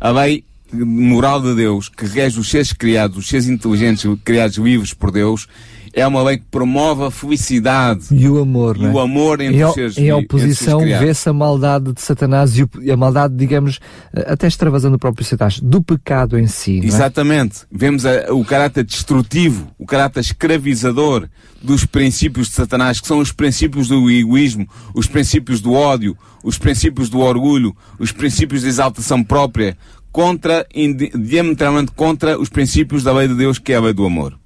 a 0.00 0.10
lei 0.10 0.44
moral 0.72 1.42
de 1.42 1.56
Deus, 1.56 1.88
que 1.88 2.06
rege 2.06 2.38
os 2.38 2.48
seres 2.48 2.72
criados, 2.72 3.18
os 3.18 3.28
seres 3.28 3.48
inteligentes 3.48 4.08
criados 4.24 4.58
vivos 4.58 4.94
por 4.94 5.10
Deus, 5.10 5.48
é 5.92 6.06
uma 6.06 6.22
lei 6.22 6.38
que 6.38 6.44
promove 6.50 7.04
a 7.04 7.10
felicidade 7.10 8.06
E 8.10 8.28
o 8.28 8.38
amor, 8.40 8.76
e 8.76 8.84
é? 8.84 8.88
o 8.88 8.98
amor 8.98 9.40
entre 9.40 9.58
Em, 9.60 9.64
os 9.64 9.74
seres 9.74 9.92
em 9.98 10.06
seres 10.06 10.24
oposição 10.24 10.80
vê-se 10.80 11.28
a 11.28 11.32
maldade 11.32 11.92
de 11.92 12.00
Satanás 12.00 12.56
e, 12.58 12.62
o- 12.62 12.70
e 12.80 12.90
a 12.90 12.96
maldade, 12.96 13.34
digamos, 13.36 13.78
eh, 14.14 14.26
até 14.32 14.46
extravasando 14.46 14.96
o 14.96 14.98
próprio 14.98 15.24
Satanás, 15.26 15.60
do 15.60 15.82
pecado 15.82 16.38
em 16.38 16.46
si. 16.46 16.76
não 16.78 16.84
é? 16.84 16.86
Exatamente. 16.86 17.60
Vemos 17.70 18.04
a- 18.06 18.32
o 18.32 18.44
caráter 18.44 18.84
destrutivo, 18.84 19.68
o 19.78 19.86
caráter 19.86 20.20
escravizador 20.20 21.28
dos 21.62 21.84
princípios 21.84 22.48
de 22.48 22.54
Satanás, 22.54 23.00
que 23.00 23.06
são 23.06 23.18
os 23.18 23.32
princípios 23.32 23.88
do 23.88 24.10
egoísmo, 24.10 24.68
os 24.94 25.06
princípios 25.06 25.60
do 25.60 25.72
ódio, 25.72 26.16
os 26.44 26.56
princípios 26.58 27.08
do 27.08 27.18
orgulho, 27.18 27.76
os 27.98 28.12
princípios 28.12 28.62
de 28.62 28.68
exaltação 28.68 29.22
própria, 29.24 29.76
contra, 30.12 30.66
diametralmente 31.14 31.92
contra 31.92 32.38
os 32.38 32.48
princípios 32.48 33.02
da 33.02 33.12
lei 33.12 33.28
de 33.28 33.34
Deus, 33.34 33.58
que 33.58 33.72
é 33.72 33.76
a 33.76 33.80
lei 33.80 33.92
do 33.92 34.04
amor. 34.06 34.38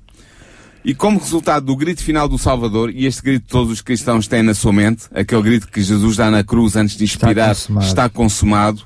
E 0.85 0.95
como 0.95 1.19
resultado 1.19 1.67
do 1.67 1.77
grito 1.77 2.03
final 2.03 2.29
do 2.29 2.37
Salvador, 2.37 2.91
e 2.91 3.07
este 3.07 3.23
grito 3.23 3.47
todos 3.49 3.73
os 3.73 3.81
cristãos 3.81 4.27
têm 4.27 4.43
na 4.43 4.53
sua 4.53 4.73
mente, 4.73 5.05
aquele 5.15 5.43
grito 5.43 5.69
que 5.69 5.81
Jesus 5.81 6.17
dá 6.17 6.29
na 6.29 6.43
cruz 6.43 6.75
antes 6.75 6.97
de 6.97 7.05
expirar, 7.05 7.51
consumado. 7.51 7.87
está 7.87 8.09
consumado, 8.09 8.83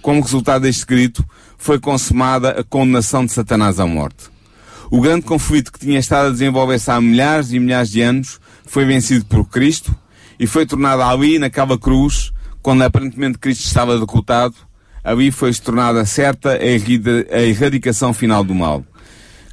como 0.00 0.20
resultado 0.20 0.62
deste 0.62 0.86
grito, 0.86 1.24
foi 1.58 1.80
consumada 1.80 2.60
a 2.60 2.62
condenação 2.64 3.26
de 3.26 3.32
Satanás 3.32 3.80
à 3.80 3.86
morte. 3.86 4.30
O 4.92 5.00
grande 5.00 5.22
conflito 5.22 5.72
que 5.72 5.78
tinha 5.78 5.98
estado 5.98 6.28
a 6.28 6.30
desenvolver-se 6.30 6.90
há 6.90 7.00
milhares 7.00 7.52
e 7.52 7.58
milhares 7.58 7.90
de 7.90 8.00
anos 8.00 8.40
foi 8.64 8.84
vencido 8.84 9.24
por 9.24 9.44
Cristo 9.48 9.94
e 10.38 10.46
foi 10.46 10.64
tornado 10.64 11.02
ali, 11.02 11.38
naquela 11.38 11.76
cruz, 11.76 12.32
quando 12.62 12.82
aparentemente 12.82 13.38
Cristo 13.38 13.64
estava 13.64 13.98
derrotado, 13.98 14.54
ali 15.02 15.32
foi-se 15.32 15.60
tornada 15.60 16.04
certa 16.04 16.52
a 16.52 17.42
erradicação 17.42 18.12
final 18.12 18.44
do 18.44 18.54
mal. 18.54 18.84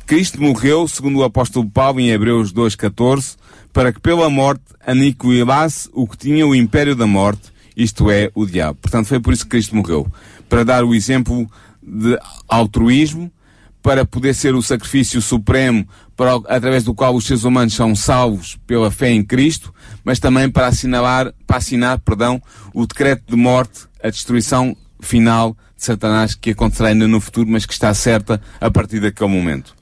Cristo 0.07 0.41
morreu, 0.41 0.87
segundo 0.87 1.19
o 1.19 1.23
apóstolo 1.25 1.69
Paulo 1.69 1.99
em 1.99 2.11
Hebreus 2.11 2.53
2,14, 2.53 3.35
para 3.73 3.91
que 3.91 3.99
pela 3.99 4.29
morte 4.29 4.63
aniquilasse 4.85 5.89
o 5.91 6.07
que 6.07 6.17
tinha 6.17 6.47
o 6.47 6.55
império 6.55 6.95
da 6.95 7.05
morte, 7.05 7.51
isto 7.75 8.09
é, 8.09 8.31
o 8.33 8.45
diabo. 8.45 8.79
Portanto, 8.81 9.07
foi 9.07 9.19
por 9.19 9.33
isso 9.33 9.43
que 9.43 9.49
Cristo 9.49 9.75
morreu. 9.75 10.07
Para 10.47 10.63
dar 10.63 10.85
o 10.85 10.95
exemplo 10.95 11.51
de 11.83 12.17
altruísmo, 12.47 13.29
para 13.83 14.05
poder 14.05 14.33
ser 14.33 14.55
o 14.55 14.61
sacrifício 14.61 15.21
supremo 15.21 15.85
para, 16.15 16.35
através 16.47 16.85
do 16.85 16.93
qual 16.93 17.13
os 17.13 17.25
seres 17.27 17.43
humanos 17.43 17.73
são 17.73 17.93
salvos 17.93 18.57
pela 18.65 18.89
fé 18.89 19.11
em 19.11 19.21
Cristo, 19.21 19.73
mas 20.05 20.19
também 20.19 20.49
para 20.49 20.67
assinalar, 20.67 21.33
para 21.45 21.57
assinar, 21.57 21.99
perdão, 21.99 22.41
o 22.73 22.87
decreto 22.87 23.23
de 23.27 23.35
morte, 23.35 23.81
a 24.01 24.09
destruição 24.09 24.73
final 25.01 25.51
de 25.75 25.83
Satanás 25.83 26.33
que 26.33 26.51
acontecerá 26.51 26.89
ainda 26.89 27.09
no 27.09 27.19
futuro, 27.19 27.49
mas 27.49 27.65
que 27.65 27.73
está 27.73 27.93
certa 27.93 28.41
a 28.61 28.71
partir 28.71 29.01
daquele 29.01 29.29
momento. 29.29 29.76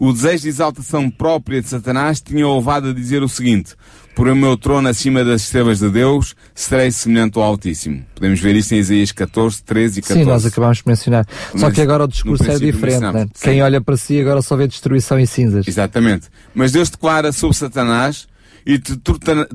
O 0.00 0.14
desejo 0.14 0.44
de 0.44 0.48
exaltação 0.48 1.10
própria 1.10 1.60
de 1.60 1.68
Satanás 1.68 2.22
tinha 2.22 2.48
o 2.48 2.56
levado 2.56 2.88
a 2.88 2.92
dizer 2.94 3.22
o 3.22 3.28
seguinte: 3.28 3.74
Por 4.16 4.28
o 4.28 4.34
meu 4.34 4.56
trono 4.56 4.88
acima 4.88 5.22
das 5.22 5.42
estrelas 5.42 5.80
de 5.80 5.90
Deus, 5.90 6.34
serei 6.54 6.90
semelhante 6.90 7.36
ao 7.36 7.44
Altíssimo. 7.44 8.02
Podemos 8.14 8.40
ver 8.40 8.56
isso 8.56 8.74
em 8.74 8.78
Isaías 8.78 9.12
14, 9.12 9.62
13 9.62 9.98
e 9.98 10.02
14. 10.02 10.24
Sim, 10.24 10.30
nós 10.30 10.46
acabámos 10.46 10.78
de 10.78 10.84
mencionar. 10.86 11.26
Mas, 11.52 11.60
só 11.60 11.70
que 11.70 11.82
agora 11.82 12.04
o 12.04 12.08
discurso 12.08 12.50
é 12.50 12.58
diferente, 12.58 13.12
né? 13.12 13.28
Quem 13.42 13.62
olha 13.62 13.78
para 13.78 13.94
si 13.98 14.18
agora 14.18 14.40
só 14.40 14.56
vê 14.56 14.66
destruição 14.66 15.20
e 15.20 15.26
cinzas. 15.26 15.68
Exatamente. 15.68 16.28
Mas 16.54 16.72
Deus 16.72 16.88
declara 16.88 17.30
sobre 17.30 17.58
Satanás 17.58 18.26
e 18.64 18.78
te 18.78 18.96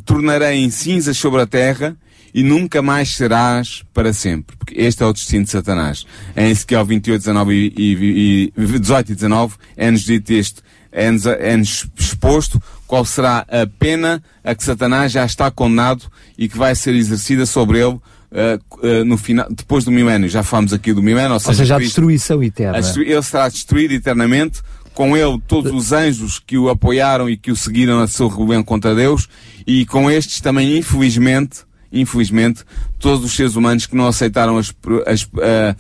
tornarei 0.06 0.60
em 0.60 0.70
cinzas 0.70 1.18
sobre 1.18 1.42
a 1.42 1.48
terra 1.48 1.98
e 2.36 2.44
nunca 2.44 2.82
mais 2.82 3.16
serás 3.16 3.82
para 3.94 4.12
sempre. 4.12 4.58
Porque 4.58 4.78
este 4.78 5.02
é 5.02 5.06
o 5.06 5.14
destino 5.14 5.46
de 5.46 5.52
Satanás. 5.52 6.06
Em 6.36 6.50
Ezequiel 6.50 6.84
28, 6.84 7.22
19 7.22 7.54
e, 7.54 7.74
e, 7.78 8.54
e 8.58 8.78
18 8.78 9.14
e 9.14 9.16
19 9.16 9.56
é-nos 9.78 10.02
dito 10.02 10.32
este, 10.32 10.62
é-nos, 10.92 11.26
é-nos 11.26 11.88
exposto 11.98 12.62
qual 12.86 13.06
será 13.06 13.46
a 13.48 13.66
pena 13.80 14.22
a 14.44 14.54
que 14.54 14.66
Satanás 14.66 15.14
já 15.14 15.26
está 15.26 15.50
condenado 15.50 16.12
e 16.38 16.50
que 16.50 16.58
vai 16.58 16.76
ser 16.76 16.94
exercida 16.94 17.46
sobre 17.46 17.80
ele 17.80 17.98
Uh, 18.32 18.60
uh, 18.86 19.06
no 19.06 19.18
final, 19.18 19.48
depois 19.50 19.86
do 19.86 19.92
milénio, 19.92 20.28
já 20.28 20.44
falamos 20.44 20.74
aqui 20.74 20.92
do 20.92 21.02
milénio, 21.02 21.34
ou 21.34 21.40
seja, 21.40 21.52
ou 21.52 21.56
seja 21.56 21.76
a 21.76 21.80
destruição 21.80 22.44
eterna. 22.44 22.78
A 22.78 23.00
ele 23.00 23.22
será 23.22 23.48
destruído 23.48 23.94
eternamente, 23.94 24.62
com 24.94 25.16
ele 25.16 25.40
todos 25.48 25.72
os 25.72 25.94
anjos 25.94 26.38
que 26.46 26.58
o 26.58 26.68
apoiaram 26.68 27.30
e 27.30 27.38
que 27.38 27.50
o 27.50 27.56
seguiram 27.56 28.02
a 28.02 28.08
seu 28.08 28.28
rebelião 28.28 28.62
contra 28.62 28.94
Deus, 28.94 29.30
e 29.66 29.86
com 29.86 30.12
estes 30.12 30.42
também, 30.42 30.78
infelizmente, 30.78 31.60
infelizmente, 31.96 32.64
todos 33.00 33.24
os 33.24 33.34
seres 33.34 33.56
humanos 33.56 33.86
que 33.86 33.96
não 33.96 34.06
aceitaram 34.06 34.58
as, 34.58 34.74
as, 35.08 35.28
a, 35.42 35.76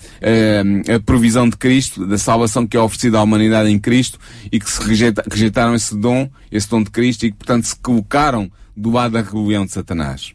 a, 0.92 0.96
a, 0.96 1.00
provisão 1.02 1.50
de 1.50 1.58
Cristo, 1.58 2.08
da 2.08 2.18
salvação 2.18 2.66
que 2.66 2.78
é 2.78 2.80
oferecida 2.80 3.20
à 3.20 3.24
humanidade 3.24 3.70
em 3.70 3.78
Cristo 3.78 4.18
e 4.52 4.60
que 4.60 4.70
se 4.70 4.82
rejeita, 4.82 5.24
rejeitaram 5.30 5.76
esse 5.76 5.96
dom, 5.96 6.30
esse 6.52 6.70
dom 6.70 6.82
de 6.82 6.90
Cristo 6.90 7.26
e 7.26 7.32
que, 7.32 7.38
portanto, 7.38 7.66
se 7.66 7.76
colocaram 7.76 8.50
do 8.76 8.92
lado 8.92 9.12
da 9.12 9.22
rebelião 9.22 9.66
de 9.66 9.74
Satanás. 9.74 10.34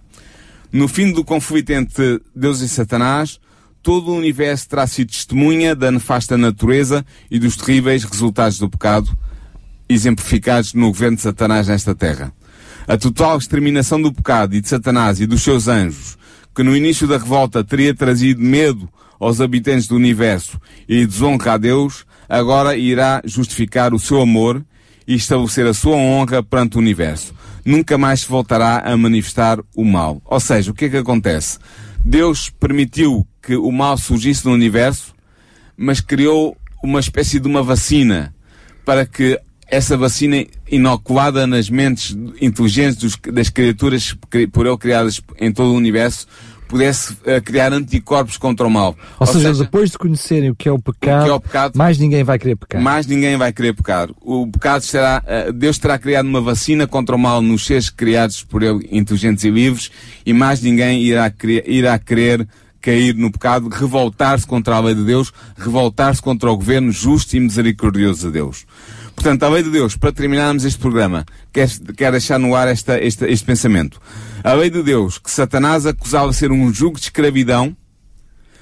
No 0.71 0.87
fim 0.87 1.13
do 1.13 1.25
conflito 1.25 1.71
entre 1.71 2.21
Deus 2.37 2.61
e 2.61 2.69
Satanás, 2.69 3.41
todo 3.83 4.11
o 4.11 4.17
universo 4.17 4.69
terá 4.69 4.87
sido 4.87 5.11
testemunha 5.11 5.75
da 5.75 5.91
nefasta 5.91 6.37
natureza 6.37 7.05
e 7.31 7.39
dos 7.39 7.57
terríveis 7.57 8.05
resultados 8.05 8.59
do 8.59 8.69
pecado, 8.69 9.17
exemplificados 9.89 10.75
no 10.75 10.89
governo 10.89 11.17
de 11.17 11.23
Satanás 11.23 11.67
nesta 11.67 11.95
terra. 11.95 12.33
A 12.91 12.99
total 12.99 13.39
exterminação 13.39 14.03
do 14.03 14.13
pecado 14.13 14.57
e 14.57 14.61
de 14.61 14.69
Satanás 14.69 15.21
e 15.21 15.27
dos 15.27 15.43
seus 15.43 15.69
anjos, 15.69 16.19
que 16.53 16.65
no 16.65 16.77
início 16.77 17.07
da 17.07 17.19
revolta 17.19 17.63
teria 17.63 17.95
trazido 17.95 18.43
medo 18.43 18.89
aos 19.21 19.41
habitantes 19.41 19.87
do 19.87 19.95
universo 19.95 20.61
e 20.89 21.07
desonra 21.07 21.53
a 21.53 21.57
Deus, 21.57 22.05
agora 22.29 22.77
irá 22.77 23.23
justificar 23.25 23.95
o 23.95 23.99
seu 24.01 24.21
amor 24.21 24.67
e 25.07 25.15
estabelecer 25.15 25.69
a 25.69 25.73
sua 25.73 25.95
honra 25.95 26.43
perante 26.43 26.79
o 26.79 26.81
universo. 26.81 27.33
Nunca 27.65 27.97
mais 27.97 28.23
se 28.23 28.29
voltará 28.29 28.79
a 28.79 28.97
manifestar 28.97 29.61
o 29.77 29.85
mal. 29.85 30.21
Ou 30.25 30.41
seja, 30.41 30.73
o 30.73 30.75
que 30.75 30.87
é 30.87 30.89
que 30.89 30.97
acontece? 30.97 31.61
Deus 32.05 32.51
permitiu 32.51 33.25
que 33.41 33.55
o 33.55 33.71
mal 33.71 33.99
surgisse 33.99 34.45
no 34.45 34.53
universo, 34.53 35.15
mas 35.77 36.01
criou 36.01 36.57
uma 36.83 36.99
espécie 36.99 37.39
de 37.39 37.47
uma 37.47 37.63
vacina 37.63 38.35
para 38.85 39.07
que 39.07 39.41
essa 39.71 39.97
vacina 39.97 40.45
inoculada 40.71 41.47
nas 41.47 41.71
mentes 41.71 42.17
inteligentes 42.41 42.97
dos, 42.97 43.17
das 43.33 43.49
criaturas 43.49 44.17
por 44.53 44.67
ele 44.67 44.77
criadas 44.77 45.21
em 45.39 45.53
todo 45.53 45.73
o 45.73 45.77
universo 45.77 46.27
pudesse 46.71 47.13
uh, 47.13 47.43
criar 47.45 47.73
anticorpos 47.73 48.37
contra 48.37 48.65
o 48.65 48.71
mal. 48.71 48.97
Ou, 49.19 49.27
Ou 49.27 49.27
seja, 49.27 49.49
seja, 49.49 49.65
depois 49.65 49.91
de 49.91 49.99
conhecerem 49.99 50.51
o 50.51 50.55
que, 50.55 50.69
é 50.69 50.73
o, 50.73 50.79
pecado, 50.79 51.27
o 51.27 51.29
é 51.29 51.33
o 51.33 51.41
pecado, 51.41 51.77
mais 51.77 51.99
ninguém 51.99 52.23
vai 52.23 52.39
querer 52.39 52.55
pecar. 52.55 52.81
Mais 52.81 53.07
ninguém 53.07 53.37
vai 53.37 53.53
querer 53.53 53.75
pecar. 53.75 54.09
O 54.21 54.47
pecado 54.47 54.83
será, 54.83 55.21
uh, 55.49 55.53
Deus 55.53 55.79
terá 55.79 55.99
criado 55.99 56.27
uma 56.27 56.41
vacina 56.41 56.87
contra 56.87 57.17
o 57.17 57.19
mal 57.19 57.43
nos 57.43 57.67
seres 57.67 57.91
criados 57.91 58.45
por 58.45 58.63
ele, 58.63 58.89
inteligentes 58.93 59.43
e 59.43 59.51
livres, 59.51 59.91
e 60.25 60.33
mais 60.33 60.63
ninguém 60.63 61.03
irá, 61.03 61.33
irá 61.67 61.99
querer 61.99 62.47
cair 62.81 63.15
no 63.15 63.31
pecado, 63.33 63.69
revoltar-se 63.69 64.47
contra 64.47 64.77
a 64.77 64.81
lei 64.81 64.95
de 64.95 65.05
Deus, 65.05 65.33
revoltar-se 65.57 66.23
contra 66.23 66.51
o 66.51 66.57
governo 66.57 66.93
justo 66.93 67.37
e 67.37 67.41
misericordioso 67.41 68.29
de 68.29 68.33
Deus. 68.33 68.65
Portanto, 69.15 69.43
a 69.43 69.49
lei 69.49 69.63
de 69.63 69.71
Deus, 69.71 69.97
para 69.97 70.13
terminarmos 70.13 70.65
este 70.65 70.79
programa, 70.79 71.27
quero, 71.53 71.71
quero 71.97 72.13
deixar 72.13 72.39
no 72.39 72.55
ar 72.55 72.69
esta, 72.69 72.99
este, 72.99 73.27
este 73.27 73.45
pensamento. 73.45 74.01
A 74.43 74.55
lei 74.55 74.71
de 74.71 74.83
Deus, 74.83 75.19
que 75.19 75.31
Satanás 75.31 75.85
acusava 75.85 76.33
ser 76.33 76.51
um 76.51 76.73
jugo 76.73 76.97
de 76.97 77.05
escravidão, 77.05 77.77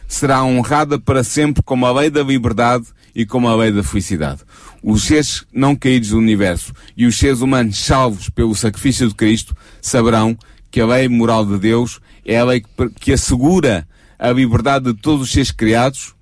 será 0.08 0.42
honrada 0.42 0.98
para 0.98 1.22
sempre 1.22 1.62
como 1.62 1.86
a 1.86 1.92
lei 1.92 2.10
da 2.10 2.22
liberdade 2.22 2.86
e 3.14 3.26
como 3.26 3.48
a 3.48 3.54
lei 3.54 3.70
da 3.70 3.82
felicidade. 3.82 4.40
Os 4.82 5.04
seres 5.04 5.44
não 5.52 5.76
caídos 5.76 6.10
do 6.10 6.18
universo 6.18 6.72
e 6.96 7.06
os 7.06 7.18
seres 7.18 7.40
humanos 7.40 7.78
salvos 7.78 8.28
pelo 8.30 8.54
sacrifício 8.54 9.06
de 9.08 9.14
Cristo 9.14 9.56
saberão 9.82 10.36
que 10.70 10.80
a 10.80 10.86
lei 10.86 11.08
moral 11.08 11.44
de 11.44 11.58
Deus 11.58 12.00
é 12.24 12.38
a 12.38 12.44
lei 12.44 12.64
que 13.00 13.12
assegura 13.12 13.86
a 14.18 14.30
liberdade 14.30 14.92
de 14.92 14.94
todos 14.94 15.22
os 15.22 15.32
seres 15.32 15.50
criados 15.50 16.14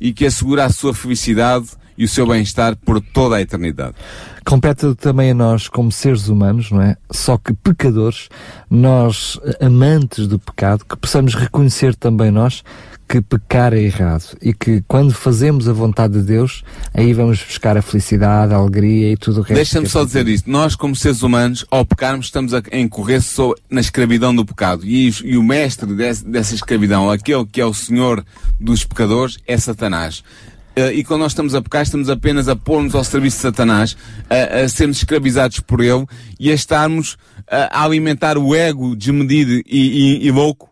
e 0.00 0.12
que 0.12 0.26
assegura 0.26 0.64
a 0.64 0.70
sua 0.70 0.94
felicidade 0.94 1.68
e 1.96 2.04
o 2.04 2.08
seu 2.08 2.26
bem-estar 2.26 2.76
por 2.76 3.00
toda 3.00 3.36
a 3.36 3.40
eternidade. 3.40 3.94
Compete 4.44 4.94
também 4.96 5.30
a 5.30 5.34
nós, 5.34 5.68
como 5.68 5.90
seres 5.90 6.28
humanos, 6.28 6.70
não 6.70 6.82
é? 6.82 6.96
Só 7.10 7.38
que 7.38 7.54
pecadores, 7.54 8.28
nós 8.68 9.40
amantes 9.60 10.26
do 10.26 10.38
pecado, 10.38 10.84
que 10.84 10.96
possamos 10.96 11.34
reconhecer 11.34 11.94
também 11.94 12.30
nós 12.30 12.62
que 13.08 13.20
pecar 13.20 13.72
é 13.72 13.80
errado 13.80 14.36
e 14.40 14.52
que 14.52 14.82
quando 14.88 15.12
fazemos 15.12 15.68
a 15.68 15.72
vontade 15.72 16.14
de 16.14 16.22
Deus, 16.22 16.64
aí 16.92 17.12
vamos 17.12 17.42
buscar 17.42 17.76
a 17.76 17.82
felicidade, 17.82 18.52
a 18.52 18.56
alegria 18.56 19.12
e 19.12 19.16
tudo 19.16 19.38
o 19.38 19.42
resto. 19.42 19.54
Deixa-me 19.54 19.88
só 19.88 20.04
dizer 20.04 20.26
isto. 20.26 20.50
Nós, 20.50 20.74
como 20.74 20.96
seres 20.96 21.22
humanos, 21.22 21.64
ao 21.70 21.84
pecarmos, 21.84 22.26
estamos 22.26 22.54
a 22.54 22.62
incorrer 22.72 23.22
só 23.22 23.54
na 23.70 23.80
escravidão 23.80 24.34
do 24.34 24.44
pecado. 24.44 24.84
E, 24.84 25.12
e 25.22 25.36
o 25.36 25.42
mestre 25.42 25.94
desse, 25.94 26.24
dessa 26.24 26.54
escravidão, 26.54 27.10
aquele 27.10 27.44
que 27.44 27.60
é 27.60 27.66
o 27.66 27.74
Senhor 27.74 28.24
dos 28.58 28.84
pecadores, 28.84 29.38
é 29.46 29.56
Satanás. 29.56 30.24
Uh, 30.76 30.90
e 30.92 31.04
quando 31.04 31.20
nós 31.20 31.32
estamos 31.32 31.54
a 31.54 31.62
pecar, 31.62 31.82
estamos 31.82 32.10
apenas 32.10 32.48
a 32.48 32.56
pôr-nos 32.56 32.94
ao 32.94 33.04
serviço 33.04 33.36
de 33.36 33.42
Satanás, 33.42 33.96
a, 34.28 34.62
a 34.62 34.68
sermos 34.68 34.96
escravizados 34.96 35.60
por 35.60 35.80
ele 35.80 36.04
e 36.38 36.50
a 36.50 36.54
estarmos 36.54 37.12
uh, 37.12 37.70
a 37.70 37.84
alimentar 37.84 38.36
o 38.36 38.54
ego 38.54 38.96
desmedido 38.96 39.52
e, 39.52 39.62
e, 39.66 40.26
e 40.26 40.30
louco 40.32 40.68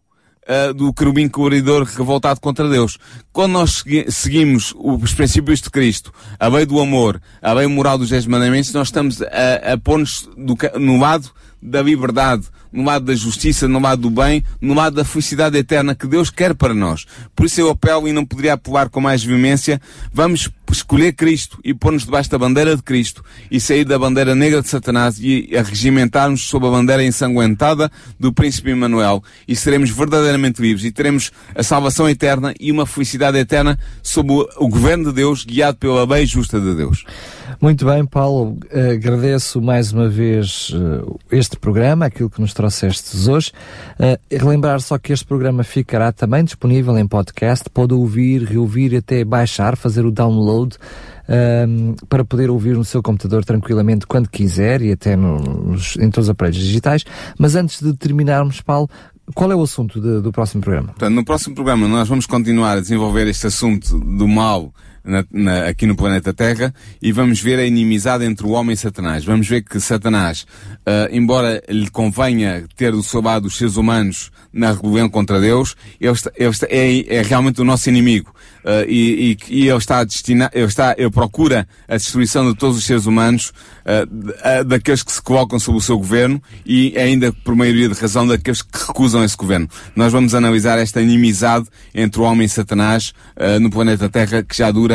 uh, 0.49 0.75
do 0.75 0.93
querubim 0.93 1.29
cobridor 1.29 1.85
revoltado 1.85 2.41
contra 2.41 2.69
Deus. 2.69 2.99
Quando 3.33 3.53
nós 3.53 3.77
segui 3.79 4.11
seguimos 4.11 4.75
os 4.77 5.15
princípios 5.15 5.61
de 5.61 5.71
Cristo, 5.71 6.13
a 6.39 6.49
lei 6.49 6.67
do 6.67 6.81
amor, 6.81 7.21
a 7.41 7.53
lei 7.53 7.67
moral 7.69 7.97
dos 7.97 8.11
dez 8.11 8.27
mandamentos, 8.27 8.73
nós 8.73 8.89
estamos 8.89 9.23
a, 9.23 9.75
a 9.75 9.79
pôr-nos 9.79 10.29
no 10.81 10.99
lado 10.99 11.31
da 11.63 11.81
liberdade, 11.81 12.49
no 12.73 12.85
lado 12.85 13.05
da 13.05 13.15
justiça, 13.15 13.69
no 13.69 13.79
lado 13.79 14.03
do 14.03 14.11
bem, 14.11 14.45
no 14.61 14.75
lado 14.75 14.97
da 14.97 15.05
felicidade 15.05 15.57
eterna 15.59 15.95
que 15.95 16.07
Deus 16.07 16.31
quer 16.31 16.55
para 16.55 16.75
nós. 16.75 17.07
Por 17.37 17.47
isso 17.47 17.61
eu 17.61 17.71
apelo 17.71 18.09
e 18.09 18.13
não 18.13 18.25
poderia 18.25 18.55
apelar 18.55 18.89
com 18.89 19.01
mais 19.01 19.23
veemência, 19.23 19.81
vamos 20.13 20.49
escolher 20.71 21.13
Cristo 21.13 21.59
e 21.63 21.75
pôr-nos 21.75 22.05
debaixo 22.05 22.31
da 22.31 22.39
bandeira 22.39 22.75
de 22.75 22.83
Cristo 22.83 23.23
e 23.51 23.61
sair 23.61 23.85
da 23.85 23.99
bandeira 23.99 24.35
negra 24.35 24.63
de 24.63 24.69
Satanás 24.69 25.19
e 25.21 25.51
a 25.57 25.63
regimentar-nos 25.63 26.47
sob 26.47 26.67
a 26.67 26.71
bandeira 26.71 27.05
ensanguentada 27.05 27.91
do 28.19 28.33
Príncipe 28.33 28.71
Emmanuel 28.71 29.23
e 29.47 29.55
seremos 29.55 29.91
verdadeiramente 29.91 30.63
livres 30.63 30.85
e 30.85 30.91
teremos 30.91 31.31
a 31.55 31.63
salvação 31.63 32.09
eterna 32.09 32.55
e 32.59 32.73
uma 32.73 32.87
felicidade 32.87 33.39
eterna 33.39 33.79
sob 34.03 34.33
o 34.33 34.69
governo 34.69 35.11
de 35.11 35.13
Deus 35.13 35.45
guiado 35.45 35.77
pela 35.77 36.07
lei 36.07 36.25
justa 36.27 36.61
de 36.61 36.75
Deus. 36.75 37.05
Muito 37.63 37.87
bem, 37.87 38.05
Paulo, 38.05 38.59
agradeço 38.93 39.63
mais 39.63 39.93
uma 39.93 40.09
vez 40.09 40.71
uh, 40.71 41.17
este 41.31 41.57
programa, 41.57 42.07
aquilo 42.07 42.29
que 42.29 42.41
nos 42.41 42.53
trouxestes 42.53 43.29
hoje. 43.29 43.53
Uh, 44.01 44.19
relembrar 44.37 44.81
só 44.81 44.99
que 44.99 45.13
este 45.13 45.25
programa 45.25 45.63
ficará 45.63 46.11
também 46.11 46.43
disponível 46.43 46.99
em 46.99 47.07
podcast, 47.07 47.71
pode 47.71 47.95
ouvir, 47.95 48.43
reouvir 48.43 48.97
até 48.97 49.25
baixar, 49.25 49.77
fazer 49.77 50.05
o 50.05 50.11
download 50.11 50.77
um, 51.69 51.95
para 52.09 52.25
poder 52.25 52.51
ouvir 52.51 52.77
no 52.77 52.85
seu 52.85 53.01
computador 53.01 53.45
tranquilamente 53.45 54.09
quando 54.09 54.29
quiser 54.29 54.83
e 54.83 54.91
até 54.91 55.15
nos, 55.15 55.97
em 55.99 56.11
todos 56.11 56.27
os 56.27 56.31
aparelhos 56.31 56.59
digitais. 56.59 57.05
Mas 57.39 57.55
antes 57.55 57.81
de 57.81 57.97
terminarmos, 57.97 58.61
Paulo, 58.61 58.91
qual 59.37 59.53
é 59.53 59.55
o 59.55 59.63
assunto 59.63 60.01
de, 60.01 60.21
do 60.21 60.33
próximo 60.33 60.63
programa? 60.63 60.89
Portanto, 60.89 61.15
no 61.15 61.25
próximo 61.25 61.55
programa 61.55 61.87
nós 61.87 62.09
vamos 62.09 62.27
continuar 62.27 62.79
a 62.79 62.81
desenvolver 62.81 63.29
este 63.29 63.47
assunto 63.47 64.01
do 64.01 64.27
mal 64.27 64.75
na, 65.05 65.25
na, 65.33 65.67
aqui 65.67 65.87
no 65.87 65.97
planeta 65.97 66.33
Terra 66.33 66.73
e 67.01 67.13
vamos 67.13 67.41
ver 67.41 67.59
a 67.59 67.67
inimizade 67.67 68.25
entre 68.25 68.47
o 68.47 68.51
homem 68.51 68.75
e 68.75 68.77
Satanás. 68.77 69.25
Vamos 69.25 69.49
ver 69.49 69.63
que 69.63 69.81
Satanás, 69.81 70.47
uh, 70.81 71.09
embora 71.11 71.63
lhe 71.69 71.91
convenha 71.91 72.65
ter 72.77 72.95
o 72.95 73.03
seu 73.03 73.21
lado 73.21 73.47
os 73.47 73.57
seres 73.57 73.77
humanos 73.77 74.31
na 74.53 74.73
rebelião 74.73 75.09
contra 75.09 75.41
Deus, 75.41 75.75
ele, 76.01 76.13
está, 76.13 76.31
ele 76.37 76.51
está, 76.51 76.67
é, 76.71 77.17
é, 77.17 77.23
realmente 77.23 77.61
o 77.61 77.65
nosso 77.65 77.89
inimigo. 77.89 78.33
Uh, 78.65 78.89
e, 78.89 79.37
e, 79.49 79.63
e, 79.63 79.69
ele 79.69 79.79
está 79.79 80.05
destinado, 80.05 80.53
ele 80.55 80.67
está, 80.67 80.95
ele 80.97 81.11
procura 81.11 81.67
a 81.89 81.97
destruição 81.97 82.49
de 82.49 82.57
todos 82.57 82.77
os 82.79 82.85
seres 82.85 83.07
humanos, 83.07 83.53
uh, 83.85 84.65
daqueles 84.65 85.03
que 85.03 85.11
se 85.11 85.21
colocam 85.21 85.59
sob 85.59 85.79
o 85.79 85.81
seu 85.81 85.99
governo 85.99 86.41
e 86.65 86.97
ainda 86.97 87.33
por 87.33 87.57
maioria 87.57 87.89
de 87.89 87.95
razão 87.95 88.27
daqueles 88.27 88.63
que 88.63 88.87
recusam 88.87 89.25
esse 89.25 89.37
governo. 89.37 89.69
Nós 89.97 90.13
vamos 90.13 90.35
analisar 90.35 90.79
esta 90.79 91.01
inimizade 91.01 91.67
entre 91.93 92.21
o 92.21 92.25
homem 92.25 92.47
e 92.47 92.49
Satanás 92.49 93.13
no 93.61 93.71
planeta 93.71 94.09
Terra 94.09 94.43
que 94.43 94.57
já 94.57 94.71
dura 94.71 94.92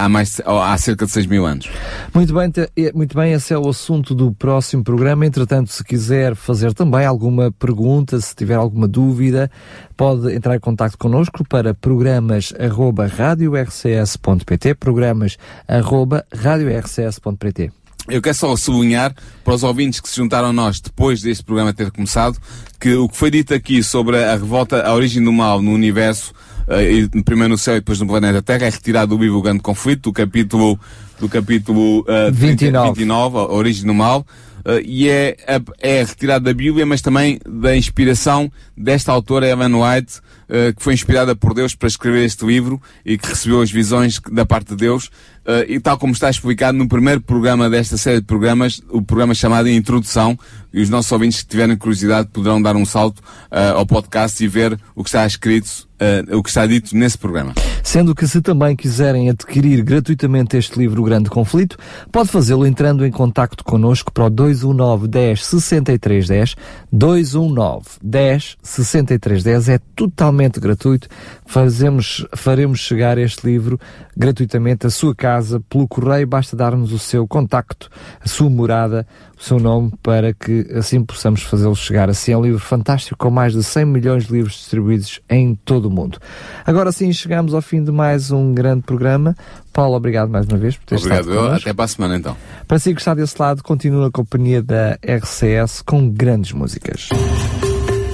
há, 0.00 0.08
mais, 0.08 0.40
há 0.44 0.76
cerca 0.78 1.06
de 1.06 1.12
6 1.12 1.26
mil 1.26 1.46
anos. 1.46 1.70
Muito 2.14 2.34
bem, 2.34 2.50
muito 2.94 3.16
bem, 3.16 3.32
esse 3.32 3.52
é 3.52 3.58
o 3.58 3.68
assunto 3.68 4.14
do 4.14 4.32
próximo 4.32 4.82
programa. 4.82 5.26
Entretanto, 5.26 5.70
se 5.72 5.84
quiser 5.84 6.34
fazer 6.34 6.72
também 6.72 7.04
alguma 7.04 7.52
pergunta, 7.52 8.18
se 8.20 8.34
tiver 8.34 8.54
alguma 8.54 8.88
dúvida, 8.88 9.50
pode 9.96 10.34
entrar 10.34 10.56
em 10.56 10.60
contato 10.60 10.96
connosco 10.96 11.44
para 11.46 11.74
programas.radiorcs.pt 11.74 14.74
programas.radiorcs.pt 14.74 17.72
eu 18.08 18.22
quero 18.22 18.34
só 18.34 18.56
sublinhar 18.56 19.14
para 19.44 19.54
os 19.54 19.62
ouvintes 19.62 20.00
que 20.00 20.08
se 20.08 20.16
juntaram 20.16 20.48
a 20.48 20.52
nós 20.52 20.80
depois 20.80 21.22
deste 21.22 21.44
programa 21.44 21.72
ter 21.72 21.92
começado 21.92 22.36
que 22.80 22.92
o 22.94 23.08
que 23.08 23.16
foi 23.16 23.30
dito 23.30 23.54
aqui 23.54 23.80
sobre 23.82 24.22
a 24.22 24.32
revolta, 24.32 24.82
a 24.82 24.94
origem 24.94 25.22
do 25.22 25.32
mal 25.32 25.62
no 25.62 25.72
universo 25.72 26.32
uh, 26.70 27.22
primeiro 27.22 27.50
no 27.50 27.58
céu 27.58 27.76
e 27.76 27.80
depois 27.80 28.00
no 28.00 28.06
planeta 28.06 28.40
Terra, 28.40 28.66
é 28.66 28.70
retirado 28.70 29.16
do 29.16 29.22
livro 29.22 29.38
O 29.38 29.42
Grande 29.42 29.60
Conflito, 29.60 30.10
do 30.10 30.12
capítulo, 30.12 30.78
do 31.18 31.28
capítulo 31.28 32.00
uh, 32.00 32.32
29. 32.32 32.88
29, 32.88 33.38
a 33.38 33.52
Origem 33.52 33.86
do 33.86 33.94
Mal, 33.94 34.20
uh, 34.64 34.80
e 34.84 35.08
é, 35.08 35.36
é 35.80 36.02
retirado 36.02 36.44
da 36.44 36.54
Bíblia, 36.54 36.86
mas 36.86 37.00
também 37.00 37.38
da 37.46 37.76
inspiração 37.76 38.50
desta 38.76 39.12
autora, 39.12 39.48
Ellen 39.48 39.74
White, 39.74 40.18
uh, 40.48 40.74
que 40.74 40.82
foi 40.82 40.94
inspirada 40.94 41.34
por 41.34 41.54
Deus 41.54 41.74
para 41.74 41.88
escrever 41.88 42.24
este 42.24 42.46
livro 42.46 42.80
e 43.04 43.18
que 43.18 43.28
recebeu 43.28 43.60
as 43.60 43.70
visões 43.70 44.20
da 44.30 44.46
parte 44.46 44.68
de 44.70 44.76
Deus, 44.76 45.10
uh, 45.50 45.64
e 45.68 45.80
tal 45.80 45.98
como 45.98 46.12
está 46.12 46.30
explicado 46.30 46.78
no 46.78 46.88
primeiro 46.88 47.20
programa 47.20 47.68
desta 47.68 47.96
série 47.96 48.20
de 48.20 48.26
programas, 48.26 48.80
o 48.88 49.02
programa 49.02 49.34
chamado 49.34 49.68
Introdução, 49.68 50.38
e 50.72 50.80
os 50.80 50.88
nossos 50.88 51.10
ouvintes 51.10 51.42
que 51.42 51.48
tiverem 51.48 51.76
curiosidade 51.76 52.28
poderão 52.32 52.62
dar 52.62 52.76
um 52.76 52.84
salto 52.84 53.18
uh, 53.18 53.76
ao 53.76 53.86
podcast 53.86 54.42
e 54.42 54.48
ver 54.48 54.78
o 54.94 55.02
que 55.02 55.08
está 55.08 55.26
escrito, 55.26 55.88
uh, 56.00 56.36
o 56.36 56.42
que 56.42 56.48
está 56.48 56.66
dito 56.66 56.96
nesse 56.96 57.18
programa. 57.18 57.54
Sendo 57.82 58.14
que 58.14 58.26
se 58.26 58.40
também 58.40 58.76
quiserem 58.76 59.30
adquirir 59.30 59.82
gratuitamente 59.82 60.56
este 60.56 60.78
livro, 60.78 61.02
O 61.02 61.04
Grande 61.04 61.28
Conflito, 61.28 61.76
pode 62.12 62.28
fazê-lo 62.28 62.66
entrando 62.66 63.04
em 63.04 63.10
contacto 63.10 63.64
connosco 63.64 64.12
para 64.12 64.26
o 64.26 64.30
219 64.30 65.08
10 65.08 65.44
63 65.44 66.28
10. 66.28 66.56
219 66.92 67.86
10 68.02 68.58
63 68.62 69.42
10 69.42 69.68
é 69.70 69.80
totalmente 69.96 70.60
gratuito. 70.60 71.08
Fazemos, 71.46 72.24
faremos 72.36 72.78
chegar 72.78 73.18
este 73.18 73.44
livro 73.46 73.80
gratuitamente 74.16 74.86
à 74.86 74.90
sua 74.90 75.14
casa 75.14 75.39
pelo 75.68 75.88
correio. 75.88 76.26
Basta 76.26 76.56
dar-nos 76.56 76.92
o 76.92 76.98
seu 76.98 77.26
contacto, 77.26 77.88
a 78.20 78.28
sua 78.28 78.50
morada, 78.50 79.06
o 79.38 79.42
seu 79.42 79.58
nome 79.58 79.92
para 80.02 80.32
que 80.32 80.66
assim 80.74 81.02
possamos 81.04 81.42
fazê-lo 81.42 81.74
chegar. 81.74 82.10
Assim 82.10 82.32
é 82.32 82.36
um 82.36 82.42
livro 82.42 82.58
fantástico 82.58 83.16
com 83.18 83.30
mais 83.30 83.52
de 83.52 83.62
100 83.62 83.84
milhões 83.84 84.26
de 84.26 84.32
livros 84.32 84.54
distribuídos 84.54 85.20
em 85.28 85.54
todo 85.54 85.86
o 85.86 85.90
mundo. 85.90 86.18
Agora 86.66 86.92
sim 86.92 87.12
chegamos 87.12 87.54
ao 87.54 87.62
fim 87.62 87.82
de 87.82 87.90
mais 87.90 88.30
um 88.30 88.52
grande 88.52 88.82
programa. 88.82 89.34
Paulo, 89.72 89.96
obrigado 89.96 90.28
mais 90.28 90.46
uma 90.46 90.58
vez 90.58 90.76
por 90.76 90.84
ter 90.84 90.96
obrigado, 90.96 91.20
estado 91.20 91.38
Obrigado, 91.38 91.60
até 91.60 91.72
para 91.72 91.84
a 91.84 91.88
semana 91.88 92.16
então. 92.16 92.36
Para 92.66 92.78
si 92.78 92.92
que 92.92 93.00
está 93.00 93.14
desse 93.14 93.40
lado, 93.40 93.62
continua 93.62 94.08
a 94.08 94.10
companhia 94.10 94.62
da 94.62 94.98
RCS 95.02 95.82
com 95.82 96.08
grandes 96.10 96.52
músicas. 96.52 97.08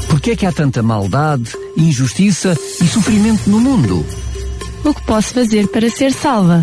Porquê 0.09 0.33
é 0.33 0.37
que 0.37 0.47
há 0.47 0.53
tanta 0.53 0.83
maldade, 0.83 1.53
injustiça 1.77 2.55
e 2.81 2.87
sofrimento 2.87 3.51
no 3.51 3.61
mundo? 3.61 4.05
O 4.85 4.95
que 4.95 5.03
posso 5.03 5.35
fazer 5.35 5.67
para 5.69 5.91
ser 5.91 6.13
salva? 6.13 6.63